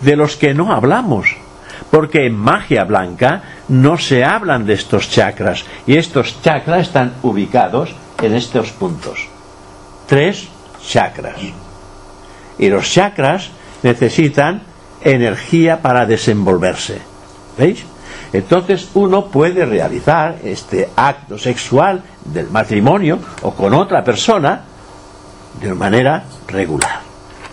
de 0.00 0.16
los 0.16 0.36
que 0.36 0.54
no 0.54 0.72
hablamos, 0.72 1.36
porque 1.90 2.26
en 2.26 2.36
magia 2.36 2.84
blanca 2.84 3.42
no 3.68 3.98
se 3.98 4.24
hablan 4.24 4.66
de 4.66 4.74
estos 4.74 5.10
chakras 5.10 5.64
y 5.86 5.96
estos 5.96 6.42
chakras 6.42 6.82
están 6.82 7.14
ubicados 7.22 7.94
en 8.22 8.34
estos 8.34 8.70
puntos. 8.72 9.28
Tres 10.06 10.48
chakras. 10.86 11.36
Y 12.58 12.68
los 12.68 12.90
chakras 12.90 13.50
necesitan 13.86 14.62
energía 15.00 15.80
para 15.80 16.06
desenvolverse. 16.06 16.98
¿Veis? 17.56 17.84
Entonces 18.32 18.88
uno 18.94 19.26
puede 19.26 19.64
realizar 19.64 20.38
este 20.42 20.88
acto 20.96 21.38
sexual 21.38 22.02
del 22.24 22.50
matrimonio 22.50 23.18
o 23.42 23.52
con 23.52 23.72
otra 23.74 24.02
persona 24.02 24.62
de 25.60 25.72
manera 25.72 26.24
regular, 26.48 27.00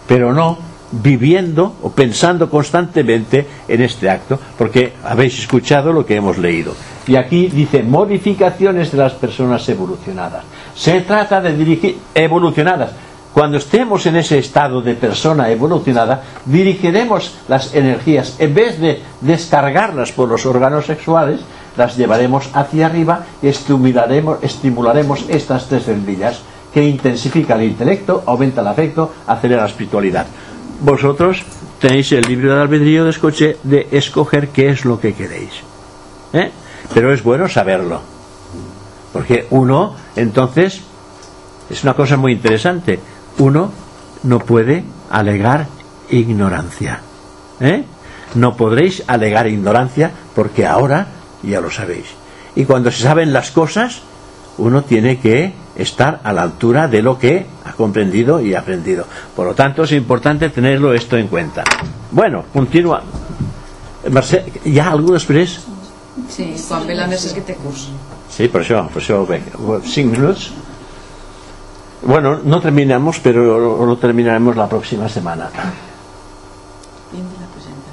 pero 0.08 0.34
no 0.34 0.58
viviendo 0.92 1.76
o 1.84 1.92
pensando 1.92 2.50
constantemente 2.50 3.48
en 3.68 3.82
este 3.82 4.10
acto, 4.10 4.40
porque 4.58 4.94
habéis 5.04 5.40
escuchado 5.40 5.94
lo 5.94 6.06
que 6.06 6.16
hemos 6.16 6.38
leído. 6.38 6.74
Y 7.08 7.16
aquí 7.16 7.48
dice 7.48 7.84
modificaciones 7.84 8.92
de 8.92 8.98
las 8.98 9.14
personas 9.14 9.68
evolucionadas. 9.70 10.44
Se 10.76 11.02
trata 11.02 11.42
de 11.42 11.56
dirigir 11.56 11.98
evolucionadas. 12.14 12.92
Cuando 13.34 13.58
estemos 13.58 14.06
en 14.06 14.16
ese 14.18 14.38
estado 14.38 14.82
de 14.82 14.94
persona 14.94 15.50
evolucionada, 15.50 16.22
dirigiremos 16.46 17.34
las 17.48 17.74
energías, 17.74 18.36
en 18.38 18.54
vez 18.54 18.80
de 18.80 19.02
descargarlas 19.22 20.12
por 20.12 20.30
los 20.30 20.46
órganos 20.46 20.86
sexuales, 20.86 21.42
las 21.76 21.98
llevaremos 21.98 22.50
hacia 22.54 22.86
arriba 22.86 23.26
y 23.42 23.48
estimularemos, 23.48 25.26
estas 25.30 25.68
tres 25.68 25.88
vendillas 25.88 26.42
que 26.72 26.88
intensifica 26.88 27.56
el 27.56 27.64
intelecto, 27.64 28.24
aumenta 28.28 28.62
el 28.62 28.68
afecto, 28.68 29.12
acelera 29.26 29.62
la 29.62 29.68
espiritualidad. 29.68 30.28
Vosotros 30.82 31.44
tenéis 31.80 32.12
el 32.12 32.22
libre 32.22 32.50
de 32.50 32.62
albedrío 32.62 33.04
de, 33.04 33.10
escoche, 33.10 33.58
de 33.64 33.88
escoger 33.92 34.50
qué 34.50 34.70
es 34.70 34.86
lo 34.86 35.00
que 35.00 35.14
queréis. 35.14 35.54
¿eh? 36.34 36.52
Pero 36.94 37.12
es 37.12 37.24
bueno 37.24 37.48
saberlo. 37.48 38.02
Porque 39.12 39.48
uno, 39.52 39.96
entonces, 40.16 40.82
es 41.70 41.84
una 41.84 41.94
cosa 41.94 42.18
muy 42.18 42.34
interesante. 42.34 43.00
Uno 43.38 43.72
no 44.24 44.40
puede 44.40 44.84
alegar 45.10 45.68
ignorancia. 46.10 47.02
¿eh? 47.60 47.84
No 48.36 48.56
podréis 48.56 49.04
alegar 49.08 49.48
ignorancia 49.48 50.12
porque 50.36 50.66
ahora 50.66 51.08
ya 51.42 51.62
lo 51.62 51.72
sabéis. 51.72 52.06
Y 52.56 52.66
cuando 52.66 52.92
se 52.92 53.04
saben 53.04 53.34
las 53.34 53.52
cosas, 53.52 54.02
uno 54.58 54.84
tiene 54.84 55.20
que 55.20 55.54
estar 55.76 56.22
a 56.24 56.34
la 56.34 56.44
altura 56.44 56.88
de 56.88 57.02
lo 57.02 57.18
que 57.18 57.46
ha 57.66 57.74
comprendido 57.74 58.40
y 58.42 58.54
aprendido. 58.54 59.06
Por 59.36 59.48
lo 59.48 59.56
tanto, 59.56 59.84
es 59.84 59.92
importante 59.92 60.50
tenerlo 60.50 60.94
esto 60.94 61.18
en 61.18 61.28
cuenta. 61.28 61.64
Bueno, 62.12 62.46
continúa. 62.54 63.04
Mercè, 64.04 64.42
hi 64.68 64.80
ha 64.84 64.90
algú 64.92 65.14
després? 65.16 65.54
Sí, 66.30 66.50
quan 66.68 66.84
ve 66.88 66.96
la 66.96 67.08
que 67.08 67.42
té 67.42 67.56
curs. 67.56 67.88
Sí, 68.30 68.50
por 68.50 68.62
eso, 68.62 68.90
por 68.92 69.02
eso, 69.02 69.26
ve. 69.26 69.42
Cinco 69.86 70.20
minutos. 70.20 70.52
Bueno, 72.06 72.40
no 72.44 72.60
terminamos, 72.60 73.20
pero 73.20 73.86
lo 73.86 73.98
terminaremos 73.98 74.56
la 74.56 74.68
próxima 74.68 75.08
semana. 75.08 75.50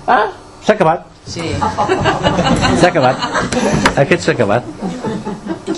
Ah, 0.07 0.27
s'ha 0.65 0.73
acabat. 0.73 1.07
Sí. 1.27 1.53
S'ha 2.81 2.89
acabat. 2.89 3.17
Aquest 3.97 4.25
s'ha 4.25 4.33
acabat. 4.33 4.65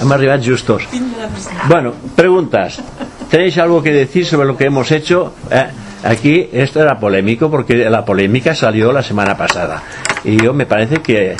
Hem 0.00 0.12
arribat 0.12 0.40
justos. 0.44 0.88
Bueno, 1.68 1.92
preguntas. 2.16 2.80
¿Tenéis 3.30 3.58
algo 3.58 3.82
que 3.82 3.92
decir 3.92 4.24
sobre 4.26 4.46
lo 4.46 4.56
que 4.56 4.66
hemos 4.66 4.90
hecho? 4.90 5.32
Eh, 5.50 5.66
aquí 6.04 6.48
esto 6.52 6.80
era 6.80 6.98
polémico 6.98 7.50
porque 7.50 7.76
la 7.90 8.04
polémica 8.04 8.54
salió 8.54 8.92
la 8.92 9.02
semana 9.02 9.36
pasada. 9.36 9.82
Y 10.24 10.42
yo 10.42 10.54
me 10.54 10.64
parece 10.66 11.02
que, 11.02 11.36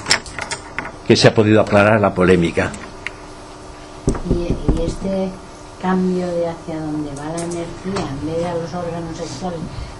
que 1.06 1.16
se 1.16 1.28
ha 1.28 1.34
podido 1.34 1.62
aclarar 1.62 2.00
la 2.00 2.12
polémica. 2.12 2.70
Y, 4.30 4.52
y 4.78 4.84
este 4.84 5.30
cambio 5.82 6.26
de 6.28 6.46
hacia 6.46 6.80
dónde 6.80 7.10
va 7.18 7.36
la 7.36 7.42
energía, 7.42 8.06
en 8.08 8.26
vez 8.26 8.38
de 8.38 8.46
a 8.46 8.54
los 8.54 8.72
órganos 8.72 9.16
sexuales, 9.16 9.58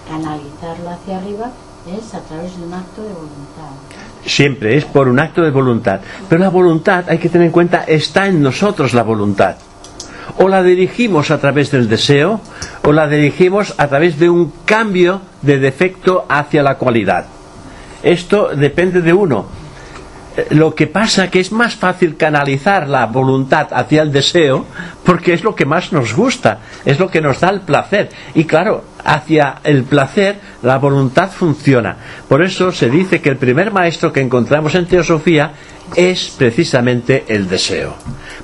canalizarlo 0.09 0.91
hacia 0.91 1.19
arriba, 1.19 1.51
es 1.87 2.15
a 2.15 2.21
través 2.21 2.57
de 2.57 2.65
un 2.65 2.73
acto 2.73 3.03
de 3.03 3.13
voluntad. 3.13 3.73
Siempre 4.25 4.77
es 4.77 4.85
por 4.85 5.09
un 5.09 5.19
acto 5.19 5.43
de 5.43 5.51
voluntad. 5.51 6.01
Pero 6.29 6.41
la 6.41 6.49
voluntad, 6.49 7.05
hay 7.09 7.19
que 7.19 7.29
tener 7.29 7.49
en 7.49 7.53
cuenta, 7.53 7.85
está 7.85 8.29
en 8.29 8.41
nosotros 8.41 8.95
la 8.95 9.03
voluntad. 9.03 9.57
O 10.39 10.49
la 10.49 10.63
dirigimos 10.63 11.33
a 11.33 11.39
través 11.39 11.73
del 11.73 11.89
deseo, 11.89 12.41
o 12.85 12.93
la 12.93 13.09
dirigimos 13.09 13.75
a 13.77 13.89
través 13.89 14.19
de 14.19 14.31
un 14.31 14.53
cambio 14.65 15.21
de 15.43 15.59
defecto 15.59 16.25
hacia 16.29 16.63
la 16.63 16.79
cualidad. 16.79 17.27
Esto 18.03 18.51
depende 18.55 19.03
de 19.03 19.13
uno. 19.13 19.62
Lo 20.51 20.75
que 20.75 20.87
pasa 20.87 21.31
que 21.31 21.41
es 21.41 21.53
más 21.53 21.75
fácil 21.75 22.17
canalizar 22.17 22.89
la 22.89 23.07
voluntad 23.07 23.69
hacia 23.71 24.03
el 24.03 24.13
deseo 24.13 24.65
porque 25.05 25.35
es 25.35 25.45
lo 25.45 25.55
que 25.55 25.67
más 25.67 25.93
nos 25.93 26.15
gusta, 26.15 26.61
es 26.85 26.99
lo 26.99 27.09
que 27.11 27.21
nos 27.21 27.41
da 27.41 27.51
el 27.51 27.61
placer. 27.61 28.09
Y 28.35 28.45
claro, 28.45 28.85
hacia 29.05 29.57
el 29.65 29.85
placer 29.85 30.37
la 30.63 30.79
voluntad 30.79 31.31
funciona. 31.31 31.97
Por 32.29 32.43
eso 32.43 32.73
se 32.73 32.89
dice 32.89 33.21
que 33.21 33.29
el 33.29 33.37
primer 33.37 33.73
maestro 33.73 34.13
que 34.13 34.21
encontramos 34.21 34.75
en 34.75 34.87
teosofía 34.87 35.53
es 35.97 36.35
precisamente 36.37 37.25
el 37.29 37.49
deseo. 37.49 37.95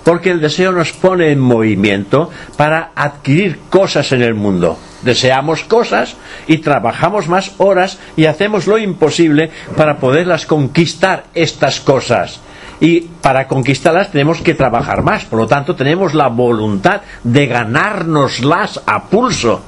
Porque 0.04 0.30
el 0.30 0.40
deseo 0.40 0.72
nos 0.72 0.92
pone 0.92 1.30
en 1.32 1.38
movimiento 1.38 2.30
para 2.56 2.92
adquirir 2.94 3.60
cosas 3.70 4.12
en 4.12 4.22
el 4.22 4.34
mundo. 4.34 4.78
Deseamos 5.02 5.62
cosas 5.64 6.16
y 6.46 6.58
trabajamos 6.58 7.28
más 7.28 7.52
horas 7.58 7.98
y 8.16 8.26
hacemos 8.26 8.66
lo 8.66 8.78
imposible 8.78 9.50
para 9.76 9.98
poderlas 9.98 10.46
conquistar 10.46 11.24
estas 11.34 11.80
cosas. 11.80 12.40
Y 12.80 13.00
para 13.00 13.48
conquistarlas 13.48 14.10
tenemos 14.10 14.40
que 14.40 14.54
trabajar 14.54 15.02
más. 15.02 15.24
Por 15.24 15.40
lo 15.40 15.46
tanto, 15.46 15.74
tenemos 15.74 16.14
la 16.14 16.28
voluntad 16.28 17.02
de 17.24 17.46
ganárnoslas 17.46 18.80
a 18.86 19.04
pulso. 19.04 19.60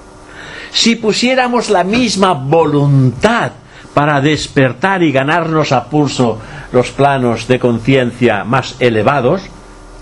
Si 0.72 0.96
pusiéramos 0.96 1.70
la 1.70 1.82
misma 1.82 2.32
voluntad 2.34 3.52
para 3.94 4.20
despertar 4.20 5.02
y 5.02 5.10
ganarnos 5.10 5.72
a 5.72 5.84
pulso 5.84 6.38
los 6.72 6.90
planos 6.90 7.48
de 7.48 7.58
conciencia 7.58 8.44
más 8.44 8.76
elevados, 8.78 9.42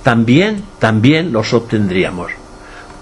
también, 0.03 0.63
también 0.79 1.33
los 1.33 1.53
obtendríamos. 1.55 2.33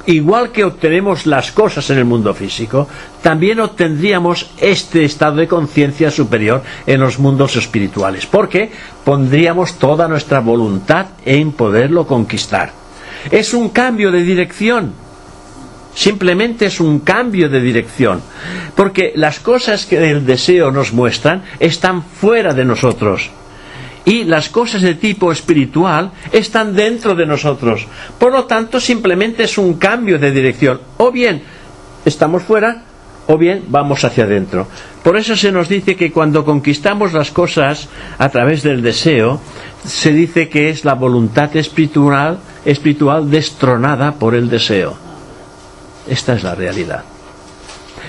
Igual 0.07 0.53
que 0.53 0.65
obtenemos 0.65 1.27
las 1.27 1.51
cosas 1.51 1.91
en 1.91 1.99
el 1.99 2.05
mundo 2.05 2.33
físico, 2.33 2.89
también 3.23 3.59
obtendríamos 3.59 4.51
este 4.59 5.05
estado 5.05 5.37
de 5.37 5.49
conciencia 5.49 6.11
superior 6.13 6.63
en 6.87 7.01
los 7.01 7.19
mundos 7.19 7.57
espirituales, 7.57 8.25
porque 8.27 8.71
pondríamos 9.05 9.79
toda 9.79 10.07
nuestra 10.07 10.39
voluntad 10.41 11.07
en 11.25 11.53
poderlo 11.53 12.07
conquistar. 12.07 12.73
Es 13.31 13.53
un 13.53 13.71
cambio 13.71 14.13
de 14.13 14.23
dirección, 14.23 14.93
Simplemente 15.97 16.67
es 16.67 16.79
un 16.79 17.01
cambio 17.01 17.49
de 17.49 17.59
dirección. 17.59 18.21
Porque 18.75 19.13
las 19.17 19.41
cosas 19.41 19.87
que 19.87 20.11
el 20.11 20.27
deseo 20.27 20.71
nos 20.71 20.93
muestran 20.93 21.43
están 21.59 22.03
fuera 22.03 22.53
de 22.53 22.67
nosotros. 22.67 23.31
Y 24.07 24.25
las 24.25 24.49
cosas 24.49 24.81
de 24.83 24.95
tipo 24.95 25.31
espiritual 25.31 26.13
están 26.33 26.75
dentro 26.75 27.15
de 27.15 27.27
nosotros. 27.27 27.87
Por 28.19 28.33
lo 28.33 28.45
tanto, 28.45 28.81
simplemente 28.81 29.43
es 29.43 29.59
un 29.59 29.75
cambio 29.75 30.19
de 30.19 30.31
dirección. 30.31 30.81
O 30.97 31.11
bien 31.11 31.43
estamos 32.05 32.45
fuera, 32.45 32.85
o 33.27 33.37
bien 33.37 33.65
vamos 33.69 34.05
hacia 34.05 34.25
adentro. 34.25 34.69
Por 35.03 35.17
eso 35.17 35.37
se 35.37 35.53
nos 35.53 35.69
dice 35.69 35.97
que 35.97 36.13
cuando 36.13 36.45
conquistamos 36.45 37.13
las 37.13 37.33
cosas 37.33 37.89
a 38.19 38.29
través 38.29 38.63
del 38.63 38.81
deseo, 38.81 39.41
se 39.85 40.13
dice 40.13 40.49
que 40.49 40.71
es 40.71 40.85
la 40.85 40.95
voluntad 40.95 41.55
espiritual, 41.57 42.39
espiritual 42.65 43.29
destronada 43.29 44.13
por 44.13 44.35
el 44.35 44.49
deseo. 44.49 44.97
Esta 46.09 46.35
es 46.35 46.45
la 46.45 46.55
realidad. 46.55 47.16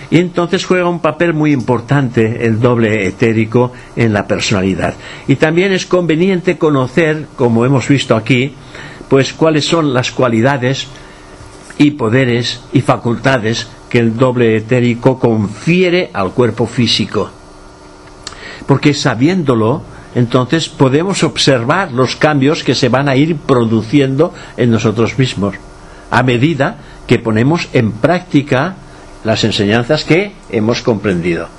Y 0.09 0.19
entonces 0.19 0.65
juega 0.65 0.89
un 0.89 1.01
papel 1.01 1.33
muy 1.33 1.51
importante 1.51 2.45
el 2.45 2.59
doble 2.59 3.07
etérico 3.07 3.73
en 3.95 4.13
la 4.13 4.25
personalidad. 4.25 4.95
Y 5.27 5.35
también 5.35 5.73
es 5.73 5.85
conveniente 5.85 6.57
conocer, 6.57 7.27
como 7.35 7.65
hemos 7.65 7.87
visto 7.87 8.15
aquí, 8.15 8.53
pues 9.09 9.33
cuáles 9.33 9.65
son 9.65 9.93
las 9.93 10.11
cualidades 10.11 10.87
y 11.77 11.91
poderes 11.91 12.61
y 12.71 12.81
facultades 12.81 13.67
que 13.89 13.99
el 13.99 14.15
doble 14.17 14.55
etérico 14.55 15.19
confiere 15.19 16.09
al 16.13 16.31
cuerpo 16.31 16.67
físico. 16.67 17.29
Porque 18.65 18.93
sabiéndolo, 18.93 19.83
entonces 20.15 20.69
podemos 20.69 21.23
observar 21.23 21.91
los 21.91 22.15
cambios 22.15 22.63
que 22.63 22.75
se 22.75 22.89
van 22.89 23.09
a 23.09 23.15
ir 23.15 23.35
produciendo 23.35 24.33
en 24.55 24.71
nosotros 24.71 25.19
mismos 25.19 25.55
a 26.09 26.23
medida 26.23 26.77
que 27.05 27.19
ponemos 27.19 27.69
en 27.73 27.91
práctica 27.91 28.75
las 29.27 29.43
enseñanzas 29.43 30.05
que 30.05 30.31
hemos 30.49 30.81
comprendido. 30.81 31.49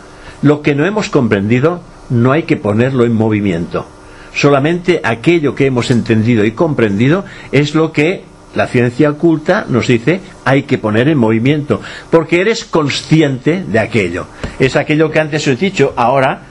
Lo 0.41 0.63
que 0.63 0.75
no 0.75 0.87
hemos 0.87 1.11
comprendido 1.11 1.83
no 2.09 2.33
hay 2.33 2.45
que 2.45 2.57
ponerlo 2.57 3.05
en 3.05 3.15
movimiento. 3.15 3.87
Solamente 4.35 5.03
aquello 5.05 5.55
que 5.55 5.67
hemos 5.67 5.91
entendido 5.91 6.47
y 6.47 6.53
comprendido 6.53 7.27
es 7.53 7.75
lo 7.75 7.93
que 7.93 8.25
la 8.55 8.69
ciencia 8.69 9.11
oculta 9.11 9.67
nos 9.69 9.87
dice 9.87 10.23
hay 10.47 10.63
que 10.63 10.79
poner 10.79 11.09
en 11.09 11.19
movimiento, 11.19 11.83
porque 12.11 12.41
eres 12.41 12.65
consciente 12.65 13.63
de 13.63 13.79
aquello. 13.79 14.25
Es 14.59 14.75
aquello 14.75 15.11
que 15.11 15.21
antes 15.21 15.43
os 15.43 15.53
he 15.53 15.57
dicho, 15.57 15.93
ahora 15.95 16.45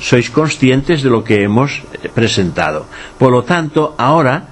sois 0.00 0.30
conscientes 0.30 1.02
de 1.02 1.10
lo 1.10 1.22
que 1.22 1.42
hemos 1.44 1.82
presentado. 2.14 2.86
Por 3.18 3.30
lo 3.30 3.42
tanto, 3.44 3.94
ahora 3.98 4.48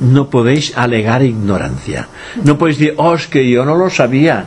no 0.00 0.28
podéis 0.28 0.76
alegar 0.76 1.22
ignorancia. 1.22 2.08
No 2.44 2.56
podéis 2.58 2.78
decir, 2.78 2.94
oh, 2.98 3.14
es 3.14 3.26
que 3.26 3.48
yo 3.48 3.64
no 3.64 3.76
lo 3.76 3.88
sabía. 3.90 4.44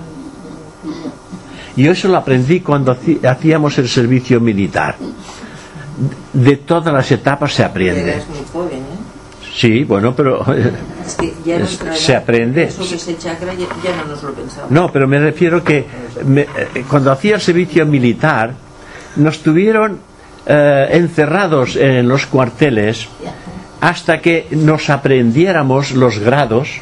Yo 1.76 1.92
eso 1.92 2.08
lo 2.08 2.18
aprendí 2.18 2.62
cuando 2.62 2.98
hacíamos 3.28 3.78
el 3.78 3.90
servicio 3.90 4.40
militar. 4.40 4.96
De 6.34 6.58
todas 6.58 6.94
las 6.94 7.12
etapas 7.12 7.54
se 7.54 7.64
aprende. 7.64 8.12
¿eh? 8.12 8.22
Sí, 9.54 9.84
bueno, 9.86 10.14
pero 10.16 10.46
Es 11.06 11.16
que 11.16 11.34
ya 11.46 11.56
Es- 11.56 11.62
nuestra 11.62 11.90
edad, 11.92 11.96
se 11.98 12.16
aprende. 12.16 12.64
Eso 12.64 12.88
que 12.88 12.96
es 12.96 13.08
el 13.08 13.18
chakra 13.18 13.54
ya, 13.54 13.68
ya 13.84 13.96
no 13.96 14.06
nos 14.06 14.24
lo 14.24 14.34
pensamos. 14.34 14.72
no, 14.72 14.92
pero 14.92 15.08
me 15.08 15.20
refiero 15.20 15.64
que 15.64 15.86
me- 16.26 16.42
eh, 16.42 16.84
cuando 16.90 17.12
hacía 17.12 17.36
el 17.36 17.42
servicio 17.42 17.86
militar, 17.86 18.54
nos 19.16 19.40
tuvieron 19.40 20.00
eh, 20.46 20.88
encerrados 20.92 21.76
en 21.78 22.08
los 22.08 22.26
cuarteles 22.26 23.08
hasta 23.86 24.20
que 24.20 24.48
nos 24.50 24.90
aprendiéramos 24.90 25.92
los 25.92 26.18
grados 26.18 26.82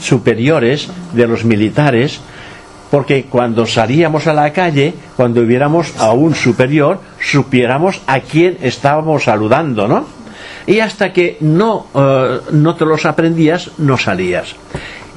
superiores 0.00 0.88
de 1.12 1.26
los 1.26 1.44
militares, 1.44 2.22
porque 2.90 3.24
cuando 3.24 3.66
salíamos 3.66 4.26
a 4.26 4.32
la 4.32 4.50
calle, 4.54 4.94
cuando 5.14 5.44
viéramos 5.44 5.92
a 5.98 6.12
un 6.12 6.34
superior, 6.34 7.00
supiéramos 7.20 8.00
a 8.06 8.20
quién 8.20 8.56
estábamos 8.62 9.24
saludando, 9.24 9.86
¿no? 9.86 10.06
Y 10.66 10.80
hasta 10.80 11.12
que 11.12 11.36
no, 11.40 11.84
eh, 11.94 12.40
no 12.52 12.74
te 12.74 12.86
los 12.86 13.04
aprendías, 13.04 13.72
no 13.76 13.98
salías. 13.98 14.56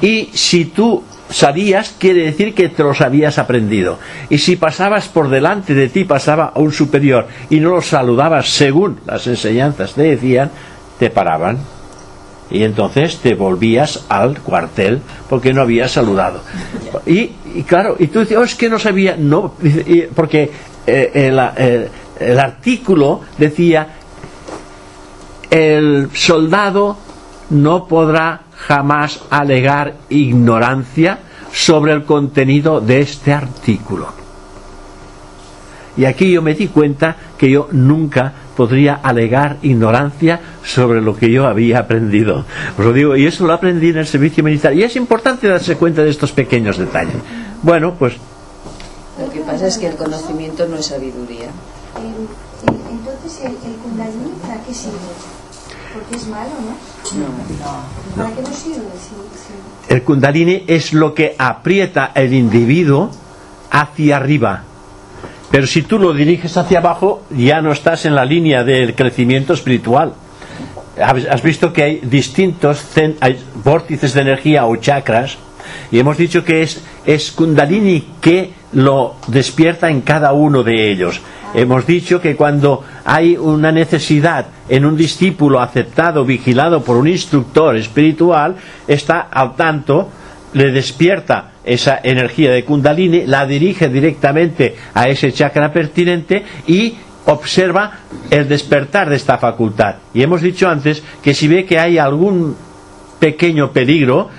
Y 0.02 0.32
si 0.34 0.66
tú 0.66 1.02
salías, 1.30 1.95
quiere 1.97 2.23
decir 2.23 2.53
que 2.53 2.69
te 2.69 2.84
los 2.84 3.02
habías 3.02 3.38
aprendido. 3.39 3.99
Y 4.30 4.38
si 4.38 4.56
pasabas 4.56 5.07
por 5.07 5.30
delante 5.30 5.73
de 5.73 5.89
ti, 5.89 6.03
pasaba 6.03 6.52
un 6.56 6.72
superior 6.72 7.27
y 7.49 7.60
no 7.60 7.72
los 7.72 7.88
saludabas 7.88 8.49
según 8.49 8.99
las 9.06 9.26
enseñanzas 9.27 9.93
te 9.93 10.03
decían, 10.03 10.52
te 10.99 11.10
paraban 11.10 11.57
y 12.52 12.64
entonces 12.64 13.18
te 13.18 13.34
volvías 13.34 14.06
al 14.07 14.39
cuartel 14.39 15.02
porque 15.27 15.52
no 15.52 15.61
habías 15.64 15.91
saludado 15.91 16.41
y, 17.07 17.31
claro 17.68 17.95
y 17.97 18.06
tú 18.06 18.19
dices 18.19 18.38
oh, 18.38 18.43
es 18.43 18.53
que 18.53 18.69
no 18.69 18.77
sabía 18.77 19.15
no 19.18 19.56
porque 20.15 20.52
eh, 20.85 21.11
el- 21.15 21.89
el 22.19 22.39
artículo 22.39 23.22
decía 23.39 23.88
el 25.49 26.10
soldado 26.14 26.97
no 27.49 27.88
podrá 27.88 28.41
jamás 28.57 29.22
alegar 29.30 29.95
ignorancia 30.10 31.19
sobre 31.52 31.94
el 31.94 32.03
contenido 32.06 32.82
de 32.82 32.99
este 33.02 33.34
artículo 33.34 34.07
y 35.98 36.03
aquí 36.06 36.30
yo 36.32 36.41
me 36.41 36.53
di 36.53 36.68
cuenta 36.68 37.15
que 37.38 37.49
yo 37.49 37.69
nunca 37.72 38.34
podría 38.57 38.95
alegar 39.02 39.57
ignorancia 39.61 40.40
sobre 40.64 41.02
lo 41.02 41.15
que 41.15 41.32
yo 41.32 41.48
había 41.48 41.80
aprendido. 41.80 42.44
Os 42.77 42.84
lo 42.86 42.91
digo, 42.91 43.15
y 43.15 43.26
eso 43.26 43.48
lo 43.48 43.53
aprendí 43.53 43.90
en 43.90 43.98
el 43.99 44.06
servicio 44.07 44.44
militar. 44.44 44.73
Y 44.73 44.84
es 44.84 44.95
importante 44.98 45.48
darse 45.48 45.77
cuenta 45.77 46.03
de 46.03 46.10
estos 46.10 46.34
pequeños 46.34 46.77
detalles. 46.77 47.15
Bueno, 47.64 47.94
pues 47.98 48.14
Lo 49.19 49.30
que 49.32 49.40
pasa 49.41 49.68
es 49.68 49.77
que 49.77 49.88
el 49.88 49.95
conocimiento 49.95 50.68
no 50.68 50.76
es 50.76 50.86
sabiduría. 50.88 51.48
El- 51.98 52.73
el- 52.73 52.82
entonces, 52.91 53.40
el, 53.45 53.52
el 53.52 53.76
Kundalini, 53.77 54.32
¿para 54.41 54.61
qué 54.64 54.73
sirve? 54.73 54.98
Porque 55.95 56.15
es 56.17 56.27
malo, 56.27 56.49
¿no? 56.59 57.22
No. 57.22 58.15
¿Para 58.17 58.35
qué 58.35 58.41
no 58.41 58.47
sirve? 58.53 58.85
Si, 58.99 59.09
si- 59.09 59.93
el 59.93 60.03
kundalini 60.03 60.63
es 60.67 60.93
lo 60.93 61.13
que 61.13 61.35
aprieta 61.38 62.11
el 62.15 62.34
individuo 62.34 63.11
hacia 63.72 64.17
arriba. 64.17 64.63
Pero 65.51 65.67
si 65.67 65.84
tú 65.84 65.97
lo 65.99 66.11
diriges 66.13 66.57
hacia 66.57 66.80
abajo, 66.80 67.22
ya 67.30 67.61
no 67.61 67.72
estás 67.72 68.05
en 68.05 68.15
la 68.15 68.26
línea 68.26 68.63
del 68.63 68.93
crecimiento 68.95 69.53
espiritual. 69.53 70.13
Has 71.01 71.41
visto 71.43 71.72
que 71.73 71.84
hay 71.84 71.99
distintos 72.03 72.84
hay 73.19 73.38
vórtices 73.63 74.13
de 74.13 74.22
energía 74.22 74.65
o 74.65 74.76
chakras 74.77 75.38
y 75.91 75.99
hemos 75.99 76.17
dicho 76.17 76.43
que 76.45 76.63
es, 76.63 76.81
es 77.05 77.31
Kundalini 77.31 78.13
que 78.22 78.53
lo 78.73 79.15
despierta 79.27 79.89
en 79.89 80.01
cada 80.01 80.31
uno 80.34 80.63
de 80.63 80.91
ellos. 80.91 81.19
Hemos 81.56 81.88
dicho 81.88 82.19
que 82.19 82.36
cuando 82.36 82.84
hay 83.06 83.38
una 83.38 83.72
necesidad 83.72 84.48
en 84.68 84.86
un 84.86 84.98
discípulo 84.98 85.61
aceptado, 85.61 86.26
vigilado 86.26 86.84
por 86.84 86.98
un 86.98 87.07
instructor 87.07 87.77
espiritual, 87.77 88.56
está 88.88 89.22
al 89.22 89.56
tanto, 89.56 90.10
le 90.53 90.72
despierta 90.72 91.52
esa 91.64 91.99
energía 92.03 92.52
de 92.52 92.65
Kundalini, 92.65 93.26
la 93.26 93.45
dirige 93.45 93.88
directamente 93.88 94.76
a 94.94 95.07
ese 95.07 95.32
chakra 95.32 95.72
pertinente 95.72 96.44
y 96.68 96.95
observa 97.26 97.99
el 98.30 98.48
despertar 98.48 99.10
de 99.10 99.15
esta 99.15 99.38
facultad. 99.38 99.95
Y 100.14 100.23
hemos 100.23 100.41
dicho 100.41 100.68
antes 100.68 101.02
que 101.23 101.34
si 101.34 101.48
ve 101.48 101.65
que 101.65 101.80
hay 101.80 101.98
algún 101.98 102.56
pequeño 103.19 103.72
peligro, 103.72 104.30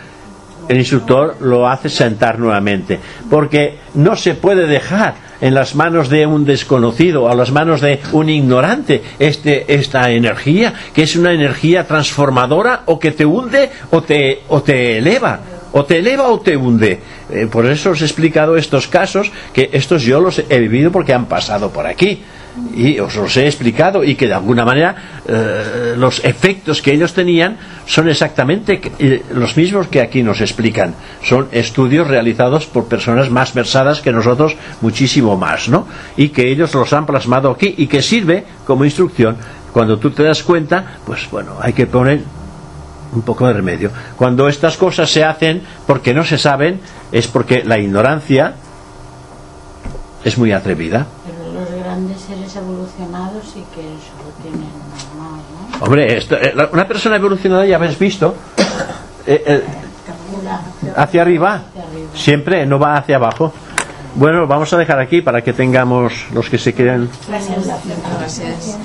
el 0.69 0.79
instructor 0.79 1.37
lo 1.41 1.69
hace 1.69 1.89
sentar 1.89 2.39
nuevamente. 2.39 2.99
Porque 3.31 3.79
no 3.95 4.17
se 4.17 4.35
puede 4.35 4.67
dejar 4.67 5.26
en 5.41 5.55
las 5.55 5.75
manos 5.75 6.09
de 6.09 6.27
un 6.27 6.45
desconocido 6.45 7.29
a 7.29 7.35
las 7.35 7.51
manos 7.51 7.81
de 7.81 8.01
un 8.13 8.29
ignorante 8.29 9.03
este, 9.19 9.75
esta 9.75 10.11
energía, 10.11 10.75
que 10.95 11.03
es 11.03 11.17
una 11.17 11.33
energía 11.33 11.87
transformadora 11.87 12.83
o 12.87 12.99
que 12.99 13.13
te 13.13 13.25
hunde 13.25 13.71
o 13.91 14.03
te, 14.03 14.43
o 14.49 14.63
te 14.63 14.99
eleva. 14.99 15.41
O 15.73 15.85
te 15.85 15.99
eleva 15.99 16.29
o 16.29 16.41
te 16.41 16.57
hunde. 16.57 16.99
Eh, 17.29 17.49
por 17.51 17.67
eso 17.67 17.91
os 17.91 18.01
he 18.01 18.05
explicado 18.07 18.57
estos 18.57 18.87
casos, 18.87 19.31
que 19.53 19.69
estos 19.73 20.03
yo 20.05 20.21
los 20.21 20.39
he 20.39 20.59
vivido 20.59 20.91
porque 20.91 21.13
han 21.13 21.27
pasado 21.27 21.71
por 21.71 21.87
aquí 21.87 22.23
y 22.75 22.99
os 22.99 23.15
los 23.17 23.37
he 23.37 23.47
explicado 23.47 24.05
y 24.05 24.15
que 24.15 24.27
de 24.27 24.35
alguna 24.35 24.65
manera 24.65 25.23
eh, 25.27 25.95
los 25.97 26.25
efectos 26.25 26.83
que 26.83 26.93
ellos 26.93 27.13
tenían 27.13 27.57
son 27.87 28.09
exactamente 28.09 28.81
eh, 28.99 29.25
los 29.33 29.57
mismos 29.57 29.89
que 29.89 30.01
aquí 30.01 30.23
nos 30.23 30.41
explican. 30.41 30.95
Son 31.23 31.49
estudios 31.53 32.09
realizados 32.09 32.67
por 32.67 32.87
personas 32.87 33.31
más 33.31 33.55
versadas 33.55 34.01
que 34.01 34.13
nosotros, 34.13 34.57
muchísimo 34.81 35.37
más, 35.37 35.69
¿no? 35.69 35.87
Y 36.17 36.29
que 36.31 36.51
ellos 36.51 36.75
los 36.75 36.93
han 36.93 37.07
plasmado 37.07 37.51
aquí 37.51 37.75
y 37.77 37.87
que 37.87 38.03
sirve 38.03 38.45
como 38.67 38.85
instrucción. 38.85 39.37
Cuando 39.73 39.99
tú 39.99 40.11
te 40.11 40.23
das 40.23 40.43
cuenta, 40.43 40.99
pues 41.05 41.29
bueno, 41.31 41.57
hay 41.61 41.73
que 41.73 41.87
poner 41.87 42.21
un 43.13 43.23
poco 43.23 43.47
de 43.47 43.53
remedio. 43.53 43.91
Cuando 44.17 44.49
estas 44.49 44.77
cosas 44.77 45.11
se 45.11 45.25
hacen 45.25 45.63
porque 45.87 46.15
no 46.15 46.25
se 46.25 46.39
saben, 46.39 46.81
es 47.13 47.27
porque 47.27 47.63
la 47.65 47.79
ignorancia 47.79 48.55
es 50.25 50.39
muy 50.39 50.53
atrevida. 50.53 51.07
Grandes 51.97 52.21
seres 52.21 52.55
evolucionados 52.55 53.43
sí 53.55 53.65
que 53.75 53.81
eso 53.81 54.13
lo 54.23 54.31
tienen 54.43 54.69
normal, 55.17 55.41
¿no? 55.81 55.85
Hombre, 55.87 56.19
esto- 56.19 56.37
eh, 56.37 56.53
una 56.71 56.87
persona 56.87 57.17
evolucionada 57.17 57.65
ya 57.65 57.77
habéis 57.77 57.99
visto 57.99 58.35
eh, 59.27 59.43
eh, 59.47 59.65
hacia 60.95 61.23
arriba, 61.23 61.63
siempre 62.15 62.67
no 62.67 62.79
va 62.79 62.99
hacia 62.99 63.17
abajo. 63.17 63.51
Bueno, 64.15 64.47
vamos 64.47 64.71
a 64.75 64.77
dejar 64.77 65.01
aquí 65.01 65.23
para 65.23 65.41
que 65.41 65.55
tengamos 65.55 66.13
los 66.35 66.51
que 66.51 66.59
se 66.59 66.75
queden. 66.75 67.09
Gracias. 67.27 68.77